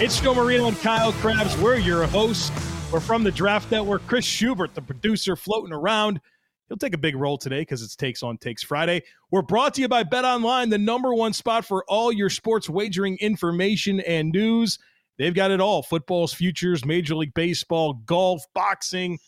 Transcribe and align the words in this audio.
It's 0.00 0.20
Joe 0.20 0.32
Marino 0.32 0.68
and 0.68 0.78
Kyle 0.78 1.10
Crabbs. 1.14 1.58
We're 1.58 1.76
your 1.76 2.06
hosts. 2.06 2.52
We're 2.92 3.00
from 3.00 3.24
the 3.24 3.32
Draft 3.32 3.68
Network. 3.72 4.06
Chris 4.06 4.24
Schubert, 4.24 4.72
the 4.76 4.80
producer, 4.80 5.34
floating 5.34 5.72
around. 5.72 6.20
He'll 6.68 6.76
take 6.76 6.94
a 6.94 6.98
big 6.98 7.16
role 7.16 7.36
today 7.36 7.62
because 7.62 7.82
it's 7.82 7.96
Takes 7.96 8.22
on 8.22 8.38
Takes 8.38 8.62
Friday. 8.62 9.02
We're 9.32 9.42
brought 9.42 9.74
to 9.74 9.80
you 9.80 9.88
by 9.88 10.04
Bet 10.04 10.24
Online, 10.24 10.70
the 10.70 10.78
number 10.78 11.12
one 11.12 11.32
spot 11.32 11.64
for 11.64 11.84
all 11.88 12.12
your 12.12 12.30
sports 12.30 12.70
wagering 12.70 13.16
information 13.16 13.98
and 13.98 14.30
news. 14.30 14.78
They've 15.18 15.34
got 15.34 15.50
it 15.50 15.60
all 15.60 15.82
football's 15.82 16.32
futures, 16.32 16.84
Major 16.84 17.16
League 17.16 17.34
Baseball, 17.34 17.94
golf, 17.94 18.44
boxing, 18.54 19.18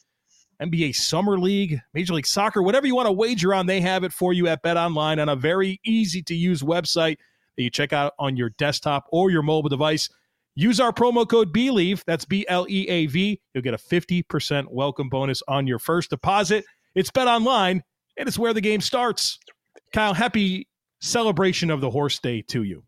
NBA 0.62 0.94
Summer 0.94 1.36
League, 1.36 1.80
Major 1.94 2.14
League 2.14 2.28
Soccer, 2.28 2.62
whatever 2.62 2.86
you 2.86 2.94
want 2.94 3.06
to 3.06 3.12
wager 3.12 3.52
on, 3.52 3.66
they 3.66 3.80
have 3.80 4.04
it 4.04 4.12
for 4.12 4.32
you 4.32 4.46
at 4.46 4.62
Bet 4.62 4.76
Online 4.76 5.18
on 5.18 5.28
a 5.28 5.34
very 5.34 5.80
easy 5.84 6.22
to 6.22 6.34
use 6.36 6.62
website 6.62 7.16
that 7.56 7.64
you 7.64 7.70
check 7.70 7.92
out 7.92 8.12
on 8.20 8.36
your 8.36 8.50
desktop 8.50 9.06
or 9.10 9.32
your 9.32 9.42
mobile 9.42 9.68
device. 9.68 10.08
Use 10.60 10.78
our 10.78 10.92
promo 10.92 11.26
code 11.26 11.54
BLEAV, 11.54 12.04
that's 12.06 12.26
B 12.26 12.44
L 12.46 12.66
E 12.68 12.86
A 12.86 13.06
V. 13.06 13.40
You'll 13.54 13.62
get 13.62 13.72
a 13.72 13.78
50% 13.78 14.66
welcome 14.70 15.08
bonus 15.08 15.42
on 15.48 15.66
your 15.66 15.78
first 15.78 16.10
deposit. 16.10 16.66
It's 16.94 17.10
Bet 17.10 17.26
Online, 17.26 17.82
and 18.18 18.28
it's 18.28 18.38
where 18.38 18.52
the 18.52 18.60
game 18.60 18.82
starts. 18.82 19.38
Kyle, 19.94 20.12
happy 20.12 20.68
celebration 21.00 21.70
of 21.70 21.80
the 21.80 21.88
horse 21.88 22.18
day 22.18 22.42
to 22.48 22.62
you. 22.62 22.84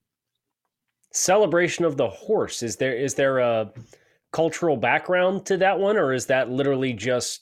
Celebration 1.15 1.87
of 1.87 1.97
the 1.97 2.11
horse. 2.11 2.62
Is 2.62 2.77
there 2.77 2.95
is 2.95 3.15
there 3.15 3.39
a 3.39 3.73
cultural 4.34 4.77
background 4.77 5.47
to 5.47 5.56
that 5.56 5.78
one, 5.78 5.97
or 5.97 6.12
is 6.12 6.27
that 6.27 6.50
literally 6.50 6.93
just 6.93 7.41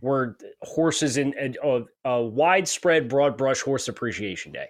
where 0.00 0.38
horses 0.62 1.18
in 1.18 1.34
a, 1.62 1.82
a 2.06 2.22
widespread 2.22 3.06
broad 3.10 3.36
brush 3.36 3.60
horse 3.60 3.86
appreciation 3.86 4.52
day? 4.52 4.68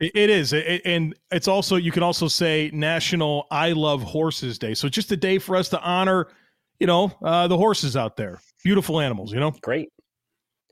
It 0.00 0.28
is, 0.28 0.52
and 0.52 1.14
it's 1.30 1.46
also 1.46 1.76
you 1.76 1.92
can 1.92 2.02
also 2.02 2.26
say 2.26 2.68
National 2.72 3.46
I 3.50 3.72
Love 3.72 4.02
Horses 4.02 4.58
Day. 4.58 4.74
So 4.74 4.88
just 4.88 5.12
a 5.12 5.16
day 5.16 5.38
for 5.38 5.54
us 5.54 5.68
to 5.68 5.80
honor, 5.80 6.26
you 6.80 6.86
know, 6.88 7.12
uh, 7.22 7.46
the 7.46 7.56
horses 7.56 7.96
out 7.96 8.16
there, 8.16 8.40
beautiful 8.64 9.00
animals. 9.00 9.32
You 9.32 9.38
know, 9.38 9.52
great. 9.62 9.90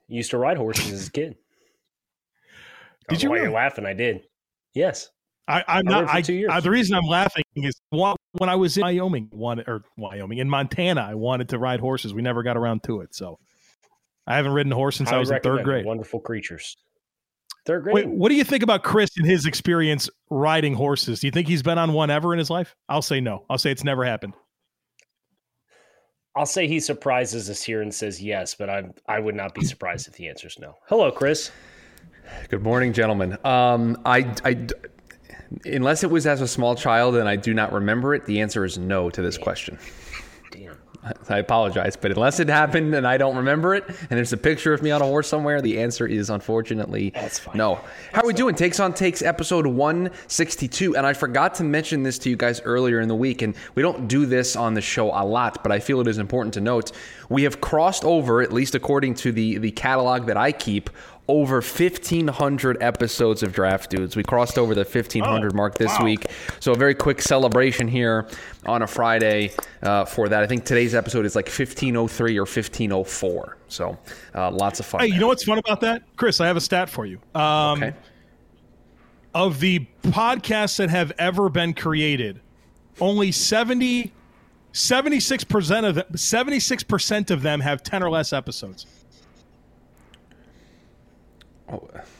Used 0.08 0.30
to 0.32 0.38
ride 0.38 0.56
horses 0.56 0.92
as 0.92 1.06
a 1.06 1.12
kid. 1.12 1.36
Did 3.08 3.22
you? 3.22 3.30
Why 3.30 3.38
are 3.38 3.44
you 3.44 3.52
laughing? 3.52 3.86
I 3.86 3.94
did. 3.94 4.22
Yes. 4.74 5.08
I, 5.48 5.64
I'm 5.66 5.84
not. 5.84 6.08
I, 6.08 6.22
I, 6.50 6.60
the 6.60 6.70
reason 6.70 6.94
I'm 6.94 7.04
laughing 7.04 7.44
is 7.56 7.80
when 7.90 8.48
I 8.48 8.54
was 8.54 8.76
in 8.76 8.82
Wyoming, 8.82 9.28
wanted 9.32 9.68
or 9.68 9.84
Wyoming 9.96 10.38
in 10.38 10.48
Montana, 10.48 11.00
I 11.00 11.14
wanted 11.14 11.48
to 11.50 11.58
ride 11.58 11.80
horses. 11.80 12.14
We 12.14 12.22
never 12.22 12.42
got 12.42 12.56
around 12.56 12.84
to 12.84 13.00
it, 13.00 13.14
so 13.14 13.38
I 14.26 14.36
haven't 14.36 14.52
ridden 14.52 14.72
a 14.72 14.76
horse 14.76 14.96
since 14.96 15.10
I, 15.10 15.16
I 15.16 15.18
was 15.18 15.30
in 15.30 15.40
third 15.40 15.64
grade. 15.64 15.84
Wonderful 15.84 16.20
creatures. 16.20 16.76
Third 17.64 17.84
grade. 17.84 17.94
Wait, 17.94 18.08
what 18.08 18.28
do 18.28 18.34
you 18.34 18.44
think 18.44 18.62
about 18.62 18.82
Chris 18.82 19.10
and 19.16 19.26
his 19.26 19.46
experience 19.46 20.10
riding 20.30 20.74
horses? 20.74 21.20
Do 21.20 21.28
you 21.28 21.30
think 21.30 21.46
he's 21.46 21.62
been 21.62 21.78
on 21.78 21.92
one 21.92 22.10
ever 22.10 22.32
in 22.32 22.38
his 22.38 22.50
life? 22.50 22.74
I'll 22.88 23.02
say 23.02 23.20
no. 23.20 23.44
I'll 23.48 23.58
say 23.58 23.70
it's 23.70 23.84
never 23.84 24.04
happened. 24.04 24.34
I'll 26.34 26.46
say 26.46 26.66
he 26.66 26.80
surprises 26.80 27.50
us 27.50 27.62
here 27.62 27.82
and 27.82 27.94
says 27.94 28.22
yes, 28.22 28.54
but 28.54 28.70
I 28.70 28.84
I 29.06 29.20
would 29.20 29.34
not 29.34 29.54
be 29.54 29.64
surprised 29.64 30.08
if 30.08 30.14
the 30.14 30.28
answer 30.28 30.48
is 30.48 30.58
no. 30.58 30.74
Hello, 30.88 31.10
Chris. 31.10 31.50
Good 32.48 32.62
morning, 32.62 32.92
gentlemen. 32.92 33.36
Um, 33.44 34.00
I, 34.04 34.34
I, 34.44 34.66
unless 35.64 36.02
it 36.04 36.10
was 36.10 36.26
as 36.26 36.40
a 36.40 36.48
small 36.48 36.74
child 36.74 37.16
and 37.16 37.28
I 37.28 37.36
do 37.36 37.52
not 37.52 37.72
remember 37.72 38.14
it, 38.14 38.24
the 38.26 38.40
answer 38.40 38.64
is 38.64 38.78
no 38.78 39.10
to 39.10 39.22
this 39.22 39.36
question. 39.36 39.78
I 41.28 41.38
apologize, 41.38 41.96
but 41.96 42.12
unless 42.12 42.38
it 42.38 42.48
happened 42.48 42.94
and 42.94 43.04
I 43.06 43.16
don't 43.16 43.36
remember 43.36 43.74
it, 43.74 43.84
and 43.88 44.10
there's 44.10 44.32
a 44.32 44.36
picture 44.36 44.72
of 44.72 44.82
me 44.82 44.92
on 44.92 45.02
a 45.02 45.04
horse 45.04 45.26
somewhere, 45.26 45.60
the 45.60 45.80
answer 45.80 46.06
is 46.06 46.30
unfortunately 46.30 47.12
no. 47.54 47.74
How 47.74 47.82
That's 48.12 48.24
are 48.24 48.26
we 48.26 48.32
doing? 48.32 48.54
Takes 48.54 48.78
on 48.78 48.94
Takes 48.94 49.20
episode 49.20 49.66
162, 49.66 50.96
and 50.96 51.04
I 51.04 51.12
forgot 51.12 51.56
to 51.56 51.64
mention 51.64 52.04
this 52.04 52.18
to 52.20 52.30
you 52.30 52.36
guys 52.36 52.60
earlier 52.60 53.00
in 53.00 53.08
the 53.08 53.16
week, 53.16 53.42
and 53.42 53.56
we 53.74 53.82
don't 53.82 54.06
do 54.06 54.26
this 54.26 54.54
on 54.54 54.74
the 54.74 54.80
show 54.80 55.08
a 55.08 55.24
lot, 55.24 55.64
but 55.64 55.72
I 55.72 55.80
feel 55.80 56.00
it 56.00 56.06
is 56.06 56.18
important 56.18 56.54
to 56.54 56.60
note. 56.60 56.92
We 57.28 57.42
have 57.42 57.60
crossed 57.60 58.04
over, 58.04 58.40
at 58.40 58.52
least 58.52 58.76
according 58.76 59.14
to 59.14 59.32
the 59.32 59.58
the 59.58 59.72
catalog 59.72 60.26
that 60.26 60.36
I 60.36 60.52
keep, 60.52 60.88
over 61.28 61.56
1,500 61.56 62.82
episodes 62.82 63.42
of 63.42 63.52
Draft 63.52 63.90
Dudes. 63.90 64.16
We 64.16 64.22
crossed 64.22 64.58
over 64.58 64.74
the 64.74 64.84
1,500 64.84 65.52
oh, 65.52 65.56
mark 65.56 65.76
this 65.76 65.96
wow. 65.98 66.04
week. 66.04 66.26
So, 66.60 66.72
a 66.72 66.76
very 66.76 66.94
quick 66.94 67.22
celebration 67.22 67.86
here 67.86 68.26
on 68.66 68.82
a 68.82 68.86
Friday 68.86 69.52
uh, 69.82 70.04
for 70.04 70.28
that. 70.28 70.42
I 70.42 70.46
think 70.46 70.64
today's 70.64 70.94
episode 70.94 71.24
is 71.24 71.36
like 71.36 71.46
1503 71.46 72.38
or 72.38 72.42
1504. 72.42 73.56
So, 73.68 73.98
uh, 74.34 74.50
lots 74.50 74.80
of 74.80 74.86
fun. 74.86 75.00
Hey, 75.00 75.08
there. 75.08 75.14
you 75.14 75.20
know 75.20 75.28
what's 75.28 75.44
fun 75.44 75.58
about 75.58 75.80
that? 75.82 76.02
Chris, 76.16 76.40
I 76.40 76.46
have 76.46 76.56
a 76.56 76.60
stat 76.60 76.90
for 76.90 77.06
you. 77.06 77.18
Um, 77.34 77.82
okay. 77.82 77.94
Of 79.34 79.60
the 79.60 79.86
podcasts 80.02 80.76
that 80.76 80.90
have 80.90 81.12
ever 81.18 81.48
been 81.48 81.72
created, 81.72 82.40
only 83.00 83.32
70, 83.32 84.12
76% 84.74 85.88
of 85.88 85.94
them, 85.94 86.04
76% 86.12 87.30
of 87.30 87.42
them 87.42 87.60
have 87.60 87.82
10 87.82 88.02
or 88.02 88.10
less 88.10 88.32
episodes. 88.34 88.86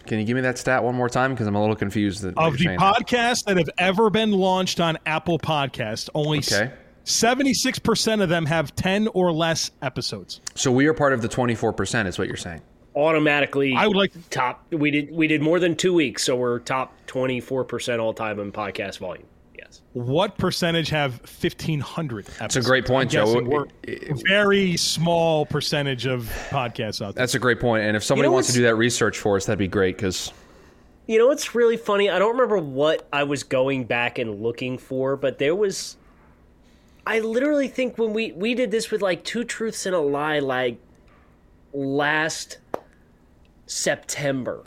Can 0.07 0.19
you 0.19 0.25
give 0.25 0.35
me 0.35 0.43
that 0.43 0.59
stat 0.59 0.83
one 0.83 0.95
more 0.95 1.09
time? 1.09 1.33
Because 1.33 1.47
I'm 1.47 1.55
a 1.55 1.61
little 1.61 1.77
confused. 1.77 2.25
Of 2.25 2.59
the 2.59 2.67
podcasts 2.67 3.45
that 3.45 3.57
have 3.57 3.71
ever 3.79 4.11
been 4.11 4.33
launched 4.33 4.81
on 4.81 4.99
Apple 5.07 5.39
Podcast, 5.39 6.09
only 6.15 6.39
okay. 6.39 6.73
76% 7.05 8.23
of 8.23 8.29
them 8.29 8.47
have 8.47 8.75
10 8.77 9.09
or 9.09 9.33
less 9.33 9.71
episodes. 9.83 10.41
So 10.55 10.71
we 10.71 10.87
are 10.87 10.95
part 10.95 11.13
of 11.13 11.23
the 11.23 11.29
24%, 11.29 12.07
is 12.07 12.19
what 12.19 12.29
you're 12.29 12.37
saying. 12.37 12.63
Automatically, 12.95 13.75
I 13.75 13.87
would 13.87 13.97
like 13.97 14.13
to, 14.13 14.19
top. 14.29 14.67
We 14.71 14.91
did 14.91 15.11
we 15.11 15.27
did 15.27 15.41
more 15.41 15.59
than 15.59 15.77
two 15.77 15.95
weeks, 15.95 16.25
so 16.25 16.37
we're 16.37 16.59
top 16.59 16.95
24% 17.07 17.99
all 17.99 18.13
time 18.13 18.39
in 18.39 18.53
podcast 18.53 18.99
volume. 18.99 19.25
What 19.93 20.39
percentage 20.39 20.89
have 20.91 21.21
1,500 21.21 22.21
episodes? 22.21 22.39
That's 22.39 22.57
a 22.57 22.63
great 22.63 22.87
point, 22.87 23.11
Joe. 23.11 23.41
We're 23.43 23.67
very 24.27 24.77
small 24.77 25.47
percentage 25.47 26.07
of 26.07 26.25
podcasts 26.51 27.01
out 27.05 27.15
there. 27.15 27.23
That's 27.23 27.35
a 27.35 27.39
great 27.39 27.61
point. 27.61 27.85
And 27.85 27.97
if 27.97 28.05
somebody 28.05 28.27
you 28.27 28.31
know 28.31 28.35
wants 28.35 28.49
to 28.49 28.55
do 28.55 28.63
that 28.63 28.77
research 28.77 29.19
for 29.19 29.37
us, 29.37 29.47
that'd 29.47 29.59
be 29.59 29.69
great 29.69 29.97
because. 29.97 30.33
You 31.07 31.19
know 31.19 31.27
what's 31.27 31.55
really 31.55 31.77
funny? 31.77 32.09
I 32.09 32.19
don't 32.19 32.33
remember 32.33 32.59
what 32.59 33.09
I 33.13 33.25
was 33.25 33.43
going 33.43 33.85
back 33.85 34.19
and 34.19 34.43
looking 34.43 34.79
for, 34.79 35.17
but 35.17 35.39
there 35.39 35.55
was. 35.55 35.97
I 37.05 37.19
literally 37.19 37.67
think 37.69 37.99
when 37.99 38.13
we 38.13 38.33
we 38.33 38.55
did 38.55 38.71
this 38.71 38.91
with 38.91 39.03
like 39.03 39.25
two 39.25 39.43
truths 39.43 39.87
and 39.87 39.95
a 39.95 40.01
lie, 40.01 40.39
like 40.39 40.79
last 41.73 42.59
September, 43.67 44.63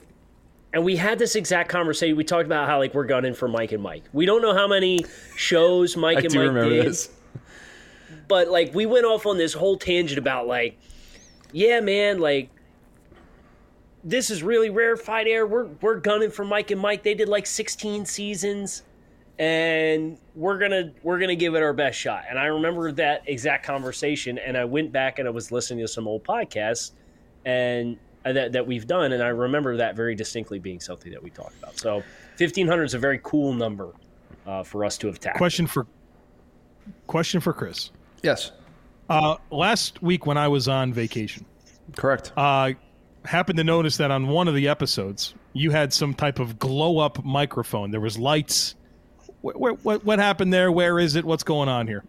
and 0.75 0.84
we 0.84 0.97
had 0.97 1.18
this 1.18 1.38
exact 1.38 1.69
conversation. 1.69 2.18
We 2.18 2.25
talked 2.25 2.46
about 2.46 2.68
how 2.68 2.80
like 2.80 2.94
we're 2.94 3.06
gunning 3.06 3.34
for 3.34 3.47
Mike 3.47 3.72
and 3.72 3.81
Mike. 3.81 4.03
We 4.12 4.25
don't 4.25 4.41
know 4.41 4.53
how 4.53 4.68
many 4.68 5.06
shows 5.38 5.96
Mike 6.06 6.25
and 6.25 6.36
Mike 6.36 6.53
did, 6.53 6.86
this. 6.86 7.09
but 8.28 8.50
like 8.50 8.75
we 8.75 8.86
went 8.86 9.06
off 9.06 9.25
on 9.25 9.38
this 9.38 9.53
whole 9.53 9.78
tangent 9.78 10.19
about 10.19 10.47
like, 10.47 10.78
yeah, 11.53 11.80
man, 11.80 12.19
like 12.19 12.50
this 14.03 14.30
is 14.30 14.44
really 14.44 14.69
rarefied 14.69 15.28
air. 15.28 15.47
We're 15.47 15.68
we're 15.80 15.96
gunning 15.96 16.30
for 16.30 16.44
Mike 16.44 16.72
and 16.72 16.81
Mike. 16.81 17.03
They 17.03 17.13
did 17.13 17.30
like 17.30 17.46
16 17.46 18.06
seasons, 18.06 18.84
and 19.40 20.18
we're 20.36 20.57
gonna 20.57 20.92
we're 21.03 21.19
gonna 21.19 21.38
give 21.38 21.56
it 21.56 21.63
our 21.63 21.72
best 21.72 21.97
shot. 21.97 22.25
And 22.30 22.38
I 22.38 22.47
remember 22.47 22.92
that 22.92 23.24
exact 23.27 23.66
conversation, 23.66 24.38
and 24.39 24.57
I 24.57 24.66
went 24.66 24.92
back 24.92 25.19
and 25.19 25.27
I 25.27 25.31
was 25.31 25.54
listening 25.54 25.86
to 25.86 25.88
some 25.88 26.06
old 26.06 26.25
podcasts, 26.25 26.92
and 27.45 27.98
that, 28.33 28.51
that 28.54 28.66
we've 28.66 28.88
done. 28.88 29.13
And 29.13 29.22
I 29.22 29.27
remember 29.27 29.77
that 29.77 29.95
very 29.95 30.16
distinctly 30.16 30.60
being 30.60 30.80
something 30.80 31.12
that 31.12 31.22
we 31.22 31.30
talked 31.30 31.57
about. 31.57 31.80
So 31.80 32.04
1500 32.38 32.83
is 32.83 32.94
a 32.94 33.00
very 33.00 33.19
cool 33.24 33.54
number 33.54 33.94
uh, 34.45 34.63
for 34.63 34.83
us 34.86 34.98
to 35.00 35.07
have 35.07 35.19
tackled. 35.19 35.38
Question 35.38 35.68
for 35.68 35.88
question 37.07 37.39
for 37.42 37.54
Chris. 37.54 37.92
Yes. 38.22 38.51
Uh, 39.10 39.38
last 39.51 40.01
week 40.01 40.25
when 40.25 40.38
I 40.38 40.48
was 40.48 40.68
on 40.68 40.94
vacation, 40.94 41.45
correct. 41.95 42.31
Uh, 42.36 42.72
happened 43.24 43.57
to 43.57 43.63
notice 43.63 43.98
that 43.98 44.12
on 44.12 44.27
one 44.27 44.48
of 44.48 44.56
the 44.56 44.68
episodes 44.68 45.33
you 45.54 45.72
had 45.72 45.94
some 45.94 46.13
type 46.13 46.39
of 46.39 46.60
glow 46.60 47.00
up 47.00 47.24
microphone. 47.24 47.92
There 47.92 48.01
was 48.01 48.18
lights. 48.18 48.75
What, 49.42 49.83
what, 49.83 50.04
what 50.04 50.19
happened 50.19 50.51
there? 50.51 50.72
Where 50.72 51.00
is 51.00 51.16
it? 51.16 51.24
What's 51.24 51.44
going 51.44 51.69
on 51.69 51.88
here? 51.88 52.04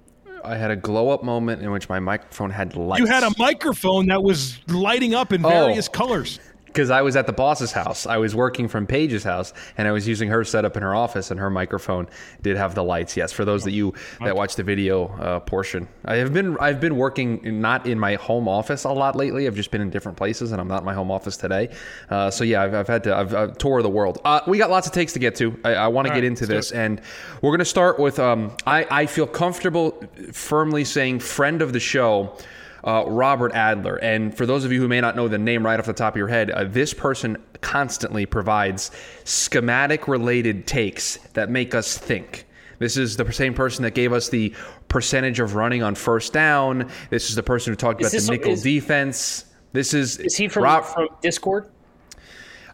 I 0.47 0.57
had 0.57 0.71
a 0.71 0.77
glow 0.77 1.11
up 1.11 1.25
moment 1.25 1.61
in 1.61 1.73
which 1.73 1.89
my 1.89 1.99
microphone 1.99 2.51
had 2.51 2.77
lights. 2.77 3.01
You 3.01 3.07
had 3.07 3.25
a 3.25 3.33
microphone 3.37 4.07
that 4.07 4.23
was 4.23 4.59
lighting 4.69 5.15
up 5.15 5.33
in 5.33 5.45
oh. 5.45 5.49
various 5.49 5.89
oh, 5.89 5.93
colors. 5.93 6.39
Because 6.77 6.91
I 6.91 7.01
was 7.01 7.17
at 7.17 7.27
the 7.27 7.33
boss's 7.33 7.73
house. 7.73 8.05
I 8.05 8.19
was 8.19 8.35
working 8.35 8.69
from 8.69 8.87
Paige's 8.87 9.25
house, 9.25 9.55
and 9.79 9.89
I 9.89 9.93
was 9.93 10.07
using 10.07 10.29
her 10.29 10.45
setup 10.45 10.77
in 10.77 10.83
her 10.83 10.95
office, 10.95 11.31
and 11.31 11.41
her 11.41 11.49
microphone 11.49 12.07
did 12.43 12.59
have 12.59 12.75
the 12.75 12.85
lights. 12.85 13.17
Yes, 13.17 13.33
for 13.33 13.47
those 13.47 13.65
that 13.65 13.71
you 13.71 13.95
that 14.21 14.37
watch 14.37 14.57
the 14.57 14.63
video 14.63 15.07
uh, 15.07 15.41
portion, 15.41 15.89
I 16.05 16.17
have 16.17 16.35
been 16.35 16.59
I've 16.59 16.79
been 16.79 16.97
working 16.97 17.63
not 17.63 17.87
in 17.87 17.99
my 17.99 18.17
home 18.17 18.47
office 18.47 18.85
a 18.85 18.91
lot 18.91 19.17
lately. 19.17 19.47
I've 19.47 19.55
just 19.55 19.71
been 19.71 19.81
in 19.81 19.89
different 19.89 20.19
places, 20.19 20.53
and 20.53 20.61
I'm 20.61 20.69
not 20.69 20.81
in 20.81 20.85
my 20.85 20.93
home 20.93 21.11
office 21.11 21.39
today. 21.39 21.75
Uh, 22.11 22.31
so 22.31 22.45
yeah, 22.45 22.63
I've, 22.63 22.75
I've, 22.75 22.89
had 22.89 23.05
to 23.05 23.17
I've, 23.17 23.35
I've 23.35 23.57
tour 23.57 23.81
the 23.81 23.89
world. 23.89 24.21
Uh, 24.23 24.41
we 24.47 24.59
got 24.59 24.69
lots 24.69 24.87
of 24.87 24.93
takes 24.93 25.15
to 25.15 25.19
get 25.19 25.35
to. 25.37 25.59
I, 25.65 25.75
I 25.77 25.89
want 25.89 26.09
to 26.09 26.11
get 26.11 26.21
right, 26.21 26.25
into 26.25 26.45
this, 26.45 26.73
and 26.73 27.01
we're 27.41 27.53
going 27.53 27.61
to 27.61 27.65
start 27.65 27.99
with. 27.99 28.19
Um, 28.19 28.55
I 28.67 28.87
I 28.91 29.07
feel 29.07 29.27
comfortable 29.27 29.99
firmly 30.31 30.85
saying 30.85 31.21
friend 31.21 31.63
of 31.63 31.73
the 31.73 31.81
show 31.81 32.37
uh, 32.85 33.05
Robert 33.07 33.53
Adler. 33.53 33.97
And 33.97 34.37
for 34.37 34.47
those 34.47 34.65
of 34.65 34.73
you 34.73 34.81
who 34.81 34.89
may 34.89 35.01
not 35.01 35.17
know 35.17 35.29
the 35.29 35.39
name 35.39 35.65
right 35.65 35.79
off 35.79 35.87
the 35.87 35.93
top 35.93 36.15
of 36.15 36.19
your 36.19 36.29
head, 36.29 36.51
uh, 36.51 36.65
this 36.65 36.95
person 36.95 37.37
constantly 37.61 38.27
provides 38.27 38.91
schematic 39.25 40.09
related 40.09 40.67
takes 40.67 41.17
that 41.35 41.51
make 41.51 41.75
us 41.75 41.99
think. 41.99 42.47
This 42.79 42.97
is 42.97 43.17
the 43.17 43.33
same 43.33 43.55
person 43.55 43.83
that 43.85 43.95
gave 43.95 44.13
us 44.13 44.29
the 44.29 44.55
percentage 44.89 45.41
of 45.41 45.55
running 45.55 45.83
on 45.83 45.95
first 45.95 46.33
down. 46.33 46.91
This 47.11 47.31
is 47.31 47.37
the 47.37 47.43
person 47.43 47.73
who 47.73 47.77
talked 47.77 48.03
is 48.03 48.13
about 48.13 48.27
the 48.27 48.33
nickel 48.33 48.53
is, 48.53 48.63
defense. 48.63 49.47
This 49.73 49.95
is 49.95 50.19
is 50.19 50.37
he 50.37 50.49
from, 50.49 50.65
Rob, 50.65 50.85
from 50.85 51.09
Discord? 51.23 51.71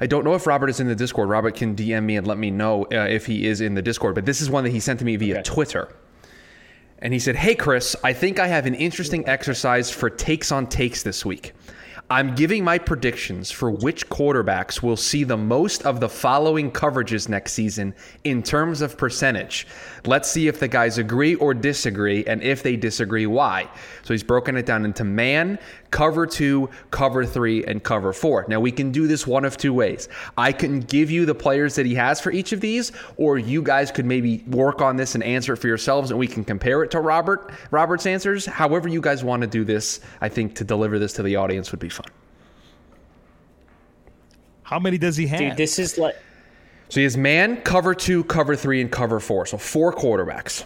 I 0.01 0.07
don't 0.07 0.25
know 0.25 0.35
if 0.35 0.47
Robert 0.47 0.69
is 0.69 0.81
in 0.81 0.89
the 0.89 0.97
Discord. 0.97 1.29
Robert 1.29 1.55
can 1.55 1.77
DM 1.77 2.03
me 2.03 2.17
and 2.17 2.27
let 2.27 2.37
me 2.37 2.51
know 2.51 2.85
uh, 2.93 3.07
if 3.09 3.27
he 3.27 3.47
is 3.47 3.61
in 3.61 3.75
the 3.75 3.83
Discord. 3.83 4.17
But 4.17 4.27
this 4.27 4.41
is 4.41 4.51
one 4.51 4.65
that 4.65 4.71
he 4.71 4.81
sent 4.81 4.99
to 4.99 5.05
me 5.05 5.15
via 5.17 5.35
okay. 5.35 5.43
Twitter. 5.43 5.95
And 7.03 7.13
he 7.13 7.19
said, 7.19 7.35
Hey, 7.37 7.57
Chris, 7.57 7.97
I 8.05 8.13
think 8.13 8.39
I 8.39 8.47
have 8.47 8.65
an 8.65 8.77
interesting 8.77 9.29
exercise 9.29 9.91
for 9.91 10.09
takes 10.09 10.53
on 10.53 10.69
takes 10.69 11.03
this 11.03 11.27
week. 11.27 11.53
I'm 12.09 12.35
giving 12.35 12.63
my 12.63 12.79
predictions 12.79 13.51
for 13.51 13.71
which 13.71 14.09
quarterbacks 14.09 14.83
will 14.83 14.97
see 14.97 15.25
the 15.25 15.37
most 15.37 15.83
of 15.85 15.99
the 15.99 16.09
following 16.09 16.71
coverages 16.71 17.29
next 17.29 17.55
season 17.55 17.95
in 18.23 18.43
terms 18.43 18.83
of 18.83 18.97
percentage. 18.97 19.67
Let's 20.05 20.29
see 20.29 20.49
if 20.49 20.59
the 20.59 20.67
guys 20.67 20.99
agree 20.99 21.37
or 21.37 21.55
disagree, 21.55 22.25
and 22.25 22.43
if 22.43 22.63
they 22.65 22.75
disagree, 22.75 23.27
why. 23.27 23.69
So 24.03 24.13
he's 24.13 24.25
broken 24.25 24.57
it 24.57 24.67
down 24.67 24.85
into 24.85 25.05
man, 25.05 25.61
cover 25.93 26.27
two, 26.27 26.71
cover 26.91 27.25
three, 27.25 27.65
and 27.65 27.81
cover 27.85 28.13
four. 28.13 28.45
Now 28.49 28.59
we 28.59 28.73
can 28.73 28.91
do 28.91 29.07
this 29.07 29.29
one 29.29 29.45
of 29.45 29.57
two 29.57 29.73
ways. 29.73 30.09
I 30.37 30.51
can 30.51 30.81
give 30.81 31.09
you 31.09 31.25
the 31.25 31.37
players 31.37 31.77
that 31.77 31.87
he 31.87 31.95
has 31.95 32.21
for 32.21 32.33
each 32.33 32.51
of 32.51 32.61
these, 32.61 32.91
or 33.17 33.39
you 33.39 33.63
guys 33.63 33.93
could 33.93 34.05
maybe 34.05 34.43
work 34.49 34.83
on 34.83 34.97
this 34.97 35.15
and 35.15 35.23
answer 35.23 35.53
it 35.53 35.59
for 35.59 35.69
yourselves, 35.69 36.11
and 36.11 36.19
we 36.19 36.27
can 36.27 36.45
compare 36.45 36.83
it 36.83 36.91
to 36.91 37.01
Robert 37.01 37.53
Robert's 37.71 38.07
answers. 38.07 38.45
However, 38.45 38.89
you 38.89 39.01
guys 39.01 39.23
want 39.23 39.43
to 39.43 39.47
do 39.47 39.63
this, 39.65 40.01
I 40.21 40.29
think 40.29 40.57
to 40.57 40.65
deliver 40.65 40.99
this 40.99 41.13
to 41.13 41.23
the 41.23 41.37
audience 41.37 41.71
would 41.71 41.81
be 41.81 41.89
fun. 41.89 42.07
How 44.65 44.81
many 44.81 44.99
does 44.99 45.17
he 45.17 45.29
have? 45.29 45.39
Dude, 45.39 45.57
this 45.57 45.79
is 45.79 45.97
like. 45.97 46.17
So 46.93 47.01
he 47.01 47.05
has 47.05 47.17
man, 47.17 47.63
cover 47.63 47.95
two, 47.95 48.23
cover 48.23 48.55
three, 48.55 48.83
and 48.83 48.93
cover 48.93 49.19
four. 49.19 49.47
So 49.47 49.57
four 49.57 49.95
quarterbacks. 49.95 50.65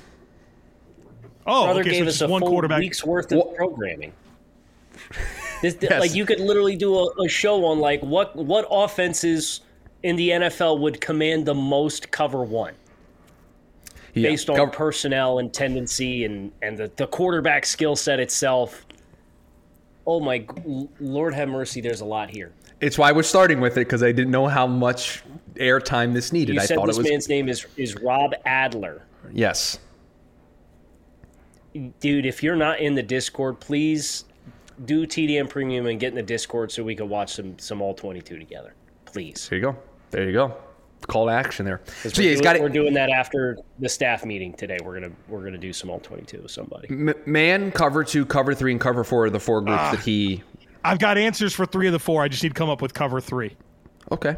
Oh, 1.46 1.66
Brother 1.66 1.82
okay, 1.82 1.90
gave 1.90 2.04
so 2.06 2.08
us 2.08 2.20
a 2.22 2.26
one 2.26 2.40
full 2.40 2.50
quarterback. 2.50 2.80
week's 2.80 3.04
worth 3.04 3.30
of 3.30 3.54
programming. 3.54 4.12
This, 5.62 5.76
yes. 5.80 6.00
Like 6.00 6.16
you 6.16 6.26
could 6.26 6.40
literally 6.40 6.74
do 6.74 6.98
a, 6.98 7.22
a, 7.22 7.28
show 7.28 7.64
on 7.66 7.78
like 7.78 8.02
what 8.02 8.34
what 8.34 8.66
offenses 8.68 9.60
in 10.02 10.16
the 10.16 10.30
NFL 10.30 10.80
would 10.80 11.00
command 11.00 11.46
the 11.46 11.54
most 11.54 12.10
cover 12.10 12.42
one, 12.42 12.74
yeah. 14.14 14.28
based 14.28 14.50
on 14.50 14.56
cover- 14.56 14.72
personnel 14.72 15.38
and 15.38 15.54
tendency 15.54 16.24
and 16.24 16.50
and 16.60 16.76
the, 16.76 16.90
the 16.96 17.06
quarterback 17.06 17.64
skill 17.64 17.94
set 17.94 18.18
itself. 18.18 18.84
Oh 20.08 20.18
my 20.18 20.44
Lord, 20.98 21.34
have 21.34 21.48
mercy! 21.48 21.80
There's 21.80 22.00
a 22.00 22.04
lot 22.04 22.30
here. 22.30 22.52
It's 22.80 22.98
why 22.98 23.12
we're 23.12 23.22
starting 23.22 23.60
with 23.60 23.78
it 23.78 23.86
because 23.86 24.02
I 24.02 24.12
didn't 24.12 24.30
know 24.30 24.46
how 24.46 24.66
much 24.66 25.22
airtime 25.54 26.12
this 26.12 26.32
needed. 26.32 26.54
You 26.54 26.60
I 26.60 26.66
said 26.66 26.76
thought 26.76 26.86
this 26.86 26.96
it 26.96 27.02
was 27.02 27.10
man's 27.10 27.28
name 27.28 27.48
is 27.48 27.66
is 27.76 27.96
Rob 27.96 28.34
Adler. 28.44 29.02
Yes 29.32 29.78
dude, 32.00 32.26
if 32.26 32.42
you're 32.42 32.56
not 32.56 32.80
in 32.80 32.94
the 32.94 33.02
Discord, 33.02 33.60
please 33.60 34.24
do 34.84 35.06
TDN 35.06 35.48
Premium 35.48 35.86
and 35.86 35.98
get 35.98 36.08
in 36.08 36.14
the 36.14 36.22
Discord 36.22 36.70
so 36.70 36.82
we 36.82 36.94
can 36.94 37.08
watch 37.08 37.34
some 37.34 37.58
some 37.58 37.80
all 37.80 37.94
22 37.94 38.38
together. 38.38 38.74
Please. 39.04 39.48
There 39.48 39.58
you 39.58 39.64
go. 39.64 39.76
There 40.10 40.24
you 40.24 40.32
go. 40.32 40.56
Call 41.08 41.26
to 41.26 41.32
action 41.32 41.64
there. 41.64 41.82
So 42.02 42.20
yeah, 42.20 42.32
doing, 42.32 42.42
got 42.42 42.60
we're 42.60 42.68
doing 42.68 42.94
that 42.94 43.10
after 43.10 43.58
the 43.78 43.88
staff 43.88 44.24
meeting 44.24 44.54
today. 44.54 44.78
We're 44.82 44.94
gonna 44.94 45.12
we're 45.28 45.44
gonna 45.44 45.58
do 45.58 45.72
some 45.72 45.90
all 45.90 46.00
22 46.00 46.42
with 46.42 46.50
somebody. 46.50 46.88
M- 46.90 47.14
man, 47.26 47.70
cover 47.70 48.02
two, 48.02 48.26
cover 48.26 48.54
three, 48.54 48.72
and 48.72 48.80
cover 48.80 49.04
four 49.04 49.26
are 49.26 49.30
the 49.30 49.38
four 49.38 49.60
groups 49.60 49.82
uh, 49.82 49.90
that 49.92 50.00
he. 50.00 50.42
I've 50.86 50.98
got 51.00 51.18
answers 51.18 51.52
for 51.52 51.66
three 51.66 51.88
of 51.88 51.92
the 51.92 51.98
four. 51.98 52.22
I 52.22 52.28
just 52.28 52.42
need 52.42 52.50
to 52.50 52.54
come 52.54 52.70
up 52.70 52.80
with 52.80 52.94
cover 52.94 53.20
three. 53.20 53.56
Okay. 54.12 54.36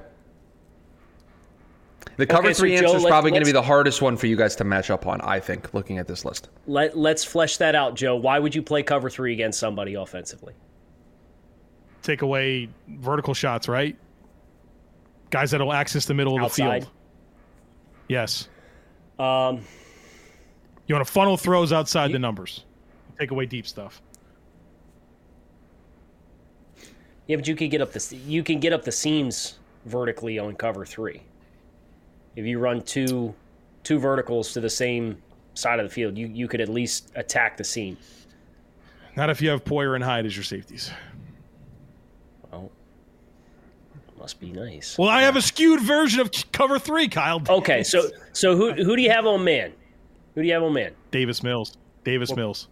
The 2.17 2.27
cover 2.27 2.49
okay, 2.49 2.55
three 2.55 2.77
so 2.79 2.85
answer 2.85 2.97
is 2.97 3.05
probably 3.05 3.31
going 3.31 3.43
to 3.43 3.47
be 3.47 3.53
the 3.53 3.63
hardest 3.63 4.01
one 4.01 4.17
for 4.17 4.27
you 4.27 4.35
guys 4.35 4.57
to 4.57 4.65
match 4.65 4.91
up 4.91 5.07
on, 5.07 5.21
I 5.21 5.41
think, 5.41 5.75
looking 5.75 5.99
at 5.99 6.09
this 6.09 6.25
list. 6.25 6.49
Let, 6.67 6.97
let's 6.97 7.23
flesh 7.23 7.59
that 7.59 7.75
out, 7.75 7.95
Joe. 7.95 8.17
Why 8.17 8.39
would 8.39 8.55
you 8.55 8.63
play 8.63 8.83
cover 8.83 9.11
three 9.11 9.35
against 9.35 9.61
somebody 9.61 9.95
offensively? 9.95 10.55
Take 12.03 12.23
away 12.23 12.71
vertical 12.89 13.35
shots, 13.35 13.69
right? 13.69 13.97
Guys 15.31 15.51
that'll 15.51 15.73
access 15.73 16.07
the 16.07 16.15
middle 16.15 16.37
of 16.37 16.43
the 16.43 16.63
field. 16.63 16.89
Yes. 18.09 18.49
Um, 19.19 19.61
you 20.87 20.95
want 20.95 21.07
to 21.07 21.13
funnel 21.13 21.37
throws 21.37 21.73
outside 21.73 22.11
the 22.11 22.19
numbers. 22.19 22.65
Take 23.19 23.33
away 23.33 23.45
deep 23.45 23.67
stuff. 23.67 24.01
Yeah, 27.29 27.37
but 27.37 27.47
you 27.47 27.55
can 27.55 27.69
get 27.69 27.81
up 27.81 27.93
the 27.93 28.17
you 28.27 28.43
can 28.43 28.59
get 28.59 28.73
up 28.73 28.83
the 28.83 28.93
seams 28.93 29.59
vertically 29.85 30.39
on 30.39 30.57
cover 30.57 30.85
three 30.85 31.23
if 32.39 32.47
you 32.47 32.61
run 32.61 32.81
two 32.83 33.35
two 33.83 33.99
verticals 33.99 34.53
to 34.53 34.61
the 34.61 34.71
same 34.71 35.21
side 35.55 35.81
of 35.81 35.89
the 35.89 35.93
field, 35.93 36.17
you, 36.17 36.29
you 36.29 36.47
could 36.47 36.61
at 36.61 36.69
least 36.69 37.11
attack 37.17 37.57
the 37.57 37.65
seam. 37.65 37.97
Not 39.17 39.29
if 39.29 39.43
you 39.43 39.51
have 39.51 39.65
Poyer 39.65 39.97
and 39.97 40.05
Hyde 40.05 40.25
as 40.25 40.37
your 40.37 40.45
safeties. 40.45 40.93
Well, 42.53 42.71
must 44.17 44.39
be 44.39 44.53
nice. 44.53 44.97
Well, 44.97 45.09
I 45.09 45.23
have 45.23 45.35
a 45.35 45.43
skewed 45.43 45.81
version 45.81 46.21
of 46.21 46.31
cover 46.53 46.79
three, 46.79 47.09
Kyle. 47.09 47.43
Okay, 47.49 47.83
so 47.83 48.09
so 48.33 48.57
who 48.57 48.73
who 48.73 48.95
do 48.95 49.03
you 49.03 49.11
have 49.11 49.27
on 49.27 49.43
man? 49.43 49.73
Who 50.37 50.43
do 50.43 50.47
you 50.47 50.55
have 50.55 50.63
on 50.63 50.73
man? 50.73 50.93
Davis 51.11 51.43
Mills. 51.43 51.77
Davis 52.05 52.29
well, 52.29 52.37
Mills. 52.37 52.69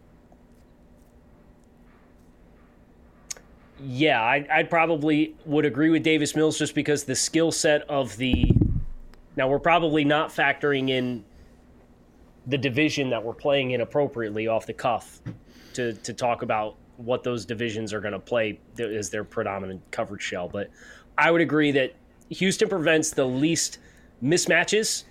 Yeah, 3.78 4.22
I, 4.22 4.46
I 4.50 4.62
probably 4.62 5.34
would 5.44 5.66
agree 5.66 5.90
with 5.90 6.02
Davis 6.02 6.34
Mills 6.34 6.58
just 6.58 6.74
because 6.74 7.04
the 7.04 7.14
skill 7.14 7.52
set 7.52 7.82
of 7.82 8.16
the 8.16 8.50
now 9.36 9.48
we're 9.48 9.58
probably 9.58 10.02
not 10.02 10.30
factoring 10.30 10.88
in 10.88 11.22
the 12.46 12.56
division 12.56 13.10
that 13.10 13.22
we're 13.22 13.34
playing 13.34 13.72
in 13.72 13.82
appropriately 13.82 14.48
off 14.48 14.66
the 14.66 14.72
cuff 14.72 15.20
to 15.74 15.92
to 15.92 16.14
talk 16.14 16.40
about 16.40 16.76
what 16.96 17.22
those 17.22 17.44
divisions 17.44 17.92
are 17.92 18.00
going 18.00 18.12
to 18.12 18.18
play 18.18 18.58
as 18.78 19.10
their 19.10 19.24
predominant 19.24 19.82
coverage 19.90 20.22
shell. 20.22 20.48
But 20.48 20.70
I 21.18 21.30
would 21.30 21.42
agree 21.42 21.70
that 21.72 21.94
Houston 22.30 22.70
prevents 22.70 23.10
the 23.10 23.26
least 23.26 23.78
mismatches, 24.22 25.04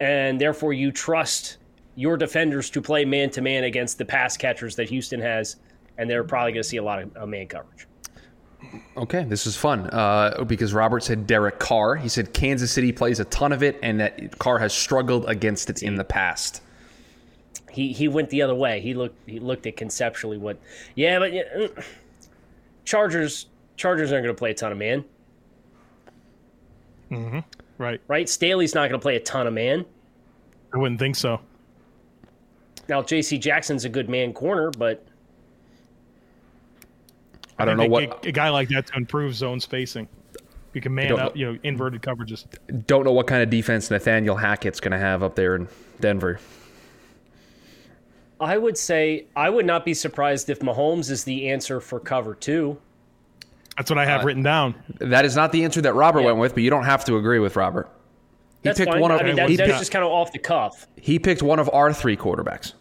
and 0.00 0.38
therefore 0.38 0.74
you 0.74 0.92
trust 0.92 1.56
your 1.94 2.18
defenders 2.18 2.68
to 2.70 2.82
play 2.82 3.06
man 3.06 3.30
to 3.30 3.40
man 3.40 3.64
against 3.64 3.96
the 3.96 4.04
pass 4.04 4.36
catchers 4.36 4.76
that 4.76 4.90
Houston 4.90 5.20
has, 5.20 5.56
and 5.96 6.10
they're 6.10 6.24
probably 6.24 6.52
going 6.52 6.62
to 6.62 6.68
see 6.68 6.76
a 6.76 6.82
lot 6.82 7.02
of 7.02 7.28
man 7.28 7.46
coverage. 7.46 7.86
Okay, 8.96 9.24
this 9.24 9.46
is 9.46 9.56
fun 9.56 9.88
uh, 9.90 10.44
because 10.44 10.74
Robert 10.74 11.02
said 11.02 11.26
Derek 11.26 11.58
Carr. 11.58 11.96
He 11.96 12.08
said 12.08 12.32
Kansas 12.34 12.70
City 12.70 12.92
plays 12.92 13.20
a 13.20 13.24
ton 13.26 13.52
of 13.52 13.62
it, 13.62 13.78
and 13.82 14.00
that 14.00 14.38
Carr 14.38 14.58
has 14.58 14.72
struggled 14.72 15.24
against 15.28 15.70
it 15.70 15.82
in 15.82 15.96
the 15.96 16.04
past. 16.04 16.62
He 17.70 17.92
he 17.92 18.08
went 18.08 18.28
the 18.28 18.42
other 18.42 18.54
way. 18.54 18.80
He 18.80 18.92
looked 18.94 19.28
he 19.28 19.40
looked 19.40 19.66
at 19.66 19.76
conceptually 19.76 20.36
what. 20.36 20.58
Yeah, 20.94 21.18
but 21.18 21.32
uh, 21.32 21.82
Chargers 22.84 23.46
Chargers 23.76 24.12
aren't 24.12 24.24
going 24.24 24.34
to 24.34 24.38
play 24.38 24.50
a 24.50 24.54
ton 24.54 24.72
of 24.72 24.78
man. 24.78 25.04
Mm-hmm. 27.10 27.40
Right. 27.78 28.00
Right. 28.08 28.28
Staley's 28.28 28.74
not 28.74 28.88
going 28.88 29.00
to 29.00 29.02
play 29.02 29.16
a 29.16 29.20
ton 29.20 29.46
of 29.46 29.54
man. 29.54 29.84
I 30.72 30.78
wouldn't 30.78 31.00
think 31.00 31.16
so. 31.16 31.40
Now 32.88 33.02
J.C. 33.02 33.38
Jackson's 33.38 33.84
a 33.84 33.88
good 33.88 34.08
man 34.08 34.32
corner, 34.32 34.70
but 34.70 35.06
I 37.58 37.64
don't 37.64 37.76
know 37.76 37.86
what 37.86 38.24
a 38.26 38.32
guy 38.32 38.48
like 38.48 38.68
that 38.70 38.86
to 38.88 38.96
improve 38.96 39.34
zone 39.34 39.60
spacing. 39.60 40.08
You 40.72 40.80
can 40.80 40.94
man 40.94 41.18
up, 41.18 41.36
you 41.36 41.52
know, 41.52 41.58
inverted 41.62 42.00
coverages. 42.00 42.46
Don't 42.86 43.04
know 43.04 43.12
what 43.12 43.26
kind 43.26 43.42
of 43.42 43.50
defense 43.50 43.90
Nathaniel 43.90 44.36
Hackett's 44.36 44.80
going 44.80 44.92
to 44.92 44.98
have 44.98 45.22
up 45.22 45.34
there 45.34 45.54
in 45.54 45.68
Denver. 46.00 46.40
I 48.40 48.58
would 48.58 48.76
say 48.76 49.26
I 49.36 49.50
would 49.50 49.66
not 49.66 49.84
be 49.84 49.94
surprised 49.94 50.50
if 50.50 50.60
Mahomes 50.60 51.10
is 51.10 51.24
the 51.24 51.50
answer 51.50 51.80
for 51.80 52.00
cover 52.00 52.34
two. 52.34 52.78
That's 53.76 53.90
what 53.90 53.98
I 53.98 54.04
have 54.04 54.22
uh, 54.22 54.24
written 54.24 54.42
down. 54.42 54.74
That 54.98 55.24
is 55.24 55.36
not 55.36 55.52
the 55.52 55.64
answer 55.64 55.80
that 55.82 55.94
Robert 55.94 56.20
yeah. 56.20 56.26
went 56.26 56.38
with, 56.38 56.54
but 56.54 56.62
you 56.62 56.70
don't 56.70 56.84
have 56.84 57.04
to 57.06 57.16
agree 57.16 57.38
with 57.38 57.56
Robert. 57.56 57.88
He 58.62 58.68
That's 58.68 58.78
picked 58.78 58.92
fine. 58.92 59.00
one 59.00 59.10
of. 59.10 59.20
I 59.20 59.24
mean, 59.24 59.36
that, 59.36 59.48
that's 59.48 59.60
picked, 59.60 59.78
just 59.78 59.92
kind 59.92 60.04
of 60.04 60.10
off 60.10 60.32
the 60.32 60.38
cuff. 60.38 60.86
He 60.96 61.18
picked 61.18 61.42
one 61.42 61.58
of 61.58 61.70
our 61.72 61.92
three 61.92 62.16
quarterbacks. 62.16 62.74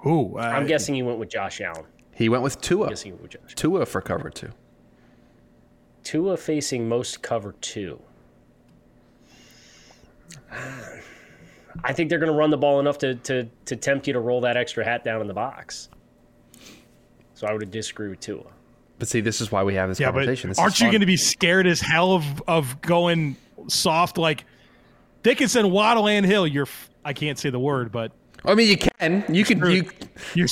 Who? 0.00 0.38
Uh, 0.38 0.42
I'm 0.42 0.66
guessing 0.66 0.94
he 0.94 1.02
went 1.02 1.18
with 1.18 1.28
Josh 1.28 1.60
Allen. 1.60 1.84
He 2.14 2.28
went 2.28 2.42
with 2.42 2.60
Tua. 2.60 2.84
I'm 2.84 2.90
guessing 2.90 3.20
with 3.20 3.30
Josh. 3.32 3.54
Tua 3.54 3.86
for 3.86 4.00
cover 4.00 4.30
two. 4.30 4.50
Tua 6.04 6.36
facing 6.36 6.88
most 6.88 7.22
cover 7.22 7.54
two. 7.60 8.00
I 11.84 11.92
think 11.92 12.10
they're 12.10 12.18
going 12.18 12.32
to 12.32 12.36
run 12.38 12.50
the 12.50 12.58
ball 12.58 12.80
enough 12.80 12.98
to, 12.98 13.14
to, 13.14 13.48
to 13.66 13.76
tempt 13.76 14.06
you 14.06 14.12
to 14.12 14.20
roll 14.20 14.40
that 14.40 14.56
extra 14.56 14.84
hat 14.84 15.04
down 15.04 15.20
in 15.20 15.28
the 15.28 15.34
box. 15.34 15.88
So 17.34 17.46
I 17.46 17.52
would 17.52 17.70
disagree 17.70 18.08
with 18.08 18.20
Tua. 18.20 18.44
But 18.98 19.08
see, 19.08 19.20
this 19.20 19.40
is 19.40 19.50
why 19.50 19.62
we 19.62 19.74
have 19.74 19.88
this 19.88 20.00
yeah, 20.00 20.08
conversation. 20.08 20.50
But 20.50 20.56
this 20.56 20.58
aren't 20.58 20.80
you 20.80 20.88
going 20.88 21.00
to 21.00 21.06
be 21.06 21.16
scared 21.16 21.66
as 21.66 21.80
hell 21.80 22.12
of, 22.12 22.42
of 22.46 22.80
going 22.82 23.36
soft 23.68 24.18
like 24.18 24.44
Dickinson, 25.22 25.70
Waddle, 25.70 26.06
and 26.08 26.26
Hill? 26.26 26.46
You're 26.46 26.68
I 27.02 27.14
can't 27.14 27.38
say 27.38 27.48
the 27.48 27.58
word, 27.58 27.92
but 27.92 28.12
I 28.44 28.54
mean, 28.54 28.68
you 28.68 28.76
can. 28.76 29.24
You 29.28 29.44
can. 29.44 29.58
You, 29.70 29.90
you're 30.34 30.48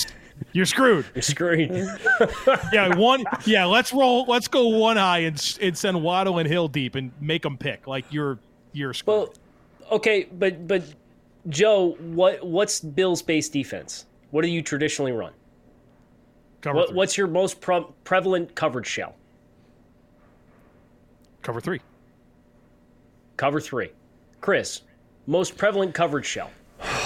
you're 0.53 0.67
screwed. 0.67 1.07
You're 1.15 1.23
screwed. 1.23 1.71
yeah, 2.73 2.95
one. 2.97 3.25
Yeah, 3.45 3.65
let's 3.65 3.93
roll. 3.93 4.25
Let's 4.27 4.49
go 4.49 4.69
one 4.69 4.97
high 4.97 5.19
and, 5.19 5.59
and 5.61 5.77
send 5.77 6.03
Waddle 6.03 6.39
and 6.39 6.49
Hill 6.49 6.69
deep 6.69 6.95
and 6.95 7.13
make 7.21 7.43
them 7.43 7.57
pick. 7.57 7.87
Like 7.87 8.05
you're 8.11 8.39
you're 8.73 8.95
screwed. 8.95 9.17
Well, 9.17 9.35
okay, 9.93 10.29
but 10.33 10.67
but 10.67 10.85
Joe, 11.49 11.97
what 12.01 12.45
what's 12.47 12.81
Bill's 12.81 13.23
base 13.23 13.49
defense? 13.49 14.07
What 14.31 14.43
do 14.43 14.49
you 14.49 14.63
traditionally 14.63 15.13
run? 15.13 15.33
Cover 16.61 16.77
What, 16.79 16.95
what's 16.95 17.17
your 17.17 17.29
most 17.29 17.61
pre- 17.61 17.87
prevalent 18.05 18.55
coverage 18.55 18.87
shell? 18.87 19.15
Cover 21.43 21.61
three. 21.61 21.81
Cover 23.37 23.61
three. 23.61 23.91
Chris, 24.41 24.83
most 25.27 25.57
prevalent 25.57 25.95
coverage 25.95 26.27
shell 26.27 26.51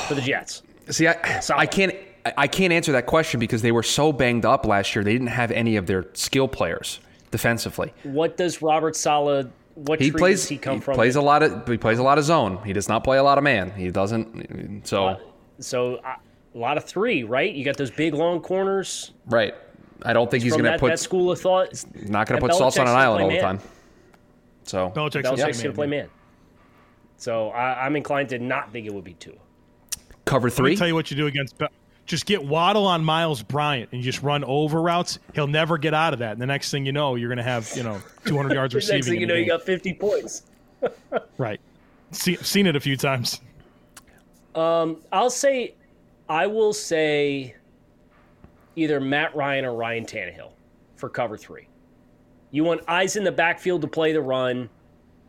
for 0.08 0.14
the 0.14 0.20
Jets. 0.22 0.62
See, 0.90 1.08
I, 1.08 1.40
I 1.54 1.66
can't. 1.66 1.94
I 2.36 2.46
can't 2.46 2.72
answer 2.72 2.92
that 2.92 3.06
question 3.06 3.40
because 3.40 3.62
they 3.62 3.72
were 3.72 3.82
so 3.82 4.12
banged 4.12 4.46
up 4.46 4.64
last 4.64 4.94
year. 4.94 5.02
They 5.02 5.12
didn't 5.12 5.26
have 5.26 5.50
any 5.50 5.74
of 5.74 5.86
their 5.86 6.06
skill 6.12 6.46
players 6.46 7.00
defensively. 7.32 7.92
What 8.04 8.36
does 8.36 8.62
Robert 8.62 8.94
Saleh? 8.94 9.48
What 9.74 10.00
he 10.00 10.12
plays? 10.12 10.42
Does 10.42 10.48
he 10.48 10.58
come 10.58 10.76
he 10.76 10.80
from? 10.82 10.94
Plays 10.94 11.16
a 11.16 11.20
lot 11.20 11.42
of. 11.42 11.66
He 11.66 11.78
plays 11.78 11.98
a 11.98 12.02
lot 12.02 12.18
of 12.18 12.24
zone. 12.24 12.60
He 12.64 12.72
does 12.72 12.88
not 12.88 13.02
play 13.02 13.18
a 13.18 13.22
lot 13.24 13.38
of 13.38 13.44
man. 13.44 13.72
He 13.72 13.90
doesn't. 13.90 14.86
So. 14.86 15.06
Uh, 15.06 15.18
so 15.58 15.96
uh, 15.96 16.14
a 16.54 16.58
lot 16.58 16.76
of 16.76 16.84
three, 16.84 17.22
right? 17.22 17.52
You 17.52 17.64
got 17.64 17.76
those 17.76 17.90
big 17.90 18.14
long 18.14 18.40
corners. 18.40 19.12
Right. 19.26 19.54
I 20.04 20.12
don't 20.12 20.30
think 20.30 20.42
he's 20.42 20.52
going 20.52 20.64
to 20.64 20.78
put 20.78 20.88
that 20.88 21.00
school 21.00 21.30
of 21.30 21.40
thought. 21.40 21.70
He's 21.70 21.86
not 22.08 22.26
going 22.26 22.40
to 22.40 22.46
put 22.46 22.54
sauce 22.56 22.76
on 22.78 22.88
an 22.88 22.94
island 22.94 23.24
all 23.24 23.30
the 23.30 23.38
time. 23.38 23.60
So 24.64 24.90
Belichick's, 24.90 25.28
Belichick's 25.28 25.62
going 25.62 25.72
to 25.72 25.72
play 25.72 25.86
man. 25.86 26.08
So 27.16 27.50
I, 27.50 27.86
am 27.86 27.94
inclined 27.94 28.30
to 28.30 28.38
not 28.38 28.72
think 28.72 28.86
it 28.86 28.92
would 28.92 29.04
be 29.04 29.14
two. 29.14 29.36
Cover 30.32 30.48
three. 30.48 30.64
Let 30.64 30.70
me 30.70 30.76
tell 30.76 30.88
you 30.88 30.94
what 30.94 31.10
you 31.10 31.16
do 31.18 31.26
against. 31.26 31.60
Just 32.06 32.24
get 32.24 32.42
Waddle 32.42 32.86
on 32.86 33.04
Myles 33.04 33.42
Bryant 33.42 33.90
and 33.92 34.02
just 34.02 34.22
run 34.22 34.44
over 34.44 34.80
routes. 34.80 35.18
He'll 35.34 35.46
never 35.46 35.76
get 35.76 35.92
out 35.92 36.14
of 36.14 36.20
that. 36.20 36.32
And 36.32 36.40
the 36.40 36.46
next 36.46 36.70
thing 36.70 36.86
you 36.86 36.92
know, 36.92 37.16
you're 37.16 37.28
going 37.28 37.36
to 37.36 37.42
have 37.42 37.70
you 37.76 37.82
know 37.82 38.00
200 38.24 38.54
yards 38.54 38.74
receiving. 38.74 38.96
next 38.96 39.08
thing 39.08 39.20
you 39.20 39.26
know, 39.26 39.34
you 39.34 39.46
got 39.46 39.62
50 39.62 39.92
points. 39.92 40.44
right. 41.36 41.60
See, 42.12 42.36
seen 42.36 42.66
it 42.66 42.76
a 42.76 42.80
few 42.80 42.96
times. 42.96 43.42
Um, 44.54 45.02
I'll 45.12 45.28
say, 45.28 45.74
I 46.30 46.46
will 46.46 46.72
say, 46.72 47.54
either 48.74 49.00
Matt 49.00 49.36
Ryan 49.36 49.66
or 49.66 49.74
Ryan 49.74 50.06
Tannehill 50.06 50.52
for 50.96 51.10
cover 51.10 51.36
three. 51.36 51.68
You 52.52 52.64
want 52.64 52.80
eyes 52.88 53.16
in 53.16 53.24
the 53.24 53.32
backfield 53.32 53.82
to 53.82 53.86
play 53.86 54.14
the 54.14 54.22
run, 54.22 54.70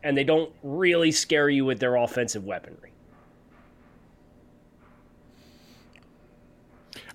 and 0.01 0.17
they 0.17 0.23
don't 0.23 0.53
really 0.63 1.11
scare 1.11 1.49
you 1.49 1.65
with 1.65 1.79
their 1.79 1.97
offensive 1.97 2.45
weaponry. 2.45 2.92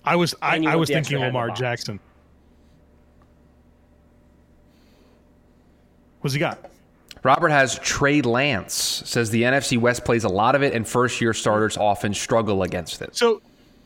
I 0.03 0.15
was 0.15 0.35
I, 0.41 0.63
I 0.65 0.75
was 0.75 0.89
thinking 0.89 1.19
Lamar 1.19 1.49
Jackson. 1.51 1.99
What's 6.21 6.33
he 6.33 6.39
got? 6.39 6.69
Robert 7.23 7.49
has 7.49 7.77
Trey 7.79 8.21
Lance. 8.21 9.03
Says 9.05 9.29
the 9.29 9.43
NFC 9.43 9.77
West 9.77 10.05
plays 10.05 10.23
a 10.23 10.29
lot 10.29 10.55
of 10.55 10.63
it, 10.63 10.73
and 10.73 10.87
first 10.87 11.19
year 11.21 11.33
starters 11.33 11.77
often 11.77 12.13
struggle 12.13 12.63
against 12.63 13.01
it. 13.01 13.15
So, 13.15 13.41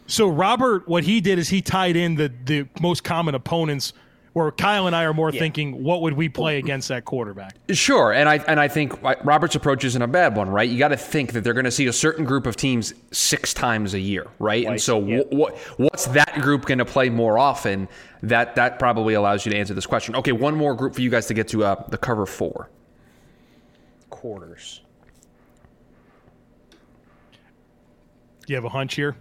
so 0.07 0.27
Robert, 0.27 0.87
what 0.87 1.03
he 1.03 1.21
did 1.21 1.39
is 1.39 1.49
he 1.49 1.61
tied 1.61 1.95
in 1.95 2.15
the 2.15 2.31
the 2.45 2.67
most 2.79 3.03
common 3.03 3.35
opponents 3.35 3.93
where 4.33 4.51
Kyle 4.51 4.87
and 4.87 4.95
I 4.95 5.03
are 5.03 5.13
more 5.13 5.29
yeah. 5.31 5.39
thinking, 5.39 5.83
what 5.83 6.01
would 6.01 6.13
we 6.13 6.27
play 6.27 6.57
against 6.57 6.87
that 6.89 7.05
quarterback? 7.05 7.55
Sure, 7.69 8.11
and 8.11 8.27
I 8.27 8.37
and 8.39 8.59
I 8.59 8.67
think 8.67 8.99
Robert's 9.23 9.55
approach 9.55 9.83
isn't 9.83 10.01
a 10.01 10.07
bad 10.07 10.35
one, 10.35 10.49
right? 10.49 10.67
You 10.67 10.79
got 10.79 10.89
to 10.89 10.97
think 10.97 11.33
that 11.33 11.43
they're 11.43 11.53
going 11.53 11.65
to 11.65 11.71
see 11.71 11.85
a 11.85 11.93
certain 11.93 12.25
group 12.25 12.47
of 12.47 12.55
teams 12.55 12.93
six 13.11 13.53
times 13.53 13.93
a 13.93 13.99
year, 13.99 14.27
right? 14.39 14.65
and 14.65 14.81
so, 14.81 15.01
yeah. 15.01 15.21
what 15.29 15.57
what's 15.77 16.05
that 16.07 16.41
group 16.41 16.65
going 16.65 16.79
to 16.79 16.85
play 16.85 17.09
more 17.09 17.37
often? 17.37 17.87
That 18.23 18.55
that 18.55 18.79
probably 18.79 19.13
allows 19.13 19.45
you 19.45 19.51
to 19.51 19.57
answer 19.57 19.73
this 19.73 19.85
question. 19.85 20.15
Okay, 20.15 20.31
one 20.31 20.55
more 20.55 20.73
group 20.73 20.95
for 20.95 21.01
you 21.01 21.09
guys 21.09 21.27
to 21.27 21.33
get 21.33 21.47
to 21.49 21.63
uh, 21.63 21.87
the 21.89 21.97
cover 21.97 22.25
four. 22.25 22.69
Quarters. 24.09 24.81
Do 28.45 28.51
you 28.51 28.55
have 28.55 28.65
a 28.65 28.69
hunch 28.69 28.95
here? 28.95 29.15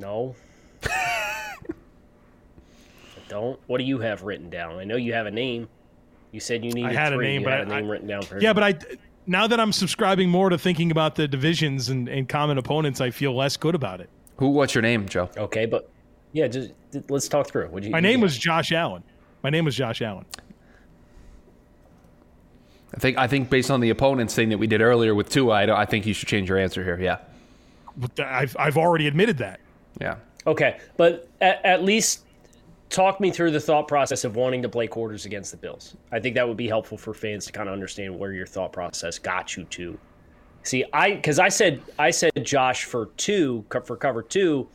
No. 0.00 0.34
I 0.82 1.56
don't. 3.28 3.60
What 3.66 3.78
do 3.78 3.84
you 3.84 3.98
have 4.00 4.22
written 4.22 4.48
down? 4.50 4.78
I 4.78 4.84
know 4.84 4.96
you 4.96 5.12
have 5.12 5.26
a 5.26 5.30
name. 5.30 5.68
You 6.32 6.40
said 6.40 6.64
you 6.64 6.72
needed. 6.72 6.90
I 6.90 6.94
had 6.94 7.12
three. 7.12 7.26
a 7.26 7.28
name, 7.28 7.40
you 7.42 7.46
but 7.46 7.58
had 7.58 7.70
I, 7.70 7.78
a 7.78 7.80
name 7.80 7.90
written 7.90 8.08
down. 8.08 8.22
For 8.22 8.40
yeah, 8.40 8.52
but 8.52 8.62
I 8.64 8.78
now 9.26 9.46
that 9.46 9.60
I'm 9.60 9.72
subscribing 9.72 10.30
more 10.30 10.48
to 10.48 10.58
thinking 10.58 10.90
about 10.90 11.16
the 11.16 11.28
divisions 11.28 11.90
and, 11.90 12.08
and 12.08 12.28
common 12.28 12.56
opponents, 12.56 13.00
I 13.00 13.10
feel 13.10 13.36
less 13.36 13.56
good 13.56 13.74
about 13.74 14.00
it. 14.00 14.08
Who? 14.38 14.48
What's 14.48 14.74
your 14.74 14.82
name, 14.82 15.06
Joe? 15.06 15.28
Okay, 15.36 15.66
but 15.66 15.90
yeah, 16.32 16.48
just 16.48 16.72
let's 17.08 17.28
talk 17.28 17.48
through. 17.48 17.68
What'd 17.68 17.84
you? 17.84 17.90
My 17.90 18.00
name 18.00 18.20
was 18.20 18.38
Josh 18.38 18.72
Allen. 18.72 19.02
My 19.42 19.50
name 19.50 19.66
was 19.66 19.76
Josh 19.76 20.00
Allen. 20.00 20.24
I 22.94 22.98
think 22.98 23.18
I 23.18 23.26
think 23.26 23.50
based 23.50 23.70
on 23.70 23.80
the 23.80 23.90
opponents 23.90 24.34
thing 24.34 24.48
that 24.48 24.58
we 24.58 24.66
did 24.66 24.80
earlier 24.80 25.14
with 25.14 25.28
Tua, 25.28 25.54
I, 25.54 25.82
I 25.82 25.84
think 25.84 26.06
you 26.06 26.14
should 26.14 26.28
change 26.28 26.48
your 26.48 26.58
answer 26.58 26.82
here. 26.82 26.98
Yeah, 26.98 27.18
I've 28.18 28.56
I've 28.58 28.78
already 28.78 29.06
admitted 29.06 29.38
that. 29.38 29.60
Yeah. 30.00 30.16
Okay, 30.46 30.78
but 30.96 31.28
at, 31.40 31.64
at, 31.64 31.84
least 31.84 32.24
talk 32.88 33.20
me 33.20 33.30
through 33.30 33.50
the 33.50 33.60
thought 33.60 33.86
process 33.86 34.24
of 34.24 34.36
wanting 34.36 34.62
to 34.62 34.68
play 34.68 34.86
quarters 34.86 35.26
against 35.26 35.50
the 35.50 35.56
Bills. 35.56 35.96
I 36.12 36.18
think 36.18 36.34
that 36.34 36.46
would 36.48 36.56
be 36.56 36.68
helpful 36.68 36.96
for 36.96 37.12
fans 37.12 37.46
to 37.46 37.52
kind 37.52 37.68
of 37.68 37.72
understand 37.72 38.18
where 38.18 38.32
your 38.32 38.46
thought 38.46 38.72
process 38.72 39.18
got 39.18 39.56
you 39.56 39.64
to. 39.64 39.98
See, 40.62 40.84
I 40.92 41.14
because 41.14 41.38
I 41.38 41.48
said 41.48 41.82
I 41.98 42.10
said 42.10 42.32
Josh 42.42 42.84
for 42.84 43.06
two 43.16 43.64
for 43.84 43.96
cover 43.96 44.22
two 44.22 44.68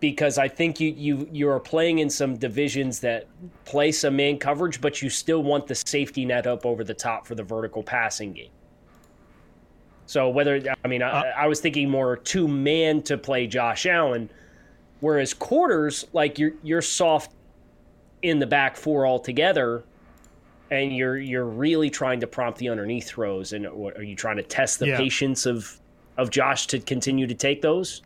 because 0.00 0.38
I 0.38 0.48
think 0.48 0.80
you 0.80 0.92
you 0.92 1.28
you 1.32 1.48
are 1.48 1.60
playing 1.60 1.98
in 2.00 2.10
some 2.10 2.36
divisions 2.36 3.00
that 3.00 3.26
play 3.64 3.92
some 3.92 4.16
man 4.16 4.38
coverage, 4.38 4.80
but 4.80 5.02
you 5.02 5.10
still 5.10 5.42
want 5.42 5.66
the 5.66 5.74
safety 5.74 6.24
net 6.24 6.46
up 6.46 6.66
over 6.66 6.84
the 6.84 6.94
top 6.94 7.26
for 7.26 7.34
the 7.34 7.42
vertical 7.42 7.82
passing 7.82 8.32
game. 8.32 8.50
So 10.06 10.28
whether 10.28 10.60
I 10.84 10.88
mean, 10.88 11.02
I, 11.02 11.10
uh, 11.10 11.32
I 11.36 11.46
was 11.46 11.60
thinking 11.60 11.88
more 11.88 12.16
two 12.16 12.48
man 12.48 13.02
to 13.02 13.16
play 13.16 13.46
Josh 13.46 13.86
Allen, 13.86 14.30
whereas 15.00 15.32
quarters 15.34 16.06
like 16.12 16.38
you're 16.38 16.52
you're 16.62 16.82
soft 16.82 17.32
in 18.22 18.38
the 18.38 18.46
back 18.46 18.76
four 18.76 19.06
altogether, 19.06 19.84
and 20.70 20.94
you're 20.94 21.18
you're 21.18 21.44
really 21.44 21.90
trying 21.90 22.20
to 22.20 22.26
prompt 22.26 22.58
the 22.58 22.68
underneath 22.68 23.08
throws, 23.08 23.52
and 23.52 23.66
are 23.66 24.02
you 24.02 24.16
trying 24.16 24.36
to 24.36 24.42
test 24.42 24.78
the 24.78 24.88
yeah. 24.88 24.96
patience 24.96 25.46
of 25.46 25.78
of 26.16 26.30
Josh 26.30 26.66
to 26.68 26.78
continue 26.78 27.26
to 27.26 27.34
take 27.34 27.62
those? 27.62 28.02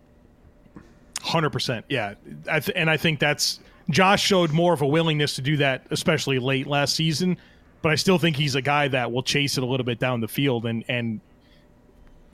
Hundred 1.23 1.51
percent, 1.51 1.85
yeah, 1.89 2.15
I 2.49 2.61
th- 2.61 2.77
and 2.77 2.91
I 2.91 2.97
think 2.97 3.21
that's 3.21 3.61
Josh 3.91 4.23
showed 4.23 4.53
more 4.53 4.73
of 4.73 4.83
a 4.83 4.87
willingness 4.87 5.35
to 5.37 5.43
do 5.43 5.57
that, 5.59 5.87
especially 5.91 6.39
late 6.39 6.67
last 6.67 6.95
season. 6.95 7.39
But 7.83 7.93
I 7.93 7.95
still 7.95 8.19
think 8.19 8.37
he's 8.37 8.55
a 8.55 8.63
guy 8.63 8.89
that 8.89 9.13
will 9.13 9.23
chase 9.23 9.59
it 9.59 9.63
a 9.63 9.67
little 9.67 9.85
bit 9.85 9.99
down 9.99 10.21
the 10.21 10.29
field 10.29 10.67
and 10.67 10.85
and 10.89 11.21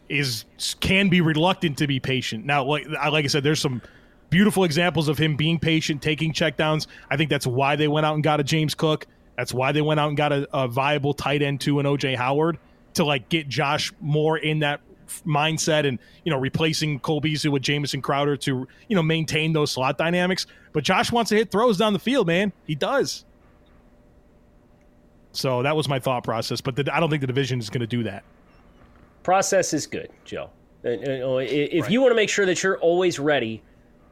is 0.09 0.45
can 0.81 1.09
be 1.09 1.21
reluctant 1.21 1.79
to 1.79 1.87
be 1.87 2.01
patient. 2.01 2.45
Now, 2.45 2.65
like 2.65 2.87
like 2.89 3.25
I 3.25 3.29
said, 3.29 3.43
there's 3.43 3.61
some 3.61 3.83
beautiful 4.31 4.65
examples 4.65 5.09
of 5.09 5.19
him 5.19 5.37
being 5.37 5.59
patient, 5.59 6.03
taking 6.03 6.33
checkdowns. 6.33 6.87
I 7.11 7.17
think 7.17 7.31
that's 7.31 7.47
why 7.47 7.77
they 7.77 7.89
went 7.89 8.07
out 8.07 8.15
and 8.15 8.25
got 8.25 8.41
a 8.41 8.45
James 8.45 8.75
Cook. 8.75 9.07
That's 9.37 9.53
why 9.53 9.73
they 9.73 9.83
went 9.83 10.01
out 10.01 10.09
and 10.09 10.17
got 10.17 10.33
a, 10.33 10.49
a 10.53 10.69
viable 10.69 11.15
tight 11.15 11.43
end 11.43 11.61
to 11.63 11.79
an 11.81 11.87
OJ 11.87 12.17
Howard 12.17 12.59
to 12.95 13.05
like 13.05 13.29
get 13.29 13.49
Josh 13.49 13.93
more 14.01 14.39
in 14.39 14.61
that 14.61 14.81
mindset 15.27 15.87
and 15.87 15.99
you 16.25 16.33
know 16.33 16.39
replacing 16.39 16.99
Cole 17.01 17.21
Beasley 17.21 17.51
with 17.51 17.63
Jamison 17.63 18.01
Crowder 18.01 18.37
to 18.39 18.67
you 18.89 18.97
know 18.97 19.03
maintain 19.03 19.53
those 19.53 19.71
slot 19.73 19.99
dynamics. 19.99 20.47
But 20.73 20.85
Josh 20.85 21.13
wants 21.13 21.29
to 21.31 21.37
hit 21.37 21.51
throws 21.51 21.77
down 21.77 21.93
the 21.93 21.99
field, 21.99 22.27
man. 22.27 22.53
He 22.67 22.75
does. 22.75 23.25
So 25.33 25.63
that 25.63 25.77
was 25.77 25.89
my 25.89 25.99
thought 25.99 26.25
process, 26.25 26.61
but 26.61 26.77
the, 26.77 26.95
I 26.95 27.01
don't 27.01 27.09
think 27.09 27.23
the 27.23 27.27
division 27.27 27.59
is 27.59 27.71
going 27.71 27.81
to 27.81 27.87
do 27.87 28.03
that. 28.03 28.23
Process 29.23 29.73
is 29.73 29.87
good, 29.87 30.11
Joe. 30.25 30.51
Uh, 30.85 30.89
uh, 30.89 31.37
if 31.39 31.89
you 31.91 32.01
want 32.01 32.11
to 32.11 32.17
make 32.17 32.29
sure 32.29 32.45
that 32.47 32.63
you're 32.63 32.79
always 32.79 33.19
ready 33.19 33.63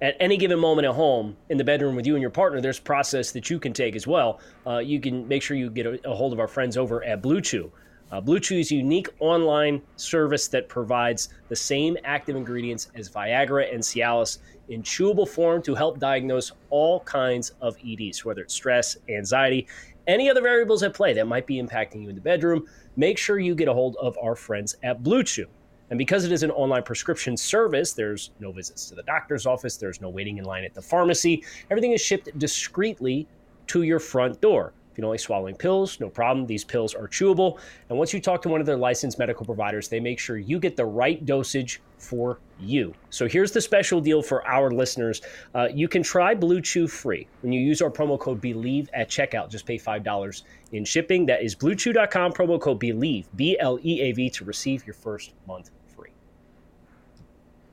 at 0.02 0.16
any 0.20 0.36
given 0.36 0.58
moment 0.58 0.86
at 0.86 0.94
home 0.94 1.36
in 1.48 1.58
the 1.58 1.64
bedroom 1.64 1.96
with 1.96 2.06
you 2.06 2.14
and 2.14 2.22
your 2.22 2.30
partner, 2.30 2.60
there's 2.60 2.78
process 2.78 3.32
that 3.32 3.50
you 3.50 3.58
can 3.58 3.72
take 3.72 3.96
as 3.96 4.06
well. 4.06 4.40
Uh, 4.66 4.78
you 4.78 5.00
can 5.00 5.26
make 5.26 5.42
sure 5.42 5.56
you 5.56 5.68
get 5.68 5.86
a, 5.86 6.08
a, 6.08 6.14
hold 6.14 6.32
of 6.32 6.38
our 6.38 6.48
friends 6.48 6.76
over 6.76 7.04
at 7.04 7.20
Blue 7.20 7.40
Chew. 7.40 7.70
Uh, 8.12 8.20
Blue 8.20 8.40
Chew's 8.40 8.70
unique 8.72 9.08
online 9.20 9.82
service 9.96 10.48
that 10.48 10.68
provides 10.68 11.28
the 11.48 11.56
same 11.56 11.96
active 12.04 12.34
ingredients 12.34 12.90
as 12.94 13.08
Viagra 13.08 13.72
and 13.72 13.82
Cialis 13.82 14.38
in 14.68 14.82
chewable 14.82 15.28
form 15.28 15.62
to 15.62 15.74
help 15.74 15.98
diagnose 15.98 16.52
all 16.70 17.00
kinds 17.00 17.52
of 17.60 17.76
EDs, 17.84 18.24
whether 18.24 18.42
it's 18.42 18.54
stress, 18.54 18.96
anxiety, 19.08 19.66
any 20.10 20.28
other 20.28 20.42
variables 20.42 20.82
at 20.82 20.92
play 20.92 21.12
that 21.14 21.26
might 21.26 21.46
be 21.46 21.62
impacting 21.62 22.02
you 22.02 22.08
in 22.08 22.14
the 22.14 22.20
bedroom. 22.20 22.66
Make 22.96 23.16
sure 23.16 23.38
you 23.38 23.54
get 23.54 23.68
a 23.68 23.72
hold 23.72 23.96
of 24.00 24.18
our 24.22 24.34
friends 24.34 24.76
at 24.82 25.02
Blue 25.02 25.22
Chew. 25.22 25.46
And 25.90 25.98
because 25.98 26.24
it 26.24 26.32
is 26.32 26.42
an 26.42 26.50
online 26.52 26.82
prescription 26.82 27.36
service, 27.36 27.92
there's 27.92 28.30
no 28.38 28.52
visits 28.52 28.88
to 28.88 28.94
the 28.94 29.02
doctor's 29.02 29.46
office, 29.46 29.76
there's 29.76 30.00
no 30.00 30.08
waiting 30.08 30.38
in 30.38 30.44
line 30.44 30.64
at 30.64 30.74
the 30.74 30.82
pharmacy. 30.82 31.44
Everything 31.70 31.92
is 31.92 32.00
shipped 32.00 32.36
discreetly 32.38 33.26
to 33.68 33.82
your 33.82 33.98
front 33.98 34.40
door. 34.40 34.72
You 35.00 35.06
don't 35.06 35.18
swallowing 35.18 35.54
pills, 35.56 35.98
no 35.98 36.10
problem. 36.10 36.46
These 36.46 36.62
pills 36.62 36.94
are 36.94 37.08
chewable. 37.08 37.58
And 37.88 37.96
once 37.96 38.12
you 38.12 38.20
talk 38.20 38.42
to 38.42 38.50
one 38.50 38.60
of 38.60 38.66
their 38.66 38.76
licensed 38.76 39.18
medical 39.18 39.46
providers, 39.46 39.88
they 39.88 39.98
make 39.98 40.18
sure 40.18 40.36
you 40.36 40.58
get 40.58 40.76
the 40.76 40.84
right 40.84 41.24
dosage 41.24 41.80
for 41.96 42.38
you. 42.58 42.92
So 43.08 43.26
here's 43.26 43.50
the 43.50 43.62
special 43.62 44.02
deal 44.02 44.20
for 44.20 44.46
our 44.46 44.70
listeners. 44.70 45.22
Uh, 45.54 45.68
you 45.72 45.88
can 45.88 46.02
try 46.02 46.34
Blue 46.34 46.60
Chew 46.60 46.86
free 46.86 47.26
when 47.40 47.50
you 47.50 47.60
use 47.62 47.80
our 47.80 47.88
promo 47.90 48.20
code 48.20 48.42
BELIEVE 48.42 48.90
at 48.92 49.08
checkout. 49.08 49.48
Just 49.48 49.64
pay 49.64 49.78
$5 49.78 50.42
in 50.72 50.84
shipping. 50.84 51.24
That 51.24 51.42
is 51.42 51.56
bluechew.com, 51.56 52.34
promo 52.34 52.60
code 52.60 52.78
BELIEVE, 52.78 53.26
B 53.36 53.56
L 53.58 53.78
E 53.82 54.02
A 54.02 54.12
V, 54.12 54.28
to 54.28 54.44
receive 54.44 54.86
your 54.86 54.92
first 54.92 55.32
month 55.48 55.70
free. 55.96 56.10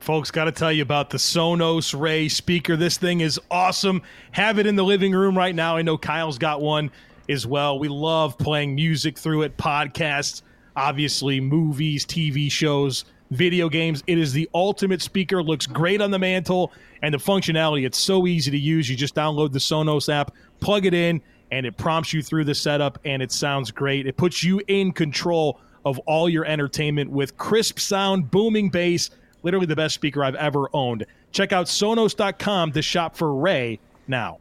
Folks, 0.00 0.30
got 0.30 0.44
to 0.44 0.52
tell 0.52 0.72
you 0.72 0.80
about 0.80 1.10
the 1.10 1.18
Sonos 1.18 1.98
Ray 1.98 2.30
speaker. 2.30 2.74
This 2.74 2.96
thing 2.96 3.20
is 3.20 3.38
awesome. 3.50 4.00
Have 4.32 4.58
it 4.58 4.66
in 4.66 4.76
the 4.76 4.84
living 4.84 5.12
room 5.12 5.36
right 5.36 5.54
now. 5.54 5.76
I 5.76 5.82
know 5.82 5.98
Kyle's 5.98 6.38
got 6.38 6.62
one 6.62 6.90
as 7.28 7.46
well. 7.46 7.78
We 7.78 7.88
love 7.88 8.38
playing 8.38 8.74
music 8.74 9.18
through 9.18 9.42
it, 9.42 9.56
podcasts, 9.56 10.42
obviously, 10.76 11.40
movies, 11.40 12.06
TV 12.06 12.50
shows, 12.50 13.04
video 13.30 13.68
games. 13.68 14.02
It 14.06 14.18
is 14.18 14.32
the 14.32 14.48
ultimate 14.54 15.02
speaker, 15.02 15.42
looks 15.42 15.66
great 15.66 16.00
on 16.00 16.10
the 16.10 16.18
mantle, 16.18 16.72
and 17.02 17.12
the 17.12 17.18
functionality, 17.18 17.86
it's 17.86 17.98
so 17.98 18.26
easy 18.26 18.50
to 18.50 18.58
use. 18.58 18.88
You 18.88 18.96
just 18.96 19.14
download 19.14 19.52
the 19.52 19.58
Sonos 19.58 20.12
app, 20.12 20.34
plug 20.60 20.86
it 20.86 20.94
in, 20.94 21.20
and 21.50 21.66
it 21.66 21.76
prompts 21.76 22.12
you 22.12 22.22
through 22.22 22.44
the 22.44 22.54
setup, 22.54 22.98
and 23.04 23.22
it 23.22 23.32
sounds 23.32 23.70
great. 23.70 24.06
It 24.06 24.16
puts 24.16 24.42
you 24.42 24.60
in 24.68 24.92
control 24.92 25.60
of 25.84 25.98
all 26.00 26.28
your 26.28 26.44
entertainment 26.44 27.10
with 27.10 27.36
crisp 27.38 27.78
sound, 27.78 28.30
booming 28.30 28.68
bass, 28.68 29.10
literally 29.42 29.66
the 29.66 29.76
best 29.76 29.94
speaker 29.94 30.24
I've 30.24 30.34
ever 30.34 30.68
owned. 30.72 31.06
Check 31.32 31.52
out 31.52 31.66
Sonos.com 31.66 32.72
to 32.72 32.82
shop 32.82 33.16
for 33.16 33.34
Ray 33.34 33.78
now. 34.06 34.38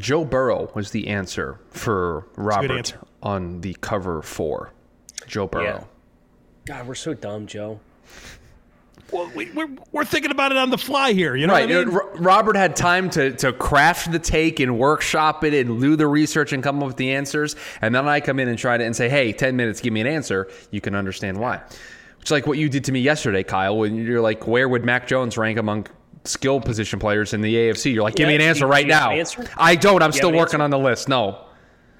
Joe 0.00 0.24
Burrow 0.24 0.70
was 0.74 0.90
the 0.90 1.08
answer 1.08 1.60
for 1.70 2.26
Robert 2.36 2.70
answer. 2.70 3.00
on 3.22 3.60
the 3.60 3.74
cover 3.80 4.22
for 4.22 4.72
Joe 5.26 5.46
Burrow. 5.46 5.64
Yeah. 5.64 5.84
God, 6.64 6.88
we're 6.88 6.94
so 6.94 7.14
dumb, 7.14 7.46
Joe. 7.46 7.80
Well, 9.12 9.30
we, 9.34 9.50
are 9.58 9.68
we're 9.92 10.04
thinking 10.04 10.30
about 10.30 10.52
it 10.52 10.58
on 10.58 10.70
the 10.70 10.78
fly 10.78 11.12
here. 11.12 11.34
You 11.34 11.46
know 11.46 11.52
right. 11.52 11.70
I 11.70 11.84
mean? 11.84 11.98
Robert 12.16 12.56
had 12.56 12.76
time 12.76 13.10
to, 13.10 13.32
to 13.32 13.52
craft 13.52 14.12
the 14.12 14.18
take 14.18 14.60
and 14.60 14.78
workshop 14.78 15.44
it 15.44 15.52
and 15.52 15.80
do 15.80 15.96
the 15.96 16.06
research 16.06 16.52
and 16.52 16.62
come 16.62 16.80
up 16.80 16.86
with 16.86 16.96
the 16.96 17.12
answers. 17.12 17.56
And 17.82 17.94
then 17.94 18.08
I 18.08 18.20
come 18.20 18.38
in 18.38 18.48
and 18.48 18.58
try 18.58 18.78
to 18.78 18.84
and 18.84 18.94
say, 18.94 19.08
hey, 19.08 19.32
10 19.32 19.56
minutes, 19.56 19.80
give 19.80 19.92
me 19.92 20.00
an 20.00 20.06
answer. 20.06 20.48
You 20.70 20.80
can 20.80 20.94
understand 20.94 21.38
why. 21.38 21.60
It's 22.20 22.30
like 22.30 22.46
what 22.46 22.58
you 22.58 22.68
did 22.68 22.84
to 22.84 22.92
me 22.92 23.00
yesterday, 23.00 23.42
Kyle, 23.42 23.76
when 23.76 23.96
you're 23.96 24.20
like, 24.20 24.46
where 24.46 24.68
would 24.68 24.84
Mac 24.84 25.06
Jones 25.06 25.36
rank 25.36 25.58
among 25.58 25.86
skill 26.24 26.60
position 26.60 26.98
players 26.98 27.32
in 27.32 27.40
the 27.40 27.54
AFC. 27.54 27.94
You're 27.94 28.02
like, 28.02 28.14
give 28.14 28.24
yeah, 28.24 28.36
me 28.38 28.44
an 28.44 28.48
answer 28.48 28.66
right 28.66 28.86
now. 28.86 29.10
Answer? 29.10 29.48
I 29.56 29.74
don't. 29.74 30.02
I'm 30.02 30.12
still 30.12 30.32
working 30.32 30.54
answer? 30.54 30.62
on 30.62 30.70
the 30.70 30.78
list. 30.78 31.08
No. 31.08 31.44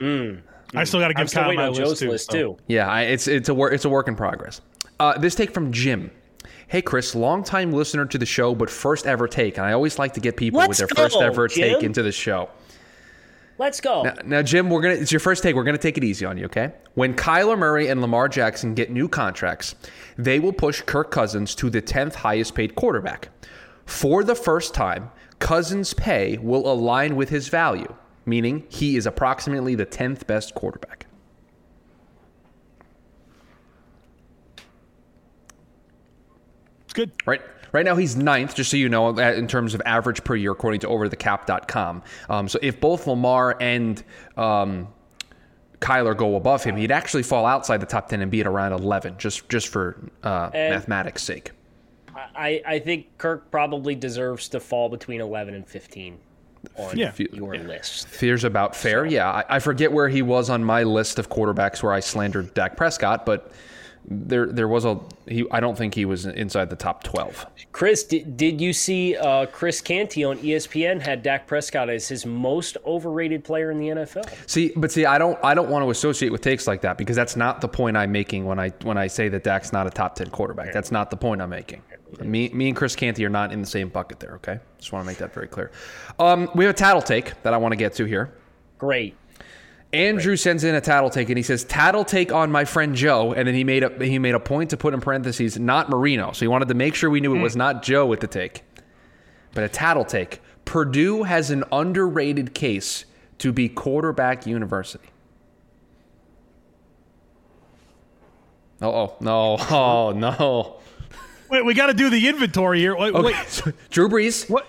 Mm. 0.00 0.43
I 0.75 0.85
still 0.85 1.00
got 1.00 1.09
to 1.09 1.15
give 1.15 1.23
I'm 1.23 1.29
Kyle 1.29 1.55
my 1.55 1.69
list 1.69 1.81
Joe's 1.81 1.99
too. 1.99 2.09
list 2.11 2.31
too. 2.31 2.57
Yeah, 2.69 2.89
I, 2.89 3.03
it's 3.03 3.27
it's 3.27 3.49
a 3.49 3.55
work 3.55 3.73
it's 3.73 3.85
a 3.85 3.89
work 3.89 4.09
in 4.09 4.17
progress. 4.17 4.61
Uh, 4.99 5.19
this 5.19 5.35
take 5.35 5.53
from 5.53 5.73
Jim. 5.73 6.11
Hey 6.69 6.83
Chris, 6.83 7.15
longtime 7.15 7.73
listener 7.73 8.07
to 8.07 8.19
the 8.19 8.27
show, 8.27 8.55
but 8.55 8.71
first 8.71 9.07
ever 9.07 9.27
take, 9.27 9.57
and 9.57 9.67
I 9.67 9.73
always 9.73 9.99
like 9.99 10.15
to 10.15 10.21
get 10.21 10.37
people 10.37 10.59
Let's 10.59 10.81
with 10.81 10.91
their 10.91 10.97
go, 10.97 11.03
first 11.03 11.21
ever 11.21 11.49
Jim. 11.49 11.75
take 11.75 11.83
into 11.83 12.03
the 12.03 12.12
show. 12.12 12.49
Let's 13.59 13.81
go. 13.81 14.05
Now, 14.05 14.15
now, 14.25 14.43
Jim, 14.43 14.71
we're 14.71 14.81
gonna. 14.81 14.95
It's 14.95 15.12
your 15.12 15.21
first 15.21 15.43
take. 15.43 15.55
We're 15.57 15.65
gonna 15.65 15.77
take 15.77 15.99
it 15.99 16.05
easy 16.05 16.25
on 16.25 16.39
you, 16.39 16.47
okay? 16.47 16.73
When 16.95 17.15
Kyler 17.15 17.59
Murray 17.59 17.89
and 17.89 18.00
Lamar 18.00 18.28
Jackson 18.28 18.75
get 18.75 18.91
new 18.91 19.09
contracts, 19.09 19.75
they 20.17 20.39
will 20.39 20.52
push 20.52 20.80
Kirk 20.80 21.11
Cousins 21.11 21.54
to 21.56 21.69
the 21.69 21.83
tenth 21.83 22.15
highest 22.15 22.54
paid 22.54 22.75
quarterback. 22.75 23.28
For 23.91 24.23
the 24.23 24.37
first 24.37 24.73
time, 24.73 25.11
Cousins' 25.41 25.95
pay 25.95 26.39
will 26.39 26.71
align 26.73 27.17
with 27.17 27.29
his 27.29 27.49
value, 27.49 27.93
meaning 28.25 28.65
he 28.69 28.97
is 28.97 29.05
approximately 29.05 29.75
the 29.75 29.85
10th 29.85 30.29
best 30.29 30.55
quarterback. 30.55 31.07
It's 36.85 36.93
good. 36.95 37.11
Right. 37.26 37.43
Right 37.73 37.85
now, 37.85 37.97
he's 37.97 38.15
ninth, 38.15 38.55
just 38.55 38.71
so 38.71 38.76
you 38.76 38.89
know, 38.89 39.19
in 39.19 39.49
terms 39.49 39.75
of 39.75 39.83
average 39.85 40.23
per 40.23 40.37
year, 40.37 40.53
according 40.53 40.81
to 40.81 40.87
overthecap.com. 40.87 42.03
Um, 42.29 42.49
so 42.49 42.61
if 42.63 42.81
both 42.81 43.09
Lamar 43.09 43.57
and 43.61 44.03
um, 44.37 44.87
Kyler 45.81 46.17
go 46.17 46.37
above 46.37 46.63
him, 46.63 46.76
he'd 46.76 46.93
actually 46.93 47.25
fall 47.25 47.45
outside 47.45 47.81
the 47.81 47.87
top 47.87 48.09
10 48.09 48.23
and 48.23 48.31
be 48.31 48.41
at 48.41 48.47
around 48.47 48.73
11, 48.73 49.17
just, 49.19 49.49
just 49.49 49.67
for 49.67 50.11
uh, 50.23 50.50
mathematics' 50.53 51.25
sake. 51.25 51.50
I, 52.35 52.63
I 52.67 52.78
think 52.78 53.19
Kirk 53.19 53.50
probably 53.50 53.95
deserves 53.95 54.49
to 54.50 54.61
fall 54.61 54.89
between 54.89 55.21
11 55.21 55.54
and 55.54 55.67
15 55.67 56.19
on 56.76 56.97
yeah. 56.97 57.13
your 57.33 57.54
yeah. 57.54 57.63
list. 57.63 58.09
Fears 58.09 58.45
about 58.45 58.76
fair. 58.76 59.06
So. 59.06 59.11
Yeah, 59.11 59.30
I, 59.30 59.56
I, 59.56 59.59
forget 59.59 59.93
where 59.93 60.09
he 60.09 60.23
was 60.23 60.50
on 60.50 60.63
my 60.63 60.83
list 60.83 61.19
of 61.19 61.30
quarterbacks 61.30 61.83
where 61.83 61.93
I 61.93 62.00
slandered 62.00 62.52
Dak 62.54 62.76
Prescott, 62.76 63.25
but 63.25 63.52
there 64.06 64.47
there 64.47 64.67
was 64.67 64.85
a 64.85 64.99
he. 65.26 65.45
I 65.50 65.61
don't 65.61 65.76
think 65.76 65.95
he 65.95 66.04
was 66.04 66.26
inside 66.26 66.71
the 66.71 66.76
top 66.76 67.02
twelve. 67.02 67.47
Chris, 67.73 68.02
did, 68.04 68.37
did 68.37 68.61
you 68.61 68.73
see 68.73 69.17
uh, 69.17 69.47
Chris 69.47 69.80
Canty 69.80 70.25
on 70.25 70.39
ESPN 70.39 71.00
had 71.00 71.23
Dak 71.23 71.47
Prescott 71.47 71.91
as 71.91 72.09
his 72.09 72.25
most 72.25 72.76
overrated 72.87 73.45
player 73.45 73.71
in 73.71 73.78
the 73.78 73.89
NFL? 73.89 74.28
See, 74.49 74.73
but 74.75 74.91
see, 74.91 75.04
I 75.04 75.19
don't 75.19 75.39
I 75.45 75.54
don't 75.54 75.69
want 75.69 75.85
to 75.85 75.91
associate 75.91 76.33
with 76.33 76.41
takes 76.41 76.67
like 76.67 76.80
that 76.80 76.97
because 76.97 77.15
that's 77.15 77.37
not 77.37 77.61
the 77.61 77.69
point 77.69 77.97
I'm 77.97 78.11
making 78.11 78.47
when 78.47 78.59
I 78.59 78.71
when 78.83 78.97
I 78.97 79.06
say 79.06 79.28
that 79.28 79.45
Dak's 79.45 79.73
not 79.73 79.87
a 79.87 79.91
top 79.91 80.15
ten 80.15 80.30
quarterback. 80.30 80.73
That's 80.73 80.91
not 80.91 81.11
the 81.11 81.17
point 81.17 81.43
I'm 81.43 81.50
making. 81.50 81.83
Me, 82.18 82.49
me 82.50 82.68
and 82.68 82.76
Chris 82.76 82.96
Canty 82.96 83.25
are 83.25 83.30
not 83.30 83.52
in 83.52 83.60
the 83.60 83.66
same 83.66 83.88
bucket 83.88 84.20
there. 84.20 84.34
Okay, 84.34 84.58
just 84.78 84.92
want 84.92 85.04
to 85.04 85.06
make 85.06 85.18
that 85.18 85.32
very 85.32 85.49
clear. 85.49 85.70
Um, 86.18 86.50
we 86.54 86.64
have 86.64 86.75
a 86.75 86.78
tattle 86.78 87.02
take 87.02 87.40
that 87.42 87.54
I 87.54 87.56
want 87.56 87.73
to 87.73 87.76
get 87.76 87.94
to 87.94 88.04
here. 88.04 88.32
Great. 88.78 89.16
Andrew 89.92 90.36
sends 90.36 90.62
in 90.62 90.75
a 90.76 90.80
tattle 90.80 91.10
take 91.10 91.28
and 91.30 91.36
he 91.36 91.42
says 91.42 91.64
tattle 91.64 92.04
take 92.04 92.32
on 92.32 92.52
my 92.52 92.64
friend 92.64 92.94
Joe, 92.94 93.32
and 93.32 93.46
then 93.46 93.54
he 93.54 93.64
made 93.64 93.82
a 93.82 94.04
he 94.04 94.18
made 94.18 94.34
a 94.34 94.40
point 94.40 94.70
to 94.70 94.76
put 94.76 94.94
in 94.94 95.00
parentheses 95.00 95.58
not 95.58 95.90
Marino, 95.90 96.32
so 96.32 96.40
he 96.40 96.49
wanted 96.49 96.68
to 96.68 96.75
make 96.75 96.94
sure 96.94 97.10
we 97.10 97.20
knew 97.20 97.34
it 97.34 97.40
was 97.40 97.54
hmm. 97.54 97.60
not 97.60 97.82
Joe 97.82 98.06
with 98.06 98.20
the 98.20 98.28
take, 98.28 98.62
but 99.52 99.64
a 99.64 99.68
tattle 99.68 100.04
take. 100.04 100.40
Purdue 100.64 101.25
has 101.25 101.50
an 101.50 101.64
underrated 101.73 102.54
case 102.54 103.04
to 103.38 103.52
be 103.52 103.68
quarterback 103.68 104.46
university. 104.46 105.08
Oh 108.82 109.14
no! 109.20 109.58
Oh 109.70 110.12
no! 110.16 110.79
Wait, 111.50 111.65
we 111.65 111.75
got 111.75 111.86
to 111.86 111.95
do 111.95 112.10
the 112.10 112.28
inventory 112.28 112.78
here. 112.78 112.97
Wait, 112.97 113.15
okay. 113.15 113.34
wait. 113.67 113.75
Drew 113.91 114.08
Brees. 114.08 114.49
What? 114.49 114.67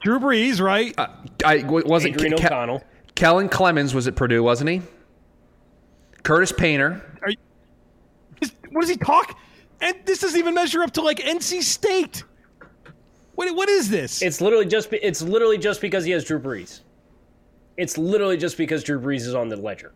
Drew 0.00 0.18
Brees, 0.18 0.60
right? 0.60 0.94
Uh, 0.98 1.08
I 1.44 1.62
wasn't 1.64 2.14
Adrian 2.14 2.36
Ke- 2.36 2.44
O'Connell. 2.44 2.82
Kellen 3.14 3.48
Clemens 3.48 3.94
was 3.94 4.06
at 4.06 4.16
Purdue, 4.16 4.42
wasn't 4.42 4.70
he? 4.70 4.82
Curtis 6.22 6.52
Painter. 6.52 7.02
Are 7.22 7.30
you, 7.30 7.36
is, 8.40 8.52
what 8.70 8.82
does 8.82 8.90
he 8.90 8.96
talk? 8.96 9.38
And 9.80 9.96
this 10.04 10.20
doesn't 10.20 10.38
even 10.38 10.54
measure 10.54 10.82
up 10.82 10.92
to 10.92 11.02
like 11.02 11.18
NC 11.18 11.62
State. 11.62 12.24
What 13.34 13.54
what 13.54 13.68
is 13.68 13.90
this? 13.90 14.22
It's 14.22 14.40
literally 14.40 14.66
just 14.66 14.88
it's 14.92 15.22
literally 15.22 15.58
just 15.58 15.80
because 15.80 16.04
he 16.04 16.10
has 16.12 16.24
Drew 16.24 16.40
Brees. 16.40 16.80
It's 17.76 17.98
literally 17.98 18.38
just 18.38 18.56
because 18.56 18.82
Drew 18.82 18.98
Brees 18.98 19.20
is 19.20 19.34
on 19.34 19.48
the 19.48 19.56
ledger. 19.56 19.92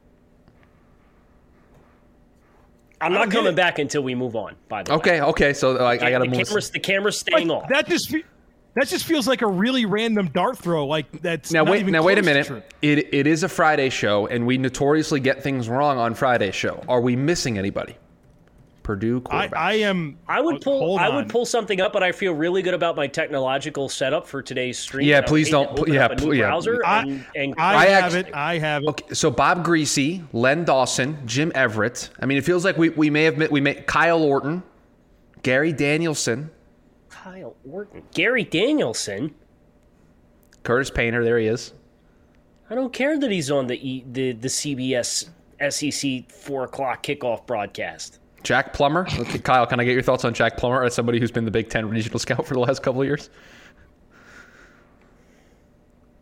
I'm 3.00 3.12
not 3.12 3.30
coming 3.30 3.54
back 3.54 3.78
until 3.78 4.02
we 4.02 4.14
move 4.14 4.36
on. 4.36 4.56
By 4.68 4.82
the 4.82 4.92
okay, 4.94 5.20
way. 5.20 5.20
Okay, 5.20 5.46
okay. 5.46 5.52
So 5.52 5.76
uh, 5.76 5.84
I, 5.84 5.92
I 5.92 6.10
got 6.10 6.18
to 6.18 6.26
move. 6.26 6.46
Cameras, 6.46 6.70
the 6.70 6.80
camera's 6.80 7.18
staying 7.18 7.48
like, 7.48 7.64
off. 7.64 7.68
That 7.70 7.88
just 7.88 8.14
that 8.74 8.86
just 8.86 9.04
feels 9.04 9.26
like 9.26 9.42
a 9.42 9.46
really 9.46 9.84
random 9.86 10.28
dart 10.28 10.58
throw. 10.58 10.86
Like 10.86 11.10
that's 11.22 11.52
now 11.52 11.64
wait 11.64 11.86
now 11.86 12.02
wait 12.02 12.18
a 12.18 12.22
minute. 12.22 12.50
It 12.82 13.12
it 13.12 13.26
is 13.26 13.42
a 13.42 13.48
Friday 13.48 13.90
show, 13.90 14.26
and 14.26 14.46
we 14.46 14.58
notoriously 14.58 15.20
get 15.20 15.42
things 15.42 15.68
wrong 15.68 15.98
on 15.98 16.14
Friday 16.14 16.50
show. 16.50 16.82
Are 16.88 17.00
we 17.00 17.16
missing 17.16 17.58
anybody? 17.58 17.96
Purdue 18.90 19.20
quarterback. 19.20 19.56
I, 19.56 19.70
I, 19.70 19.74
am. 19.74 20.18
I 20.26 20.40
would 20.40 20.60
pull. 20.62 20.98
I 20.98 21.08
would 21.08 21.28
pull 21.28 21.46
something 21.46 21.80
up, 21.80 21.92
but 21.92 22.02
I 22.02 22.10
feel 22.10 22.32
really 22.32 22.60
good 22.60 22.74
about 22.74 22.96
my 22.96 23.06
technological 23.06 23.88
setup 23.88 24.26
for 24.26 24.42
today's 24.42 24.80
stream. 24.80 25.06
Yeah, 25.06 25.20
please 25.20 25.48
don't. 25.48 25.86
Yeah, 25.86 26.08
pl- 26.08 26.34
yeah. 26.34 26.48
Browser 26.48 26.84
I, 26.84 27.02
and, 27.02 27.24
and 27.36 27.54
I, 27.56 27.76
I 27.76 27.86
have 27.86 28.16
it. 28.16 28.34
I 28.34 28.58
have 28.58 28.82
it. 28.82 28.88
Okay, 28.88 29.14
so 29.14 29.30
Bob 29.30 29.64
Griese, 29.64 30.24
Len 30.32 30.64
Dawson, 30.64 31.24
Jim 31.24 31.52
Everett. 31.54 32.10
I 32.18 32.26
mean, 32.26 32.36
it 32.36 32.44
feels 32.44 32.64
like 32.64 32.76
we, 32.76 32.88
we 32.88 33.10
may 33.10 33.22
have 33.22 33.38
met, 33.38 33.52
we 33.52 33.60
may 33.60 33.74
Kyle 33.74 34.24
Orton, 34.24 34.64
Gary 35.44 35.72
Danielson, 35.72 36.50
Kyle 37.10 37.54
Orton. 37.70 38.02
Gary 38.12 38.42
Danielson. 38.42 39.32
Curtis 40.64 40.90
Painter, 40.90 41.22
there 41.22 41.38
he 41.38 41.46
is. 41.46 41.74
I 42.68 42.74
don't 42.74 42.92
care 42.92 43.16
that 43.20 43.30
he's 43.30 43.52
on 43.52 43.68
the 43.68 43.88
e, 43.88 44.04
the 44.10 44.32
the 44.32 44.48
CBS 44.48 45.28
SEC 45.70 46.28
four 46.28 46.64
o'clock 46.64 47.04
kickoff 47.04 47.46
broadcast. 47.46 48.19
Jack 48.42 48.72
Plummer, 48.72 49.06
okay, 49.18 49.38
Kyle. 49.38 49.66
Can 49.66 49.80
I 49.80 49.84
get 49.84 49.92
your 49.92 50.02
thoughts 50.02 50.24
on 50.24 50.32
Jack 50.32 50.56
Plummer 50.56 50.82
as 50.84 50.94
somebody 50.94 51.20
who's 51.20 51.30
been 51.30 51.44
the 51.44 51.50
Big 51.50 51.68
Ten 51.68 51.88
regional 51.88 52.18
scout 52.18 52.46
for 52.46 52.54
the 52.54 52.60
last 52.60 52.82
couple 52.82 53.00
of 53.00 53.06
years? 53.06 53.30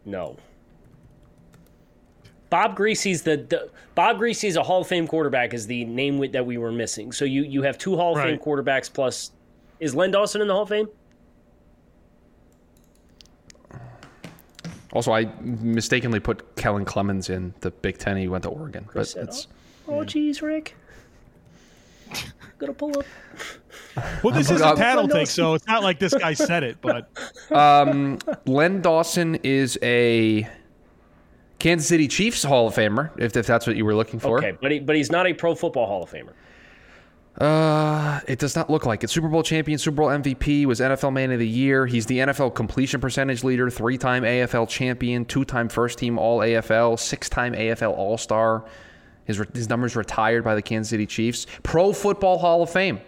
No. 0.04 0.36
Bob 2.50 2.76
Griese's 2.76 3.22
the, 3.22 3.36
the 3.36 3.70
Bob 3.94 4.18
Greasy's 4.18 4.56
a 4.56 4.62
Hall 4.62 4.80
of 4.80 4.86
Fame 4.86 5.06
quarterback 5.06 5.52
is 5.52 5.66
the 5.66 5.84
name 5.84 6.30
that 6.32 6.46
we 6.46 6.56
were 6.56 6.72
missing. 6.72 7.12
So 7.12 7.24
you 7.24 7.42
you 7.42 7.62
have 7.62 7.76
two 7.76 7.94
Hall 7.94 8.12
of 8.12 8.18
right. 8.18 8.30
Fame 8.30 8.38
quarterbacks 8.38 8.92
plus 8.92 9.32
is 9.80 9.94
Len 9.94 10.10
Dawson 10.10 10.40
in 10.40 10.48
the 10.48 10.54
Hall 10.54 10.62
of 10.62 10.70
Fame? 10.70 10.88
Also, 14.94 15.12
I 15.12 15.26
mistakenly 15.40 16.18
put 16.18 16.56
Kellen 16.56 16.86
Clemens 16.86 17.28
in 17.28 17.52
the 17.60 17.70
Big 17.70 17.98
Ten. 17.98 18.16
He 18.16 18.26
went 18.26 18.44
to 18.44 18.48
Oregon, 18.48 18.84
Chris 18.84 19.14
but 19.14 19.24
it's. 19.24 19.46
Oh, 19.86 20.00
jeez, 20.00 20.42
Rick. 20.42 20.76
Gonna 22.58 22.72
pull 22.72 22.98
up. 22.98 23.04
Well, 24.22 24.34
this 24.34 24.50
is 24.50 24.60
a 24.60 24.74
panel 24.74 25.08
thing, 25.08 25.26
so 25.26 25.54
it's 25.54 25.66
not 25.66 25.82
like 25.82 25.98
this 25.98 26.14
guy 26.14 26.34
said 26.34 26.62
it, 26.62 26.78
but. 26.80 27.10
Um, 27.50 28.18
Len 28.44 28.82
Dawson 28.82 29.36
is 29.36 29.78
a 29.82 30.46
Kansas 31.58 31.88
City 31.88 32.06
Chiefs 32.06 32.42
Hall 32.42 32.68
of 32.68 32.74
Famer, 32.74 33.10
if, 33.18 33.34
if 33.36 33.46
that's 33.46 33.66
what 33.66 33.74
you 33.74 33.86
were 33.86 33.94
looking 33.94 34.20
for. 34.20 34.36
Okay, 34.38 34.56
but 34.60 34.70
he, 34.70 34.80
but 34.80 34.96
he's 34.96 35.10
not 35.10 35.26
a 35.26 35.32
Pro 35.32 35.54
Football 35.54 35.86
Hall 35.86 36.02
of 36.02 36.10
Famer. 36.10 36.34
Uh, 37.40 38.20
it 38.26 38.38
does 38.38 38.56
not 38.56 38.68
look 38.68 38.84
like 38.84 39.04
it. 39.04 39.10
Super 39.10 39.28
Bowl 39.28 39.42
champion, 39.42 39.78
Super 39.78 39.96
Bowl 39.96 40.08
MVP, 40.08 40.66
was 40.66 40.80
NFL 40.80 41.12
Man 41.12 41.30
of 41.30 41.38
the 41.38 41.48
Year. 41.48 41.86
He's 41.86 42.04
the 42.06 42.18
NFL 42.18 42.54
completion 42.54 43.00
percentage 43.00 43.44
leader, 43.44 43.70
three-time 43.70 44.24
AFL 44.24 44.68
champion, 44.68 45.24
two-time 45.24 45.68
first-team 45.68 46.18
All 46.18 46.40
AFL, 46.40 46.98
six-time 46.98 47.54
AFL 47.54 47.96
All 47.96 48.18
Star. 48.18 48.64
His 49.28 49.40
his 49.52 49.68
numbers 49.68 49.94
retired 49.94 50.42
by 50.42 50.56
the 50.56 50.62
Kansas 50.62 50.88
City 50.88 51.06
Chiefs. 51.06 51.46
Pro 51.62 51.92
Football 51.92 52.38
Hall 52.38 52.62
of 52.62 52.70
Fame. 52.70 52.98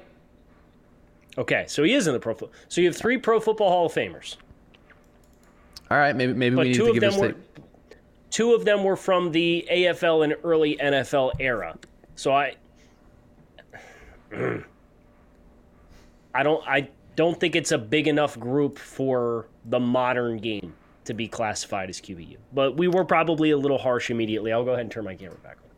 Okay, 1.39 1.65
so 1.67 1.83
he 1.83 1.95
is 1.95 2.07
in 2.07 2.13
the 2.13 2.21
Pro. 2.21 2.37
So 2.69 2.83
you 2.83 2.87
have 2.89 2.97
three 2.97 3.17
Pro 3.17 3.41
Football 3.41 3.71
Hall 3.71 3.87
of 3.87 3.93
Famers. 3.93 4.37
All 5.91 5.97
right, 5.97 6.15
maybe 6.15 6.35
maybe 6.35 6.55
but 6.55 6.67
we 6.67 6.73
need 6.73 6.77
to 6.77 6.93
give 6.93 7.01
this. 7.01 7.17
Were, 7.17 7.35
two 8.29 8.53
of 8.53 8.67
them 8.67 8.85
were 8.85 8.97
from 8.97 9.33
the 9.33 9.67
AFL 9.73 10.23
and 10.23 10.37
early 10.45 10.77
NFL 10.77 11.33
era. 11.41 11.79
So 12.17 12.35
I 12.35 12.57
I 16.35 16.43
don't 16.43 16.63
I 16.69 16.91
don't 17.17 17.41
think 17.41 17.57
it's 17.57 17.73
a 17.73 17.79
big 17.79 18.09
enough 18.09 18.39
group 18.39 18.79
for 18.79 19.49
the 19.65 19.81
modern 19.81 20.37
game 20.37 20.75
to 21.05 21.15
be 21.15 21.27
classified 21.27 21.89
as 21.89 21.99
QBU. 21.99 22.37
But 22.53 22.77
we 22.77 22.89
were 22.89 23.07
probably 23.07 23.53
a 23.53 23.57
little 23.57 23.79
harsh 23.79 24.11
immediately. 24.11 24.53
I'll 24.53 24.65
go 24.65 24.73
ahead 24.73 24.83
and 24.83 24.91
turn 24.91 25.05
my 25.05 25.15
camera 25.15 25.39
back 25.39 25.57
on. 25.65 25.70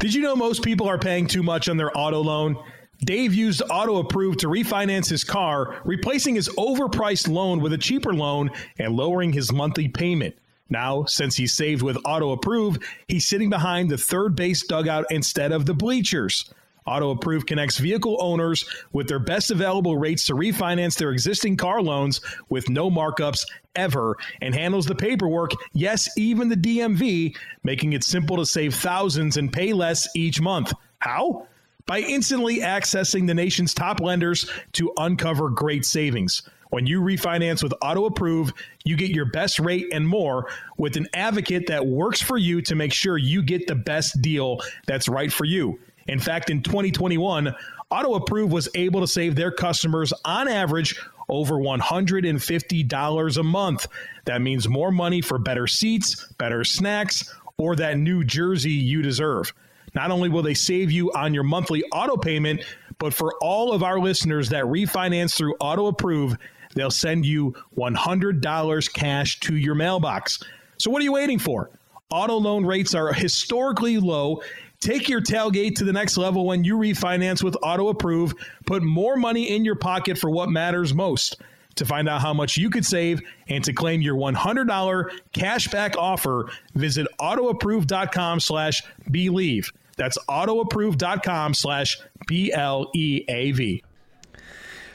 Did 0.00 0.14
you 0.14 0.22
know 0.22 0.34
most 0.34 0.62
people 0.62 0.88
are 0.88 0.98
paying 0.98 1.26
too 1.26 1.42
much 1.42 1.68
on 1.68 1.76
their 1.76 1.94
auto 1.96 2.22
loan? 2.22 2.56
Dave 3.04 3.34
used 3.34 3.60
Auto 3.68 3.98
Approve 3.98 4.38
to 4.38 4.46
refinance 4.46 5.10
his 5.10 5.24
car, 5.24 5.78
replacing 5.84 6.36
his 6.36 6.48
overpriced 6.48 7.28
loan 7.28 7.60
with 7.60 7.74
a 7.74 7.78
cheaper 7.78 8.14
loan 8.14 8.50
and 8.78 8.96
lowering 8.96 9.34
his 9.34 9.52
monthly 9.52 9.88
payment. 9.88 10.36
Now, 10.70 11.04
since 11.04 11.36
he's 11.36 11.52
saved 11.52 11.82
with 11.82 11.98
Auto 12.06 12.30
Approve, 12.32 12.78
he's 13.08 13.28
sitting 13.28 13.50
behind 13.50 13.90
the 13.90 13.98
third 13.98 14.34
base 14.36 14.66
dugout 14.66 15.04
instead 15.10 15.52
of 15.52 15.66
the 15.66 15.74
bleachers. 15.74 16.50
Auto 16.86 17.10
Approve 17.10 17.46
connects 17.46 17.78
vehicle 17.78 18.16
owners 18.20 18.64
with 18.92 19.08
their 19.08 19.18
best 19.18 19.50
available 19.50 19.96
rates 19.96 20.26
to 20.26 20.34
refinance 20.34 20.96
their 20.96 21.12
existing 21.12 21.56
car 21.56 21.82
loans 21.82 22.20
with 22.48 22.68
no 22.68 22.90
markups 22.90 23.46
ever 23.76 24.16
and 24.40 24.54
handles 24.54 24.86
the 24.86 24.94
paperwork, 24.94 25.52
yes, 25.72 26.08
even 26.16 26.48
the 26.48 26.56
DMV, 26.56 27.36
making 27.62 27.92
it 27.92 28.04
simple 28.04 28.36
to 28.36 28.46
save 28.46 28.74
thousands 28.74 29.36
and 29.36 29.52
pay 29.52 29.72
less 29.72 30.08
each 30.16 30.40
month. 30.40 30.72
How? 30.98 31.46
By 31.86 32.00
instantly 32.00 32.58
accessing 32.58 33.26
the 33.26 33.34
nation's 33.34 33.74
top 33.74 34.00
lenders 34.00 34.50
to 34.72 34.92
uncover 34.96 35.48
great 35.48 35.84
savings. 35.84 36.42
When 36.70 36.86
you 36.86 37.00
refinance 37.00 37.64
with 37.64 37.74
Auto 37.82 38.04
Approve, 38.04 38.52
you 38.84 38.96
get 38.96 39.10
your 39.10 39.24
best 39.24 39.58
rate 39.58 39.88
and 39.92 40.06
more 40.06 40.48
with 40.76 40.96
an 40.96 41.08
advocate 41.14 41.66
that 41.66 41.84
works 41.84 42.22
for 42.22 42.38
you 42.38 42.62
to 42.62 42.76
make 42.76 42.92
sure 42.92 43.18
you 43.18 43.42
get 43.42 43.66
the 43.66 43.74
best 43.74 44.22
deal 44.22 44.60
that's 44.86 45.08
right 45.08 45.32
for 45.32 45.44
you. 45.44 45.80
In 46.10 46.18
fact, 46.18 46.50
in 46.50 46.60
2021, 46.60 47.54
Auto 47.88 48.14
Approve 48.14 48.50
was 48.50 48.68
able 48.74 49.00
to 49.00 49.06
save 49.06 49.36
their 49.36 49.52
customers 49.52 50.12
on 50.24 50.48
average 50.48 51.00
over 51.28 51.54
$150 51.54 53.36
a 53.36 53.42
month. 53.44 53.86
That 54.24 54.42
means 54.42 54.68
more 54.68 54.90
money 54.90 55.20
for 55.20 55.38
better 55.38 55.68
seats, 55.68 56.26
better 56.32 56.64
snacks, 56.64 57.32
or 57.58 57.76
that 57.76 57.96
new 57.96 58.24
jersey 58.24 58.72
you 58.72 59.02
deserve. 59.02 59.54
Not 59.94 60.10
only 60.10 60.28
will 60.28 60.42
they 60.42 60.54
save 60.54 60.90
you 60.90 61.12
on 61.12 61.32
your 61.32 61.44
monthly 61.44 61.84
auto 61.92 62.16
payment, 62.16 62.64
but 62.98 63.14
for 63.14 63.36
all 63.40 63.72
of 63.72 63.84
our 63.84 64.00
listeners 64.00 64.48
that 64.48 64.64
refinance 64.64 65.36
through 65.36 65.54
Auto 65.60 65.86
Approve, 65.86 66.36
they'll 66.74 66.90
send 66.90 67.24
you 67.24 67.54
$100 67.78 68.92
cash 68.92 69.38
to 69.40 69.54
your 69.54 69.76
mailbox. 69.76 70.42
So 70.76 70.90
what 70.90 71.02
are 71.02 71.04
you 71.04 71.12
waiting 71.12 71.38
for? 71.38 71.70
Auto 72.10 72.34
loan 72.34 72.66
rates 72.66 72.96
are 72.96 73.12
historically 73.12 73.98
low 73.98 74.42
Take 74.80 75.10
your 75.10 75.20
tailgate 75.20 75.76
to 75.76 75.84
the 75.84 75.92
next 75.92 76.16
level 76.16 76.46
when 76.46 76.64
you 76.64 76.76
refinance 76.76 77.42
with 77.42 77.54
Auto 77.62 77.88
Approve. 77.88 78.34
Put 78.66 78.82
more 78.82 79.16
money 79.16 79.50
in 79.50 79.62
your 79.62 79.74
pocket 79.74 80.16
for 80.16 80.30
what 80.30 80.48
matters 80.48 80.94
most. 80.94 81.40
To 81.76 81.84
find 81.84 82.08
out 82.08 82.20
how 82.20 82.34
much 82.34 82.56
you 82.56 82.68
could 82.68 82.84
save 82.84 83.20
and 83.48 83.62
to 83.64 83.72
claim 83.72 84.00
your 84.02 84.16
$100 84.16 85.10
cashback 85.32 85.96
offer, 85.96 86.50
visit 86.74 87.06
autoapprove.com 87.20 88.40
slash 88.40 88.82
believe. 89.10 89.70
That's 89.96 90.18
autoapprove.com 90.28 91.54
slash 91.54 91.98
B 92.26 92.52
L 92.52 92.90
E 92.94 93.24
A 93.28 93.52
V. 93.52 93.84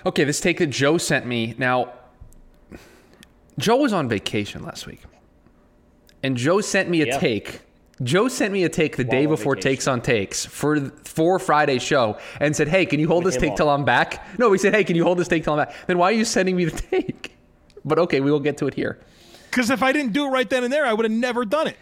Okay, 0.05 0.23
this 0.23 0.39
take 0.39 0.57
that 0.57 0.67
Joe 0.67 0.97
sent 0.97 1.25
me. 1.25 1.55
Now, 1.57 1.93
Joe 3.57 3.77
was 3.77 3.93
on 3.93 4.09
vacation 4.09 4.63
last 4.63 4.85
week. 4.85 5.01
And 6.21 6.35
Joe 6.35 6.61
sent 6.61 6.89
me 6.89 7.01
a 7.03 7.07
yep. 7.07 7.19
take 7.19 7.61
Joe 8.03 8.27
sent 8.27 8.51
me 8.51 8.63
a 8.63 8.69
take 8.69 8.97
the 8.97 9.03
While 9.03 9.11
day 9.11 9.25
before 9.25 9.55
vacation. 9.55 9.71
Takes 9.71 9.87
on 9.87 10.01
Takes 10.01 10.45
for 10.45 10.89
for 11.05 11.39
Friday's 11.39 11.81
show 11.81 12.17
and 12.41 12.55
said, 12.55 12.67
"Hey, 12.67 12.85
can 12.85 12.99
you 12.99 13.07
hold 13.07 13.23
this 13.23 13.37
take 13.37 13.51
on. 13.51 13.57
till 13.57 13.69
I'm 13.69 13.85
back?" 13.85 14.37
No, 14.37 14.49
we 14.49 14.57
said, 14.57 14.73
"Hey, 14.73 14.83
can 14.83 14.95
you 14.95 15.03
hold 15.03 15.17
this 15.17 15.27
take 15.27 15.43
till 15.43 15.53
I'm 15.53 15.65
back?" 15.65 15.73
Then 15.87 15.97
why 15.97 16.09
are 16.09 16.15
you 16.15 16.25
sending 16.25 16.55
me 16.55 16.65
the 16.65 16.77
take? 16.91 17.37
But 17.85 17.99
okay, 17.99 18.19
we 18.19 18.31
will 18.31 18.39
get 18.39 18.57
to 18.57 18.67
it 18.67 18.73
here. 18.73 18.99
Because 19.49 19.69
if 19.69 19.81
I 19.81 19.93
didn't 19.93 20.11
do 20.11 20.25
it 20.25 20.29
right 20.29 20.49
then 20.49 20.65
and 20.65 20.73
there, 20.73 20.85
I 20.85 20.93
would 20.93 21.05
have 21.05 21.11
never 21.11 21.45
done 21.45 21.67
it. 21.67 21.77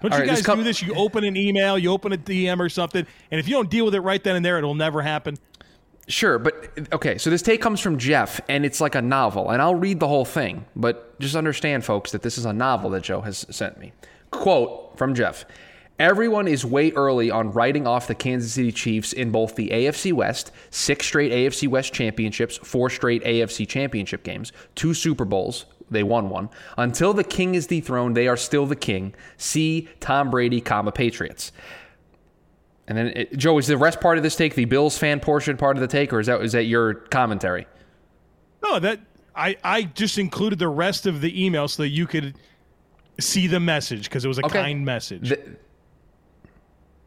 Don't 0.00 0.12
All 0.12 0.18
you 0.18 0.24
right, 0.24 0.34
guys 0.34 0.44
com- 0.44 0.58
do 0.58 0.64
this? 0.64 0.82
You 0.82 0.94
open 0.96 1.24
an 1.24 1.36
email, 1.36 1.76
you 1.78 1.90
open 1.90 2.12
a 2.12 2.16
DM 2.18 2.60
or 2.60 2.68
something, 2.68 3.04
and 3.30 3.40
if 3.40 3.48
you 3.48 3.54
don't 3.54 3.70
deal 3.70 3.84
with 3.84 3.94
it 3.94 4.00
right 4.00 4.22
then 4.22 4.36
and 4.36 4.44
there, 4.44 4.58
it'll 4.58 4.74
never 4.74 5.02
happen. 5.02 5.36
Sure, 6.08 6.38
but 6.38 6.70
okay, 6.92 7.16
so 7.18 7.30
this 7.30 7.42
take 7.42 7.60
comes 7.62 7.80
from 7.80 7.96
Jeff, 7.96 8.40
and 8.48 8.64
it's 8.64 8.80
like 8.80 8.96
a 8.96 9.02
novel, 9.02 9.50
and 9.50 9.62
I'll 9.62 9.76
read 9.76 10.00
the 10.00 10.08
whole 10.08 10.24
thing, 10.24 10.64
but 10.74 11.18
just 11.20 11.36
understand, 11.36 11.84
folks, 11.84 12.10
that 12.10 12.22
this 12.22 12.38
is 12.38 12.44
a 12.44 12.52
novel 12.52 12.90
that 12.90 13.02
Joe 13.04 13.20
has 13.20 13.46
sent 13.50 13.78
me. 13.78 13.92
Quote 14.32 14.91
from 14.96 15.14
Jeff 15.14 15.44
Everyone 15.98 16.48
is 16.48 16.64
way 16.64 16.90
early 16.92 17.30
on 17.30 17.52
writing 17.52 17.86
off 17.86 18.08
the 18.08 18.14
Kansas 18.14 18.54
City 18.54 18.72
Chiefs 18.72 19.12
in 19.12 19.30
both 19.30 19.54
the 19.54 19.68
AFC 19.68 20.12
West, 20.12 20.50
six 20.70 21.06
straight 21.06 21.30
AFC 21.30 21.68
West 21.68 21.92
championships, 21.92 22.56
four 22.56 22.90
straight 22.90 23.22
AFC 23.22 23.68
championship 23.68 24.24
games, 24.24 24.52
two 24.74 24.94
Super 24.94 25.24
Bowls. 25.24 25.66
They 25.90 26.02
won 26.02 26.30
one. 26.30 26.48
Until 26.78 27.12
the 27.12 27.22
king 27.22 27.54
is 27.54 27.66
dethroned, 27.66 28.16
they 28.16 28.26
are 28.26 28.36
still 28.36 28.66
the 28.66 28.74
king. 28.74 29.14
See 29.36 29.88
Tom 30.00 30.30
Brady, 30.30 30.60
comma 30.60 30.90
Patriots. 30.90 31.52
And 32.88 32.98
then, 32.98 33.06
it, 33.08 33.36
Joe, 33.36 33.58
is 33.58 33.66
the 33.68 33.76
rest 33.76 34.00
part 34.00 34.16
of 34.16 34.24
this 34.24 34.34
take 34.34 34.54
the 34.54 34.64
Bills 34.64 34.98
fan 34.98 35.20
portion 35.20 35.56
part 35.56 35.76
of 35.76 35.82
the 35.82 35.86
take, 35.86 36.12
or 36.12 36.18
is 36.18 36.26
that 36.26 36.40
is 36.40 36.52
that 36.52 36.64
your 36.64 36.94
commentary? 36.94 37.66
No, 38.62 38.80
that 38.80 38.98
I 39.36 39.56
I 39.62 39.82
just 39.82 40.18
included 40.18 40.58
the 40.58 40.68
rest 40.68 41.06
of 41.06 41.20
the 41.20 41.44
email 41.44 41.68
so 41.68 41.82
that 41.82 41.90
you 41.90 42.06
could 42.06 42.34
see 43.20 43.46
the 43.46 43.60
message 43.60 44.04
because 44.04 44.24
it 44.24 44.28
was 44.28 44.38
a 44.38 44.46
okay. 44.46 44.62
kind 44.62 44.84
message. 44.84 45.28
The, 45.30 45.56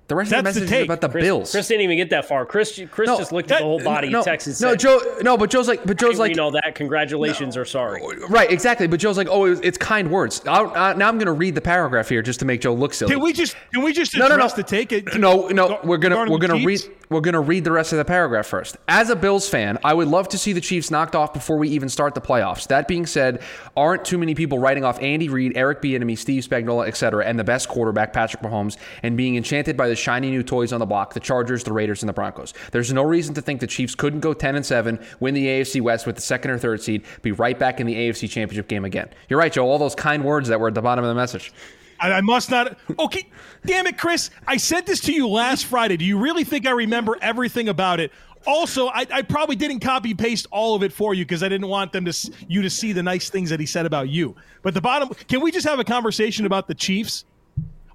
the 0.08 0.16
rest 0.16 0.30
That's 0.30 0.40
of 0.40 0.54
the 0.54 0.60
message 0.62 0.70
the 0.70 0.78
is 0.78 0.84
about 0.86 1.02
the 1.02 1.10
Chris, 1.10 1.24
Bills. 1.24 1.52
Chris 1.52 1.68
didn't 1.68 1.82
even 1.82 1.98
get 1.98 2.12
that 2.12 2.26
far. 2.26 2.46
Chris, 2.46 2.80
Chris 2.92 3.08
no, 3.08 3.18
just 3.18 3.32
looked 3.32 3.50
that, 3.50 3.56
at 3.56 3.60
the 3.62 3.66
whole 3.66 3.84
body 3.84 4.10
no, 4.10 4.20
of 4.20 4.26
Texas. 4.26 4.62
No, 4.62 4.72
said, 4.72 4.80
Joe. 4.82 5.18
No, 5.24 5.36
but 5.36 5.50
Joe's 5.50 5.68
like, 5.68 5.84
but 5.84 5.98
Joe's 5.98 6.20
like, 6.20 6.30
you 6.30 6.36
know 6.36 6.52
that. 6.52 6.76
Congratulations 6.76 7.56
no, 7.56 7.64
or 7.64 7.66
sorry. 7.66 8.04
Right, 8.30 8.52
exactly. 8.52 8.86
But 8.86 9.00
Joe's 9.00 9.18
like, 9.18 9.28
oh, 9.32 9.46
it's 9.46 9.80
kind 9.80 10.12
words. 10.12 10.44
I'll, 10.46 10.70
uh, 10.76 10.94
now 10.94 11.08
I'm 11.08 11.18
going 11.18 11.26
to 11.26 11.32
read 11.32 11.56
the 11.56 11.62
paragraph 11.62 12.08
here 12.08 12.22
just 12.22 12.40
to 12.42 12.46
make 12.46 12.62
Joe 12.62 12.76
look 12.76 12.94
silly. 12.94 13.14
Can 13.14 13.24
we 13.24 13.34
just 13.34 13.56
can 13.74 13.82
we 13.82 13.94
just 13.94 14.16
no, 14.16 14.28
no, 14.28 14.38
no. 14.38 14.48
the 14.48 14.62
take 14.62 14.92
it? 14.92 15.16
No, 15.16 15.48
no. 15.48 15.80
We're 15.84 15.98
gonna 15.98 16.30
we're 16.30 16.38
gonna 16.38 16.64
read 16.64 16.82
we're 17.10 17.22
going 17.22 17.34
to 17.34 17.40
read 17.40 17.64
the 17.64 17.72
rest 17.72 17.92
of 17.92 17.98
the 17.98 18.06
paragraph 18.06 18.48
first. 18.48 18.78
As 18.88 19.10
a 19.10 19.16
Bills 19.16 19.48
fan, 19.48 19.78
I 19.84 19.94
would 19.94 20.08
love 20.08 20.28
to 20.30 20.38
see 20.38 20.54
the 20.54 20.62
Chiefs 20.62 20.92
knocked 20.92 21.16
off 21.16 21.34
before 21.34 21.58
we 21.58 21.70
even 21.70 21.90
start 21.90 22.16
the 22.16 22.22
playoffs. 22.22 22.68
That 22.68 22.88
being 22.88 23.06
said, 23.06 23.42
aren't 23.76 24.06
too 24.06 24.18
many 24.18 24.36
people 24.36 24.60
writing 24.60 24.84
off 24.84 25.02
Andy 25.02 25.30
Reid, 25.30 25.54
Eric 25.56 25.82
Bieniemy, 25.82 26.18
Steve 26.18 26.44
Spagnuolo, 26.44 26.88
etc., 26.88 27.26
and 27.26 27.40
the 27.40 27.44
best 27.44 27.70
quarterback 27.70 28.14
Patrick 28.14 28.42
Mahomes, 28.44 28.78
and 29.04 29.18
being 29.18 29.36
enchanted 29.36 29.78
by 29.78 29.88
the 29.88 29.96
shiny 29.96 30.30
new 30.30 30.44
toys 30.44 30.74
on 30.74 30.80
the 30.80 30.86
block, 30.86 31.14
the 31.14 31.20
Chargers, 31.20 31.64
the 31.64 31.74
Raiders, 31.74 32.02
and 32.02 32.10
the 32.10 32.14
Broncos. 32.14 32.54
There's 32.72 32.92
no 32.92 33.04
reason 33.04 33.34
to 33.36 33.42
think 33.42 33.60
the 33.60 33.68
Chiefs 33.68 33.96
couldn't 33.96 34.22
go 34.22 34.34
10 34.34 34.56
and 34.56 34.66
7, 34.66 35.00
win 35.20 35.34
the 35.34 35.46
AFC 35.46 35.82
West 35.82 36.06
with 36.06 36.16
the 36.16 36.22
second 36.22 36.52
or 36.52 36.58
third 36.58 36.82
seed, 36.82 37.04
be 37.22 37.32
right 37.32 37.58
back 37.58 37.80
in 37.80 37.88
the 37.88 37.96
AFC 37.96 38.30
Championship 38.30 38.68
game 38.68 38.86
again. 38.86 39.10
You're 39.30 39.40
right, 39.40 39.52
Joe. 39.52 39.68
All 39.68 39.78
those 39.78 39.96
kind 39.96 40.24
words 40.24 40.50
that 40.50 40.60
were 40.60 40.68
at 40.68 40.74
the 40.74 40.82
bottom 40.82 41.04
of 41.04 41.10
the 41.10 41.16
message. 41.16 41.52
I, 42.00 42.14
I 42.14 42.22
must 42.22 42.50
not. 42.50 42.78
Okay, 43.00 43.28
damn 43.66 43.88
it, 43.88 43.98
Chris. 43.98 44.30
I 44.48 44.58
said 44.58 44.86
this 44.86 45.00
to 45.02 45.14
you 45.14 45.28
last 45.28 45.66
Friday. 45.66 45.98
Do 45.98 46.06
you 46.06 46.18
really 46.18 46.44
think 46.44 46.68
I 46.68 46.72
remember 46.72 47.18
everything 47.22 47.70
about 47.70 48.00
it? 48.00 48.12
Also, 48.48 48.88
I, 48.88 49.08
I 49.12 49.22
probably 49.24 49.56
didn't 49.56 49.80
copy 49.80 50.14
paste 50.14 50.46
all 50.52 50.76
of 50.76 50.84
it 50.84 50.94
for 50.94 51.14
you 51.14 51.26
because 51.26 51.42
I 51.42 51.50
didn't 51.50 51.68
want 51.68 51.92
them 51.92 52.06
to 52.06 52.32
you 52.48 52.62
to 52.62 52.70
see 52.70 52.94
the 52.94 53.02
nice 53.02 53.30
things 53.30 53.50
that 53.50 53.60
he 53.60 53.66
said 53.66 53.86
about 53.86 54.10
you. 54.10 54.36
But 54.62 54.74
the 54.74 54.82
bottom, 54.82 55.10
can 55.28 55.42
we 55.42 55.52
just 55.52 55.68
have 55.68 55.80
a 55.80 55.84
conversation 55.84 56.46
about 56.46 56.68
the 56.68 56.76
Chiefs? 56.76 57.26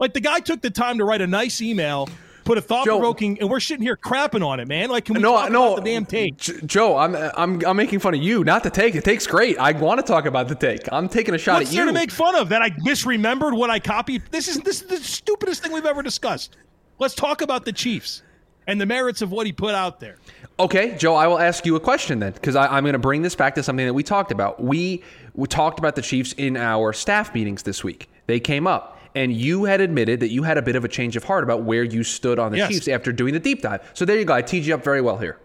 Like 0.00 0.12
the 0.12 0.20
guy 0.20 0.40
took 0.40 0.60
the 0.60 0.70
time 0.70 0.98
to 0.98 1.04
write 1.04 1.20
a 1.20 1.26
nice 1.26 1.60
email 1.60 2.08
put 2.50 2.58
a 2.58 2.60
thought 2.60 2.84
provoking, 2.84 3.38
and 3.38 3.48
we're 3.48 3.60
sitting 3.60 3.82
here 3.82 3.96
crapping 3.96 4.44
on 4.44 4.58
it, 4.58 4.66
man. 4.66 4.90
Like, 4.90 5.04
can 5.04 5.14
we 5.14 5.20
no, 5.20 5.34
talk 5.34 5.52
no, 5.52 5.74
about 5.74 5.84
the 5.84 5.90
damn 5.90 6.04
take? 6.04 6.36
Joe, 6.66 6.96
I'm 6.96 7.14
I'm 7.14 7.64
I'm 7.64 7.76
making 7.76 8.00
fun 8.00 8.14
of 8.14 8.20
you, 8.20 8.42
not 8.42 8.64
the 8.64 8.70
take. 8.70 8.94
The 8.94 9.00
take's 9.00 9.26
great. 9.26 9.56
I 9.58 9.70
want 9.72 10.00
to 10.00 10.06
talk 10.06 10.26
about 10.26 10.48
the 10.48 10.56
take. 10.56 10.80
I'm 10.90 11.08
taking 11.08 11.34
a 11.34 11.38
shot 11.38 11.60
What's 11.60 11.70
at 11.70 11.76
you. 11.76 11.86
to 11.86 11.92
make 11.92 12.10
fun 12.10 12.34
of 12.34 12.48
that 12.48 12.60
I 12.60 12.70
misremembered 12.70 13.56
what 13.56 13.70
I 13.70 13.78
copied. 13.78 14.22
This 14.32 14.48
is 14.48 14.58
this 14.60 14.82
is 14.82 14.88
the 14.88 14.96
stupidest 14.96 15.62
thing 15.62 15.72
we've 15.72 15.86
ever 15.86 16.02
discussed. 16.02 16.56
Let's 16.98 17.14
talk 17.14 17.40
about 17.40 17.64
the 17.64 17.72
Chiefs 17.72 18.22
and 18.66 18.80
the 18.80 18.86
merits 18.86 19.22
of 19.22 19.30
what 19.30 19.46
he 19.46 19.52
put 19.52 19.74
out 19.74 20.00
there. 20.00 20.18
Okay, 20.58 20.96
Joe, 20.98 21.14
I 21.14 21.26
will 21.28 21.38
ask 21.38 21.64
you 21.64 21.76
a 21.76 21.80
question 21.80 22.18
then, 22.18 22.32
because 22.32 22.56
I'm 22.56 22.84
going 22.84 22.92
to 22.92 22.98
bring 22.98 23.22
this 23.22 23.34
back 23.34 23.54
to 23.54 23.62
something 23.62 23.86
that 23.86 23.94
we 23.94 24.02
talked 24.02 24.32
about. 24.32 24.62
We 24.62 25.04
we 25.34 25.46
talked 25.46 25.78
about 25.78 25.94
the 25.94 26.02
Chiefs 26.02 26.32
in 26.32 26.56
our 26.56 26.92
staff 26.92 27.32
meetings 27.32 27.62
this 27.62 27.84
week. 27.84 28.10
They 28.26 28.40
came 28.40 28.66
up 28.66 28.99
and 29.14 29.32
you 29.32 29.64
had 29.64 29.80
admitted 29.80 30.20
that 30.20 30.30
you 30.30 30.42
had 30.42 30.58
a 30.58 30.62
bit 30.62 30.76
of 30.76 30.84
a 30.84 30.88
change 30.88 31.16
of 31.16 31.24
heart 31.24 31.44
about 31.44 31.62
where 31.62 31.82
you 31.82 32.02
stood 32.04 32.38
on 32.38 32.52
the 32.52 32.58
yes. 32.58 32.70
Chiefs 32.70 32.88
after 32.88 33.12
doing 33.12 33.34
the 33.34 33.40
deep 33.40 33.62
dive. 33.62 33.88
So 33.94 34.04
there 34.04 34.18
you 34.18 34.24
go. 34.24 34.34
I 34.34 34.42
teed 34.42 34.64
you 34.64 34.74
up 34.74 34.84
very 34.84 35.00
well 35.00 35.18
here. 35.18 35.38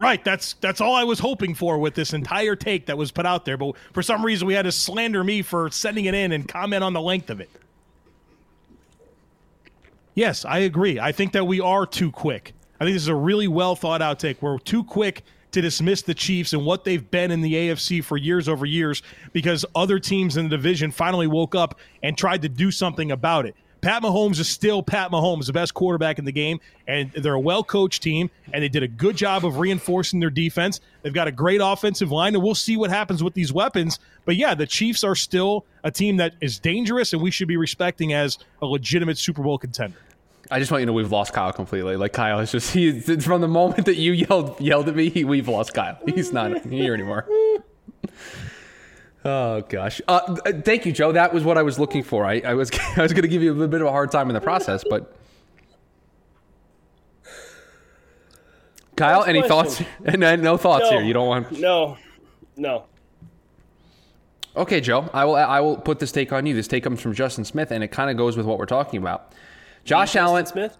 Right, 0.00 0.24
that's 0.24 0.54
that's 0.54 0.80
all 0.80 0.94
I 0.94 1.04
was 1.04 1.18
hoping 1.18 1.54
for 1.54 1.78
with 1.78 1.94
this 1.94 2.14
entire 2.14 2.56
take 2.56 2.86
that 2.86 2.96
was 2.96 3.12
put 3.12 3.26
out 3.26 3.44
there. 3.44 3.58
But 3.58 3.76
for 3.92 4.02
some 4.02 4.24
reason, 4.24 4.48
we 4.48 4.54
had 4.54 4.62
to 4.62 4.72
slander 4.72 5.22
me 5.22 5.42
for 5.42 5.70
sending 5.70 6.06
it 6.06 6.14
in 6.14 6.32
and 6.32 6.48
comment 6.48 6.82
on 6.82 6.94
the 6.94 7.02
length 7.02 7.28
of 7.28 7.38
it. 7.40 7.50
Yes, 10.14 10.46
I 10.46 10.58
agree. 10.58 10.98
I 10.98 11.12
think 11.12 11.32
that 11.32 11.46
we 11.46 11.60
are 11.60 11.84
too 11.84 12.10
quick. 12.10 12.54
I 12.80 12.84
think 12.84 12.94
this 12.94 13.02
is 13.02 13.08
a 13.08 13.14
really 13.14 13.46
well 13.46 13.76
thought 13.76 14.00
out 14.00 14.18
take. 14.18 14.40
We're 14.40 14.58
too 14.58 14.84
quick 14.84 15.22
to 15.52 15.60
dismiss 15.60 16.02
the 16.02 16.14
Chiefs 16.14 16.52
and 16.52 16.64
what 16.64 16.84
they've 16.84 17.10
been 17.10 17.30
in 17.30 17.40
the 17.40 17.54
AFC 17.54 18.02
for 18.02 18.16
years 18.16 18.48
over 18.48 18.66
years 18.66 19.02
because 19.32 19.64
other 19.74 19.98
teams 19.98 20.36
in 20.36 20.44
the 20.44 20.50
division 20.50 20.90
finally 20.90 21.26
woke 21.26 21.54
up 21.54 21.78
and 22.02 22.16
tried 22.16 22.42
to 22.42 22.48
do 22.48 22.70
something 22.70 23.10
about 23.10 23.46
it. 23.46 23.54
Pat 23.80 24.02
Mahomes 24.02 24.38
is 24.38 24.48
still 24.48 24.82
Pat 24.82 25.10
Mahomes, 25.10 25.46
the 25.46 25.52
best 25.54 25.72
quarterback 25.72 26.18
in 26.18 26.24
the 26.26 26.32
game, 26.32 26.60
and 26.86 27.10
they're 27.12 27.34
a 27.34 27.40
well 27.40 27.64
coached 27.64 28.02
team, 28.02 28.30
and 28.52 28.62
they 28.62 28.68
did 28.68 28.82
a 28.82 28.88
good 28.88 29.16
job 29.16 29.44
of 29.44 29.58
reinforcing 29.58 30.20
their 30.20 30.30
defense. 30.30 30.80
They've 31.02 31.14
got 31.14 31.28
a 31.28 31.32
great 31.32 31.60
offensive 31.62 32.10
line, 32.12 32.34
and 32.34 32.44
we'll 32.44 32.54
see 32.54 32.76
what 32.76 32.90
happens 32.90 33.22
with 33.22 33.32
these 33.32 33.52
weapons. 33.52 33.98
But 34.26 34.36
yeah, 34.36 34.54
the 34.54 34.66
Chiefs 34.66 35.02
are 35.02 35.14
still 35.14 35.64
a 35.82 35.90
team 35.90 36.18
that 36.18 36.34
is 36.40 36.58
dangerous, 36.58 37.14
and 37.14 37.22
we 37.22 37.30
should 37.30 37.48
be 37.48 37.56
respecting 37.56 38.12
as 38.12 38.38
a 38.60 38.66
legitimate 38.66 39.16
Super 39.16 39.42
Bowl 39.42 39.56
contender. 39.56 39.96
I 40.50 40.58
just 40.58 40.70
want 40.70 40.80
you 40.80 40.86
to 40.86 40.92
know 40.92 40.94
we've 40.94 41.12
lost 41.12 41.32
Kyle 41.32 41.52
completely. 41.52 41.96
Like 41.96 42.12
Kyle 42.12 42.40
is 42.40 42.50
just 42.50 42.72
he 42.72 42.98
from 43.00 43.40
the 43.40 43.48
moment 43.48 43.86
that 43.86 43.96
you 43.96 44.12
yelled 44.12 44.60
yelled 44.60 44.88
at 44.88 44.96
me, 44.96 45.08
he, 45.08 45.24
we've 45.24 45.48
lost 45.48 45.74
Kyle. 45.74 45.98
He's 46.06 46.32
not 46.32 46.64
here 46.66 46.92
anymore. 46.92 47.26
Oh 49.24 49.60
gosh! 49.62 50.00
Uh, 50.08 50.36
thank 50.64 50.86
you, 50.86 50.92
Joe. 50.92 51.12
That 51.12 51.32
was 51.32 51.44
what 51.44 51.58
I 51.58 51.62
was 51.62 51.78
looking 51.78 52.02
for. 52.02 52.24
I, 52.24 52.40
I 52.40 52.54
was 52.54 52.70
I 52.96 53.02
was 53.02 53.12
going 53.12 53.22
to 53.22 53.28
give 53.28 53.42
you 53.42 53.62
a 53.62 53.68
bit 53.68 53.80
of 53.80 53.86
a 53.86 53.90
hard 53.90 54.10
time 54.10 54.28
in 54.28 54.34
the 54.34 54.40
process, 54.40 54.82
but 54.88 55.14
Kyle, 58.96 59.24
any 59.24 59.40
question. 59.40 59.84
thoughts? 59.84 59.90
And 60.04 60.42
no 60.42 60.56
thoughts 60.56 60.84
no, 60.84 60.90
here. 60.90 61.02
You 61.02 61.12
don't 61.12 61.28
want 61.28 61.52
no, 61.58 61.96
no. 62.56 62.84
Okay, 64.56 64.80
Joe. 64.80 65.08
I 65.14 65.24
will 65.24 65.36
I 65.36 65.60
will 65.60 65.76
put 65.76 66.00
this 66.00 66.10
take 66.12 66.32
on 66.32 66.44
you. 66.44 66.54
This 66.54 66.66
take 66.66 66.82
comes 66.84 67.00
from 67.00 67.14
Justin 67.14 67.44
Smith, 67.44 67.70
and 67.70 67.84
it 67.84 67.88
kind 67.88 68.10
of 68.10 68.16
goes 68.16 68.36
with 68.36 68.46
what 68.46 68.58
we're 68.58 68.66
talking 68.66 69.00
about. 69.00 69.32
Josh 69.84 70.16
Allen 70.16 70.46
Smith? 70.46 70.76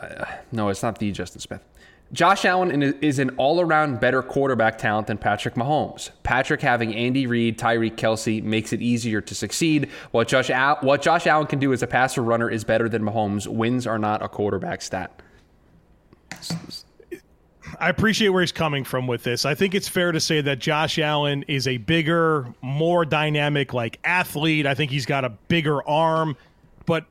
Uh, 0.00 0.24
no, 0.52 0.68
it's 0.68 0.82
not 0.82 0.98
the 0.98 1.10
Justin 1.12 1.40
Smith. 1.40 1.64
Josh 2.12 2.44
Allen 2.44 2.82
is 3.00 3.18
an 3.18 3.30
all 3.30 3.60
around 3.60 3.98
better 3.98 4.22
quarterback 4.22 4.78
talent 4.78 5.08
than 5.08 5.18
Patrick 5.18 5.54
Mahomes. 5.54 6.10
Patrick 6.22 6.60
having 6.60 6.94
Andy 6.94 7.26
Reid, 7.26 7.58
Tyreek 7.58 7.96
Kelce 7.96 8.42
makes 8.42 8.72
it 8.72 8.80
easier 8.80 9.20
to 9.20 9.34
succeed. 9.34 9.88
What 10.12 10.28
Josh, 10.28 10.50
Al- 10.50 10.76
what 10.82 11.02
Josh 11.02 11.26
Allen 11.26 11.46
can 11.46 11.58
do 11.58 11.72
as 11.72 11.82
a 11.82 11.86
passer 11.88 12.22
runner 12.22 12.48
is 12.48 12.62
better 12.62 12.88
than 12.88 13.02
Mahomes. 13.02 13.48
Wins 13.48 13.86
are 13.86 13.98
not 13.98 14.22
a 14.22 14.28
quarterback 14.28 14.82
stat. 14.82 15.20
I 17.80 17.88
appreciate 17.88 18.28
where 18.28 18.42
he's 18.42 18.52
coming 18.52 18.84
from 18.84 19.08
with 19.08 19.24
this. 19.24 19.44
I 19.44 19.54
think 19.54 19.74
it's 19.74 19.88
fair 19.88 20.12
to 20.12 20.20
say 20.20 20.40
that 20.42 20.60
Josh 20.60 20.98
Allen 20.98 21.44
is 21.48 21.66
a 21.66 21.78
bigger, 21.78 22.46
more 22.62 23.04
dynamic 23.04 23.72
like 23.72 23.98
athlete. 24.04 24.66
I 24.66 24.74
think 24.74 24.92
he's 24.92 25.06
got 25.06 25.24
a 25.24 25.30
bigger 25.30 25.82
arm. 25.88 26.36
But 26.86 27.06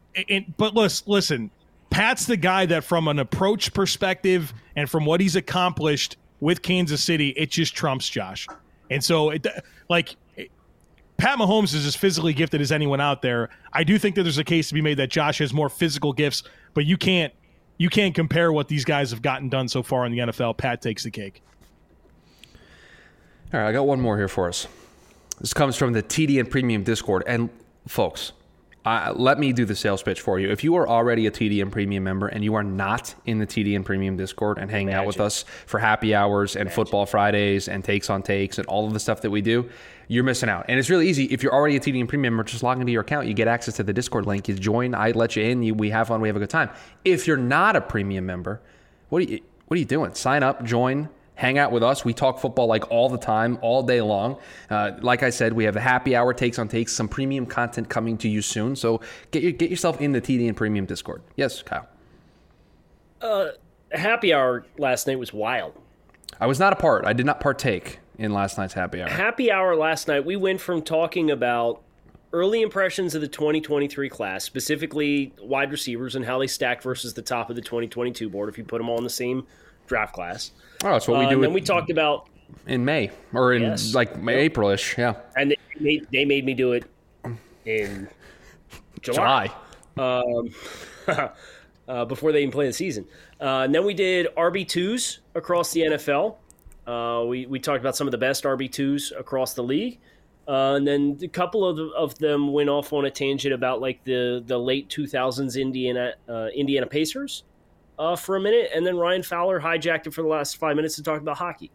but 0.58 0.74
listen, 0.76 1.12
listen, 1.12 1.52
Pat's 1.90 2.26
the 2.26 2.38
guy 2.38 2.66
that 2.66 2.84
from 2.84 3.08
an 3.08 3.20
approach 3.20 3.74
perspective 3.74 4.54
and 4.76 4.90
from 4.90 5.06
what 5.06 5.22
he's 5.22 5.36
accomplished 5.36 6.18
with 6.40 6.62
Kansas 6.62 7.04
City, 7.04 7.30
it 7.30 7.52
just 7.52 7.76
trumps 7.76 8.10
Josh. 8.10 8.48
And 8.90 9.04
so, 9.04 9.30
it, 9.30 9.48
like, 9.90 10.16
Pat 11.18 11.38
Mahomes 11.38 11.74
is 11.74 11.86
as 11.86 11.96
physically 11.96 12.34
gifted 12.34 12.62
as 12.62 12.72
anyone 12.72 13.00
out 13.00 13.22
there. 13.22 13.50
I 13.72 13.84
do 13.84 13.98
think 13.98 14.16
that 14.16 14.24
there's 14.24 14.40
a 14.40 14.44
case 14.44 14.68
to 14.70 14.74
be 14.74 14.82
made 14.82 14.98
that 14.98 15.10
Josh 15.10 15.38
has 15.38 15.54
more 15.54 15.70
physical 15.70 16.12
gifts, 16.14 16.44
but 16.74 16.86
you 16.86 16.98
can't 16.98 17.34
you 17.78 17.90
can't 17.90 18.14
compare 18.14 18.52
what 18.52 18.68
these 18.68 18.86
guys 18.86 19.10
have 19.12 19.22
gotten 19.22 19.50
done 19.50 19.68
so 19.68 19.82
far 19.82 20.06
in 20.06 20.12
the 20.12 20.20
NFL. 20.20 20.58
Pat 20.58 20.82
takes 20.82 21.04
the 21.04 21.12
cake. 21.12 21.42
All 23.54 23.60
right, 23.60 23.70
I 23.70 23.72
got 23.72 23.86
one 23.86 24.00
more 24.00 24.18
here 24.18 24.28
for 24.28 24.48
us. 24.48 24.68
This 25.40 25.54
comes 25.54 25.76
from 25.76 25.94
the 25.94 26.04
TDN 26.04 26.50
Premium 26.50 26.84
Discord, 26.84 27.24
and 27.26 27.50
folks, 27.88 28.34
uh, 28.86 29.14
let 29.16 29.40
me 29.40 29.54
do 29.54 29.64
the 29.64 29.76
sales 29.76 30.04
pitch 30.04 30.20
for 30.20 30.40
you. 30.40 30.50
If 30.50 30.64
you 30.64 30.76
are 30.76 30.88
already 30.88 31.26
a 31.26 31.32
TDN 31.32 31.72
Premium 31.72 32.04
member 32.04 32.28
and 32.28 32.44
you 32.44 32.56
are 32.56 32.64
not 32.64 33.16
in 33.26 33.40
the 33.40 33.48
TDN 33.48 33.86
Premium 33.86 34.18
Discord 34.18 34.58
and 34.58 34.70
hanging 34.70 34.90
Imagine. 34.90 35.02
out 35.02 35.08
with 35.08 35.22
us 35.22 35.46
for 35.66 35.80
happy 35.80 36.14
hours 36.14 36.56
and 36.56 36.64
Imagine. 36.64 36.76
football 36.76 37.06
Fridays 37.06 37.70
and 37.70 37.84
takes 37.84 38.10
on 38.10 38.22
takes 38.24 38.58
and 38.58 38.68
all 38.68 38.86
of 38.86 38.94
the 38.94 39.00
stuff 39.00 39.22
that 39.22 39.30
we 39.30 39.42
do, 39.42 39.70
you're 40.10 40.26
missing 40.26 40.50
out. 40.50 40.66
And 40.68 40.78
it's 40.78 40.90
really 40.90 41.08
easy. 41.08 41.26
If 41.26 41.42
you're 41.42 41.54
already 41.54 41.78
a 41.78 41.80
TDN 41.80 42.10
Premium 42.10 42.34
member, 42.34 42.44
just 42.44 42.62
log 42.62 42.80
into 42.80 42.92
your 42.92 43.04
account. 43.04 43.28
You 43.28 43.34
get 43.34 43.48
access 43.48 43.78
to 43.78 43.84
the 43.84 43.94
Discord 43.94 44.26
link. 44.26 44.50
You 44.50 44.56
join. 44.56 44.94
I 44.94 45.12
let 45.12 45.38
you 45.38 45.44
in. 45.44 45.64
You, 45.64 45.74
we 45.74 45.90
have 45.92 46.10
fun. 46.10 46.20
We 46.20 46.28
have 46.28 46.36
a 46.36 46.40
good 46.40 46.50
time. 46.50 46.70
If 47.06 47.26
you're 47.26 47.38
not 47.38 47.78
a 47.78 47.82
premium 47.82 48.26
member, 48.26 48.62
what 49.10 49.20
are 49.20 49.26
you 49.26 49.40
what 49.68 49.76
are 49.76 49.80
you 49.80 49.86
doing? 49.86 50.14
Sign 50.14 50.44
up, 50.44 50.64
join 50.66 51.10
hang 51.36 51.58
out 51.58 51.72
with 51.72 51.84
us. 51.84 52.06
We 52.06 52.14
talk 52.14 52.40
football 52.40 52.68
like 52.68 52.90
all 52.92 53.10
the 53.10 53.18
time, 53.18 53.58
all 53.62 53.84
day 53.84 54.02
long. 54.02 54.38
Uh, 54.70 54.92
like 55.02 55.24
I 55.24 55.30
said, 55.30 55.54
we 55.54 55.64
have 55.66 55.76
a 55.76 55.82
happy 55.82 56.16
hour 56.16 56.34
takes 56.34 56.60
on 56.60 56.68
takes, 56.68 56.94
some 56.94 57.08
premium 57.08 57.46
content 57.46 57.90
coming 57.90 58.18
to 58.20 58.30
you 58.30 58.42
soon. 58.42 58.76
So 58.76 59.02
get 59.32 59.44
your, 59.44 59.52
get 59.52 59.70
yourself 59.70 60.00
in 60.02 60.12
the 60.12 60.22
TDN 60.22 60.56
Premium 60.56 60.86
Discord. 60.86 61.22
Yes, 61.36 61.62
Kyle. 61.62 61.88
Uh, 63.22 63.50
happy 63.92 64.34
hour 64.34 64.66
last 64.78 65.08
night 65.08 65.18
was 65.18 65.34
wild. 65.34 65.74
I 66.40 66.48
was 66.48 66.60
not 66.60 66.74
a 66.74 66.76
part. 66.76 67.06
I 67.06 67.14
did 67.14 67.26
not 67.26 67.40
partake 67.40 68.00
in 68.18 68.34
last 68.34 68.58
night's 68.58 68.74
happy 68.74 69.02
hour. 69.02 69.10
Happy 69.10 69.52
hour 69.52 69.76
last 69.76 70.08
night. 70.08 70.26
We 70.26 70.36
went 70.36 70.62
from 70.62 70.82
talking 70.82 71.32
about 71.32 71.82
early 72.34 72.62
impressions 72.62 73.14
of 73.16 73.22
the 73.22 73.28
2023 73.28 74.10
class, 74.10 74.44
specifically 74.44 75.34
wide 75.42 75.72
receivers 75.72 76.16
and 76.16 76.26
how 76.26 76.40
they 76.40 76.48
stack 76.48 76.82
versus 76.82 77.14
the 77.14 77.22
top 77.22 77.50
of 77.50 77.56
the 77.56 77.62
2022 77.62 78.30
board. 78.30 78.50
If 78.50 78.58
you 78.58 78.64
put 78.64 78.80
them 78.80 78.90
all 78.90 78.98
in 78.98 79.04
the 79.04 79.10
same 79.10 79.46
draft 79.88 80.14
class. 80.14 80.52
Oh, 80.84 80.92
that's 80.92 81.08
what 81.08 81.20
we 81.20 81.26
uh, 81.26 81.30
do. 81.30 81.36
and 81.36 81.44
then 81.44 81.54
we 81.54 81.62
talked 81.62 81.90
about 81.90 82.30
in 82.68 82.84
May 82.86 83.12
or 83.34 83.54
in 83.54 83.64
yes. 83.64 83.94
like 83.94 84.18
May, 84.18 84.44
yep. 84.44 84.54
Aprilish, 84.54 84.98
yeah. 84.98 85.16
And 85.36 85.52
they 85.52 85.58
made, 85.80 86.08
they 86.12 86.26
made 86.26 86.46
me 86.46 86.54
do 86.54 86.74
it 86.74 86.86
in 87.66 88.08
July, 89.02 89.52
July. 89.96 90.24
Um, 91.08 91.30
uh, 91.88 92.06
before 92.06 92.32
they 92.32 92.40
even 92.40 92.52
play 92.52 92.68
the 92.68 92.74
season. 92.74 93.06
Uh, 93.40 93.62
and 93.64 93.76
then 93.76 93.86
we 93.86 93.94
did 93.94 94.28
RB 94.38 94.68
twos 94.68 95.20
across 95.36 95.72
the 95.74 95.82
NFL. 95.82 96.36
Uh, 96.86 97.26
we 97.26 97.46
we 97.46 97.60
talked 97.60 97.80
about 97.80 97.96
some 97.96 98.08
of 98.08 98.12
the 98.12 98.18
best 98.18 98.44
RB 98.44 98.72
twos 98.72 99.14
across 99.18 99.54
the 99.54 99.64
league. 99.64 100.00
Uh, 100.46 100.76
and 100.76 100.86
then 100.86 101.18
a 101.22 101.28
couple 101.28 101.66
of, 101.66 101.80
of 101.94 102.18
them 102.20 102.52
went 102.52 102.70
off 102.70 102.92
on 102.92 103.06
a 103.06 103.12
tangent 103.12 103.54
about 103.54 103.80
like 103.80 104.04
the, 104.04 104.44
the 104.46 104.58
late 104.58 104.90
2000s 104.90 105.60
Indiana 105.60 106.14
uh, 106.28 106.48
Indiana 106.54 106.86
Pacers 106.86 107.44
uh, 108.00 108.16
for 108.16 108.36
a 108.36 108.40
minute, 108.40 108.72
and 108.74 108.86
then 108.86 108.98
Ryan 108.98 109.24
Fowler 109.24 109.60
hijacked 109.60 110.08
it 110.08 110.14
for 110.14 110.22
the 110.22 110.28
last 110.28 110.58
five 110.58 110.76
minutes 110.76 110.96
to 110.96 111.04
talk 111.04 111.22
about 111.22 111.38
hockey. 111.38 111.72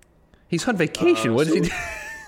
He's 0.49 0.67
on 0.67 0.77
vacation. 0.77 1.31
Uh, 1.31 1.35
what 1.35 1.47
so, 1.47 1.55
did 1.55 1.65
he 1.65 1.69
do? 1.71 1.77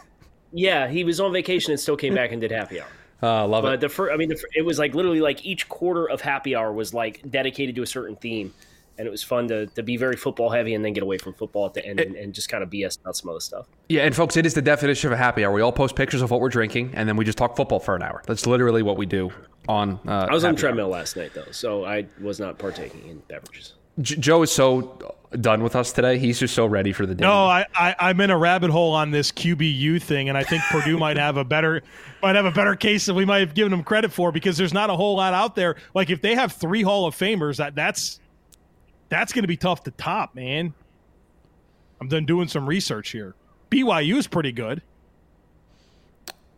yeah, 0.53 0.89
he 0.89 1.05
was 1.05 1.21
on 1.21 1.33
vacation 1.33 1.73
and 1.73 1.81
still 1.81 1.97
came 1.97 2.15
back 2.15 2.33
and 2.33 2.41
did 2.41 2.51
happy 2.51 2.81
hour. 2.81 2.89
Uh, 3.23 3.47
love 3.49 3.63
but 3.63 3.75
it. 3.75 3.81
The 3.81 3.89
first, 3.89 4.13
I 4.13 4.17
mean, 4.17 4.29
the, 4.29 4.43
it 4.55 4.63
was 4.63 4.79
like 4.79 4.95
literally 4.95 5.21
like 5.21 5.45
each 5.45 5.69
quarter 5.69 6.09
of 6.09 6.21
happy 6.21 6.55
hour 6.55 6.73
was 6.73 6.95
like 6.95 7.29
dedicated 7.31 7.75
to 7.77 7.83
a 7.83 7.87
certain 7.87 8.17
theme, 8.17 8.53
and 8.99 9.07
it 9.07 9.11
was 9.11 9.23
fun 9.23 9.49
to, 9.49 9.67
to 9.69 9.83
be 9.83 9.97
very 9.97 10.17
football 10.17 10.51
heavy 10.51 10.75
and 10.75 10.85
then 10.85 10.93
get 10.93 11.03
away 11.03 11.19
from 11.19 11.33
football 11.33 11.67
at 11.67 11.75
the 11.75 11.85
end 11.85 12.01
it, 12.01 12.09
and, 12.09 12.17
and, 12.17 12.35
just 12.35 12.51
kind 12.51 12.63
of 12.63 12.69
BS 12.69 13.01
about 13.01 13.17
some 13.17 13.31
other 13.31 13.41
stuff. 13.41 13.67
Yeah, 13.89 14.03
and 14.03 14.15
folks, 14.15 14.37
it 14.37 14.45
is 14.45 14.53
the 14.53 14.63
definition 14.63 15.09
of 15.09 15.15
a 15.15 15.17
happy 15.17 15.45
hour. 15.45 15.53
We 15.53 15.63
all 15.63 15.73
post 15.73 15.97
pictures 15.97 16.21
of 16.21 16.31
what 16.31 16.41
we're 16.41 16.51
drinking, 16.51 16.93
and 16.95 17.09
then 17.09 17.17
we 17.17 17.25
just 17.25 17.39
talk 17.39 17.57
football 17.57 17.81
for 17.81 17.97
an 17.97 18.03
hour. 18.03 18.23
That's 18.27 18.47
literally 18.47 18.83
what 18.83 18.99
we 18.99 19.07
do 19.07 19.33
on. 19.69 19.99
Uh, 20.07 20.27
I 20.29 20.35
was 20.35 20.45
on 20.45 20.57
treadmill 20.57 20.87
hour. 20.87 21.01
last 21.01 21.17
night 21.17 21.33
though, 21.35 21.51
so 21.51 21.85
I 21.85 22.07
was 22.21 22.39
not 22.39 22.59
partaking 22.59 23.09
in 23.09 23.23
beverages. 23.29 23.75
J- 24.01 24.17
Joe 24.17 24.43
is 24.43 24.53
so 24.53 25.15
done 25.41 25.63
with 25.63 25.77
us 25.77 25.93
today. 25.93 26.19
He's 26.19 26.39
just 26.39 26.55
so 26.55 26.67
ready 26.67 26.93
for 26.93 27.07
the 27.07 27.15
day. 27.15 27.23
No, 27.23 27.33
I, 27.33 27.65
I 27.75 28.11
am 28.11 28.21
in 28.21 28.31
a 28.31 28.39
rabbit 28.39 28.71
hole 28.71 28.93
on 28.93 29.11
this 29.11 29.31
QBU 29.31 30.03
thing, 30.03 30.29
and 30.29 30.37
I 30.37 30.43
think 30.43 30.63
Purdue 30.65 30.99
might 30.99 31.17
have 31.17 31.37
a 31.37 31.45
better 31.45 31.83
might 32.23 32.35
have 32.35 32.47
a 32.47 32.51
better 32.51 32.75
case 32.75 33.07
than 33.07 33.17
we 33.17 33.25
might 33.25 33.39
have 33.39 33.55
given 33.55 33.71
them 33.71 33.85
credit 33.85 34.13
for 34.13 34.33
because 34.33 34.57
there's 34.57 34.73
not 34.73 34.91
a 34.91 34.97
whole 34.97 35.17
lot 35.17 35.35
out 35.35 35.55
there. 35.55 35.77
Like 35.95 36.11
if 36.11 36.21
they 36.21 36.35
have 36.35 36.53
three 36.53 36.83
Hall 36.83 37.07
of 37.07 37.15
Famers, 37.17 37.57
that 37.59 37.75
that's 37.75 38.21
that's 39.09 39.33
going 39.33 39.43
to 39.43 39.49
be 39.49 39.57
tough 39.57 39.85
to 39.85 39.91
top, 39.93 40.35
man. 40.35 40.75
I'm 42.01 42.09
done 42.09 42.25
doing 42.25 42.49
some 42.49 42.67
research 42.67 43.11
here. 43.11 43.35
BYU 43.71 44.17
is 44.17 44.27
pretty 44.27 44.53
good. 44.53 44.83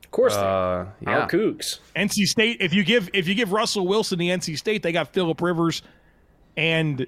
Of 0.04 0.10
course, 0.10 0.34
uh, 0.34 0.86
yeah. 1.00 1.20
our 1.20 1.28
Cougs. 1.28 1.78
NC 1.96 2.26
State. 2.26 2.58
If 2.60 2.74
you 2.74 2.84
give 2.84 3.10
if 3.12 3.26
you 3.28 3.34
give 3.34 3.52
Russell 3.52 3.86
Wilson 3.86 4.18
the 4.18 4.28
NC 4.28 4.58
State, 4.58 4.82
they 4.82 4.92
got 4.92 5.12
Philip 5.12 5.40
Rivers 5.40 5.82
and 6.56 7.06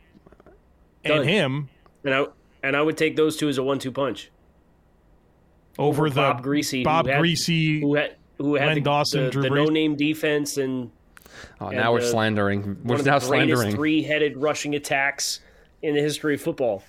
Done. 1.05 1.21
and 1.21 1.29
him. 1.29 1.69
And 2.05 2.15
I 2.15 2.27
and 2.63 2.77
I 2.77 2.83
would 2.83 2.97
take 2.97 3.17
those 3.17 3.37
two 3.37 3.49
as 3.49 3.59
a 3.59 3.63
one-two 3.63 3.93
punch. 3.93 4.31
Over, 5.79 6.07
over 6.07 6.11
the 6.11 6.15
Bob 6.15 6.45
Griese, 6.45 6.85
Bob 6.85 7.07
who 7.07 7.13
had, 7.13 7.21
Griese, 7.21 7.81
who 7.81 7.95
had 7.95 8.17
who 8.39 8.55
had 8.55 8.77
the, 8.77 8.81
Dawson, 8.81 9.31
the, 9.31 9.41
the 9.41 9.51
no-name 9.51 9.97
defense, 9.97 10.57
and 10.57 10.91
oh, 11.61 11.71
now 11.71 11.93
we're 11.93 12.01
slandering. 12.01 12.79
We're 12.85 12.97
one 12.97 13.05
now 13.05 13.19
slandering 13.19 13.73
three-headed 13.73 14.37
rushing 14.37 14.75
attacks 14.75 15.41
in 15.83 15.95
the 15.95 16.01
history 16.01 16.35
of 16.35 16.41
football. 16.41 16.83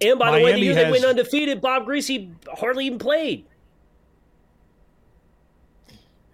And 0.00 0.18
by 0.18 0.30
Miami 0.30 0.38
the 0.38 0.44
way, 0.44 0.52
the 0.52 0.58
year 0.60 0.74
has, 0.74 0.84
they 0.84 0.90
went 0.90 1.04
undefeated, 1.04 1.60
Bob 1.60 1.86
Griese 1.86 2.32
hardly 2.58 2.86
even 2.86 2.98
played. 2.98 3.46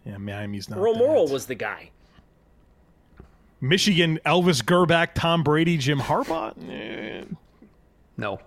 Yeah, 0.05 0.18
Miami's 0.18 0.68
not. 0.70 0.79
Earl 0.79 0.94
Morrall 0.94 1.31
was 1.31 1.46
the 1.46 1.55
guy. 1.57 1.90
Michigan, 3.61 4.21
Elvis 4.27 4.62
Grbac, 4.62 5.14
Tom 5.14 5.42
Brady, 5.42 5.77
Jim 5.77 5.99
Harbaugh. 5.99 6.55
Eh. 6.71 7.25
No. 8.16 8.38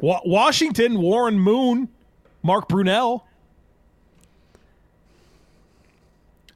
Wa- 0.00 0.22
Washington, 0.24 0.98
Warren 1.00 1.38
Moon, 1.38 1.88
Mark 2.42 2.68
Brunell. 2.68 3.22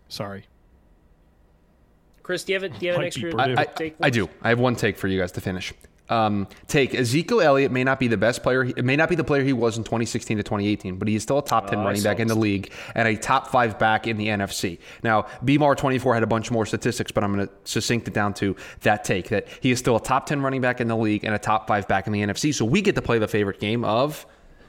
Sorry. 0.08 0.44
Chris, 2.22 2.44
do 2.44 2.52
you 2.52 2.60
have, 2.60 2.62
a, 2.62 2.68
do 2.78 2.86
you 2.86 2.92
have 2.92 3.00
an 3.00 3.06
extra 3.06 3.36
I, 3.36 3.66
I, 3.78 3.92
I 4.00 4.10
do. 4.10 4.30
I 4.40 4.48
have 4.48 4.58
one 4.58 4.76
take 4.76 4.96
for 4.96 5.08
you 5.08 5.20
guys 5.20 5.32
to 5.32 5.40
finish 5.42 5.72
um, 6.08 6.46
take. 6.66 6.94
Ezekiel 6.94 7.40
Elliott 7.40 7.72
may 7.72 7.84
not 7.84 7.98
be 7.98 8.08
the 8.08 8.16
best 8.16 8.42
player. 8.42 8.64
It 8.64 8.84
may 8.84 8.96
not 8.96 9.08
be 9.08 9.14
the 9.14 9.24
player 9.24 9.42
he 9.42 9.52
was 9.52 9.76
in 9.76 9.84
2016 9.84 10.36
to 10.36 10.42
2018, 10.42 10.96
but 10.96 11.08
he's 11.08 11.22
still 11.22 11.38
a 11.38 11.44
top 11.44 11.68
10 11.70 11.78
oh, 11.78 11.84
running 11.84 12.02
back 12.02 12.20
in 12.20 12.28
the 12.28 12.34
league 12.34 12.72
and 12.94 13.08
a 13.08 13.16
top 13.16 13.48
five 13.48 13.78
back 13.78 14.06
in 14.06 14.16
the 14.16 14.28
NFC. 14.28 14.78
Now, 15.02 15.22
BMAR24 15.44 16.14
had 16.14 16.22
a 16.22 16.26
bunch 16.26 16.50
more 16.50 16.66
statistics, 16.66 17.12
but 17.12 17.24
I'm 17.24 17.34
going 17.34 17.46
to 17.46 17.52
succinct 17.64 18.08
it 18.08 18.14
down 18.14 18.34
to 18.34 18.56
that 18.80 19.04
take 19.04 19.28
that 19.28 19.48
he 19.60 19.70
is 19.70 19.78
still 19.78 19.96
a 19.96 20.00
top 20.00 20.26
10 20.26 20.42
running 20.42 20.60
back 20.60 20.80
in 20.80 20.88
the 20.88 20.96
league 20.96 21.24
and 21.24 21.34
a 21.34 21.38
top 21.38 21.66
five 21.66 21.88
back 21.88 22.06
in 22.06 22.12
the 22.12 22.20
NFC. 22.20 22.54
So 22.54 22.64
we 22.64 22.82
get 22.82 22.94
to 22.96 23.02
play 23.02 23.18
the 23.18 23.28
favorite 23.28 23.60
game 23.60 23.84
of. 23.84 24.26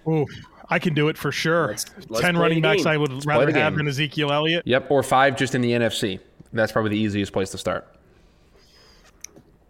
Ooh, 0.07 0.25
I 0.69 0.79
can 0.79 0.93
do 0.93 1.09
it 1.09 1.17
for 1.17 1.31
sure. 1.31 1.67
Let's, 1.67 1.85
let's 2.09 2.21
10 2.21 2.37
running 2.37 2.61
backs 2.61 2.85
I 2.85 2.97
would 2.97 3.11
let's 3.11 3.25
rather 3.25 3.51
have 3.51 3.75
than 3.75 3.87
Ezekiel 3.87 4.31
Elliott. 4.31 4.65
Yep, 4.65 4.89
or 4.89 5.03
five 5.03 5.35
just 5.35 5.55
in 5.55 5.61
the 5.61 5.71
NFC. 5.71 6.19
That's 6.53 6.71
probably 6.71 6.91
the 6.91 6.99
easiest 6.99 7.33
place 7.33 7.49
to 7.51 7.57
start. 7.57 7.94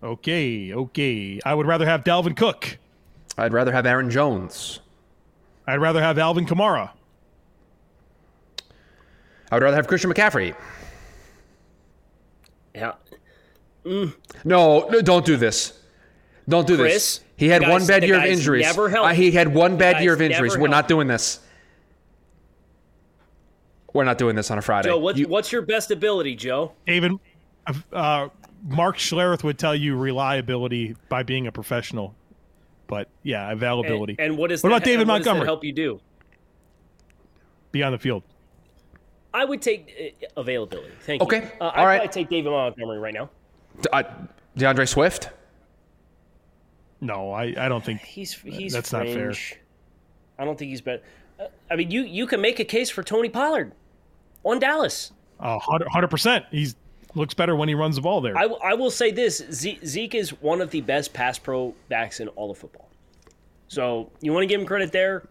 Okay, 0.05 0.71
okay. 0.71 1.39
I 1.43 1.55
would 1.55 1.65
rather 1.65 1.85
have 1.85 2.03
Dalvin 2.03 2.37
Cook. 2.37 2.77
I'd 3.39 3.53
rather 3.53 3.71
have 3.71 3.87
Aaron 3.87 4.11
Jones. 4.11 4.79
I'd 5.65 5.77
rather 5.77 5.99
have 5.99 6.19
Alvin 6.19 6.45
Kamara. 6.45 6.91
I 9.51 9.55
would 9.55 9.63
rather 9.63 9.75
have 9.75 9.87
Christian 9.87 10.11
McCaffrey. 10.11 10.55
Yeah. 12.75 12.93
Mm. 13.83 14.13
No, 14.43 14.87
no, 14.89 15.01
don't 15.01 15.25
do 15.25 15.37
this. 15.37 15.73
Don't 16.47 16.67
do 16.67 16.77
Chris, 16.77 16.93
this. 16.93 17.23
He 17.37 17.47
had 17.47 17.63
guys, 17.63 17.71
one 17.71 17.87
bad 17.87 18.03
year 18.03 18.17
of 18.17 18.25
injuries. 18.25 18.63
Never 18.63 18.95
uh, 18.95 19.11
he 19.13 19.31
had 19.31 19.53
one 19.55 19.75
bad 19.75 20.03
year 20.03 20.13
of 20.13 20.21
injuries. 20.21 20.55
We're 20.55 20.67
not 20.67 20.87
doing 20.87 21.07
this. 21.07 21.39
We're 23.91 24.03
not 24.03 24.19
doing 24.19 24.35
this 24.35 24.51
on 24.51 24.59
a 24.59 24.61
Friday. 24.61 24.89
Joe, 24.89 24.99
what, 24.99 25.17
you, 25.17 25.27
what's 25.27 25.51
your 25.51 25.63
best 25.63 25.89
ability, 25.89 26.35
Joe? 26.35 26.73
David, 26.85 27.13
uh, 27.91 28.27
Mark 28.65 28.97
Schlereth 28.97 29.43
would 29.43 29.59
tell 29.59 29.75
you 29.75 29.95
reliability 29.95 30.95
by 31.07 31.23
being 31.23 31.45
a 31.45 31.51
professional, 31.51 32.15
but 32.87 33.07
yeah, 33.21 33.51
availability. 33.51 34.15
And, 34.17 34.31
and 34.31 34.37
what 34.37 34.51
is 34.51 34.63
what 34.63 34.69
that, 34.69 34.77
about 34.77 34.85
David 34.85 35.07
Montgomery? 35.07 35.45
help 35.45 35.63
you 35.63 35.71
do? 35.71 36.01
Be 37.71 37.83
on 37.83 37.91
the 37.91 37.99
field. 37.99 38.23
I 39.33 39.45
would 39.45 39.61
take 39.61 40.15
uh, 40.23 40.41
availability. 40.41 40.93
Thank 41.01 41.21
okay. 41.21 41.37
you. 41.37 41.43
Okay. 41.43 41.53
Uh, 41.61 41.71
I'd 41.75 41.85
right. 41.85 42.11
take 42.11 42.29
David 42.29 42.49
Montgomery 42.49 42.97
right 42.97 43.13
now. 43.13 43.29
Uh, 43.93 44.03
D'Andre 44.57 44.85
Swift. 44.85 45.29
No, 47.01 47.31
I, 47.31 47.53
I 47.57 47.69
don't 47.69 47.83
think 47.83 48.01
he's 48.01 48.33
he's 48.33 48.73
that's 48.73 48.89
fringe. 48.89 49.09
not 49.09 49.13
fair. 49.13 49.33
I 50.39 50.45
don't 50.45 50.57
think 50.57 50.69
he's 50.69 50.81
better. 50.81 51.03
Uh, 51.39 51.47
I 51.69 51.75
mean, 51.75 51.91
you 51.91 52.01
you 52.01 52.25
can 52.25 52.41
make 52.41 52.59
a 52.59 52.65
case 52.65 52.89
for 52.89 53.03
Tony 53.03 53.29
Pollard 53.29 53.73
on 54.43 54.59
Dallas. 54.59 55.11
hundred 55.39 56.07
percent. 56.07 56.45
He's 56.49 56.75
looks 57.15 57.33
better 57.33 57.55
when 57.55 57.69
he 57.69 57.75
runs 57.75 57.95
the 57.95 58.01
ball 58.01 58.21
there. 58.21 58.37
I, 58.37 58.43
I 58.43 58.73
will 58.73 58.91
say 58.91 59.11
this: 59.11 59.43
Zeke 59.51 60.15
is 60.15 60.29
one 60.41 60.61
of 60.61 60.69
the 60.69 60.81
best 60.81 61.13
pass 61.13 61.39
pro 61.39 61.73
backs 61.89 62.19
in 62.19 62.27
all 62.29 62.51
of 62.51 62.57
football. 62.57 62.89
So 63.67 64.11
you 64.21 64.31
want 64.31 64.43
to 64.43 64.47
give 64.47 64.61
him 64.61 64.67
credit 64.67 64.91
there. 64.91 65.27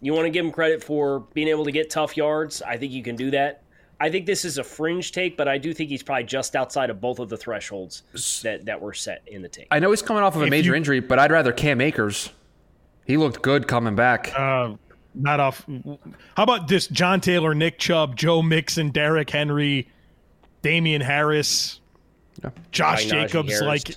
You 0.00 0.12
want 0.12 0.26
to 0.26 0.30
give 0.30 0.44
him 0.44 0.52
credit 0.52 0.82
for 0.82 1.20
being 1.34 1.48
able 1.48 1.64
to 1.64 1.72
get 1.72 1.90
tough 1.90 2.16
yards. 2.16 2.62
I 2.62 2.76
think 2.76 2.92
you 2.92 3.02
can 3.02 3.16
do 3.16 3.30
that. 3.32 3.62
I 4.00 4.10
think 4.10 4.26
this 4.26 4.44
is 4.44 4.58
a 4.58 4.64
fringe 4.64 5.10
take, 5.10 5.36
but 5.36 5.48
I 5.48 5.58
do 5.58 5.74
think 5.74 5.90
he's 5.90 6.04
probably 6.04 6.24
just 6.24 6.54
outside 6.54 6.88
of 6.88 7.00
both 7.00 7.18
of 7.18 7.28
the 7.28 7.36
thresholds 7.36 8.04
that, 8.44 8.64
that 8.66 8.80
were 8.80 8.94
set 8.94 9.22
in 9.26 9.42
the 9.42 9.48
take. 9.48 9.66
I 9.72 9.80
know 9.80 9.90
he's 9.90 10.02
coming 10.02 10.22
off 10.22 10.36
of 10.36 10.42
a 10.42 10.44
if 10.44 10.50
major 10.50 10.70
you, 10.70 10.76
injury, 10.76 11.00
but 11.00 11.18
I'd 11.18 11.32
rather 11.32 11.52
Cam 11.52 11.80
Akers. 11.80 12.30
He 13.06 13.16
looked 13.16 13.42
good 13.42 13.66
coming 13.66 13.96
back. 13.96 14.32
Uh, 14.38 14.74
not 15.14 15.40
off. 15.40 15.66
How 16.36 16.44
about 16.44 16.68
this? 16.68 16.86
John 16.86 17.20
Taylor, 17.20 17.54
Nick 17.54 17.78
Chubb, 17.80 18.14
Joe 18.14 18.40
Mixon, 18.40 18.90
Derrick 18.90 19.30
Henry, 19.30 19.88
Damien 20.62 21.00
Harris, 21.00 21.80
yeah. 22.42 22.50
Josh 22.72 23.06
Jacobs, 23.06 23.60
like 23.62 23.96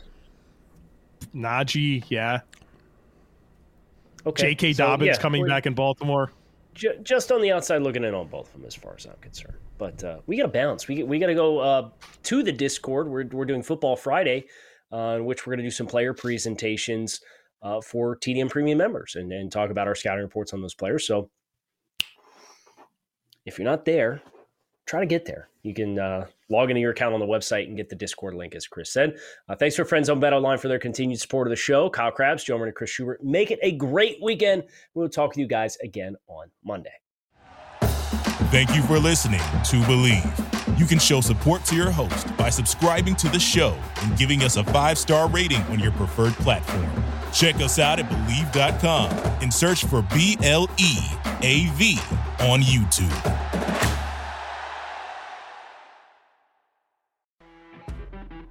Najee, 1.35 2.03
yeah. 2.09 2.41
Okay. 4.25 4.49
J.K. 4.49 4.73
So, 4.73 4.85
Dobbins 4.85 5.07
yeah, 5.07 5.17
coming 5.17 5.47
back 5.47 5.65
in 5.65 5.73
Baltimore. 5.73 6.31
J- 6.75 6.99
just 7.03 7.31
on 7.31 7.41
the 7.41 7.51
outside 7.51 7.81
looking 7.81 8.03
in 8.03 8.13
on 8.13 8.27
both 8.27 8.47
of 8.47 8.53
them, 8.53 8.65
as 8.65 8.75
far 8.75 8.93
as 8.95 9.05
I'm 9.05 9.15
concerned. 9.19 9.57
But 9.77 10.03
uh, 10.03 10.19
we 10.27 10.37
got 10.37 10.43
to 10.43 10.49
bounce. 10.49 10.87
We 10.87 11.03
we 11.03 11.17
got 11.17 11.27
to 11.27 11.35
go 11.35 11.59
uh, 11.59 11.89
to 12.23 12.43
the 12.43 12.51
Discord. 12.51 13.07
We're 13.07 13.25
we're 13.25 13.45
doing 13.45 13.63
Football 13.63 13.95
Friday, 13.95 14.45
uh, 14.91 15.15
in 15.17 15.25
which 15.25 15.45
we're 15.45 15.51
going 15.51 15.63
to 15.63 15.65
do 15.65 15.71
some 15.71 15.87
player 15.87 16.13
presentations 16.13 17.21
uh, 17.63 17.81
for 17.81 18.15
TDN 18.15 18.49
Premium 18.49 18.77
members 18.77 19.15
and, 19.15 19.31
and 19.31 19.51
talk 19.51 19.69
about 19.71 19.87
our 19.87 19.95
scouting 19.95 20.23
reports 20.23 20.53
on 20.53 20.61
those 20.61 20.75
players. 20.75 21.07
So 21.07 21.29
if 23.45 23.57
you're 23.57 23.67
not 23.67 23.85
there, 23.85 24.21
try 24.91 24.99
to 24.99 25.05
get 25.05 25.25
there. 25.25 25.47
You 25.63 25.73
can 25.73 25.97
uh, 25.97 26.27
log 26.49 26.69
into 26.69 26.81
your 26.81 26.91
account 26.91 27.13
on 27.13 27.21
the 27.21 27.25
website 27.25 27.67
and 27.67 27.77
get 27.77 27.89
the 27.89 27.95
Discord 27.95 28.33
link, 28.33 28.55
as 28.55 28.67
Chris 28.67 28.91
said. 28.91 29.15
Uh, 29.47 29.55
thanks 29.55 29.75
for 29.77 29.85
friends 29.85 30.09
on 30.09 30.19
Bet 30.19 30.33
Online 30.33 30.57
for 30.57 30.67
their 30.67 30.79
continued 30.79 31.19
support 31.19 31.47
of 31.47 31.49
the 31.49 31.55
show. 31.55 31.89
Kyle 31.89 32.11
Crabbs, 32.11 32.43
Joe 32.43 32.61
and 32.61 32.75
Chris 32.75 32.89
Schubert. 32.89 33.23
Make 33.23 33.51
it 33.51 33.59
a 33.61 33.71
great 33.71 34.17
weekend. 34.21 34.63
We'll 34.93 35.07
talk 35.07 35.29
with 35.29 35.37
you 35.37 35.47
guys 35.47 35.77
again 35.81 36.17
on 36.27 36.51
Monday. 36.63 36.91
Thank 38.51 38.75
you 38.75 38.81
for 38.83 38.99
listening 38.99 39.39
to 39.39 39.77
Bleav. 39.87 40.77
You 40.77 40.85
can 40.85 40.99
show 40.99 41.21
support 41.21 41.63
to 41.65 41.75
your 41.75 41.89
host 41.89 42.35
by 42.35 42.49
subscribing 42.49 43.15
to 43.15 43.29
the 43.29 43.39
show 43.39 43.77
and 44.01 44.17
giving 44.17 44.43
us 44.43 44.57
a 44.57 44.63
five 44.65 44.97
star 44.97 45.29
rating 45.29 45.61
on 45.63 45.79
your 45.79 45.93
preferred 45.93 46.33
platform. 46.33 46.89
Check 47.31 47.55
us 47.55 47.79
out 47.79 47.99
at 47.99 48.09
Bleav.com 48.09 49.09
and 49.41 49.53
search 49.53 49.85
for 49.85 50.01
B 50.13 50.37
L 50.43 50.67
E 50.77 50.97
A 51.43 51.67
V 51.75 51.97
on 52.41 52.59
YouTube. 52.59 53.50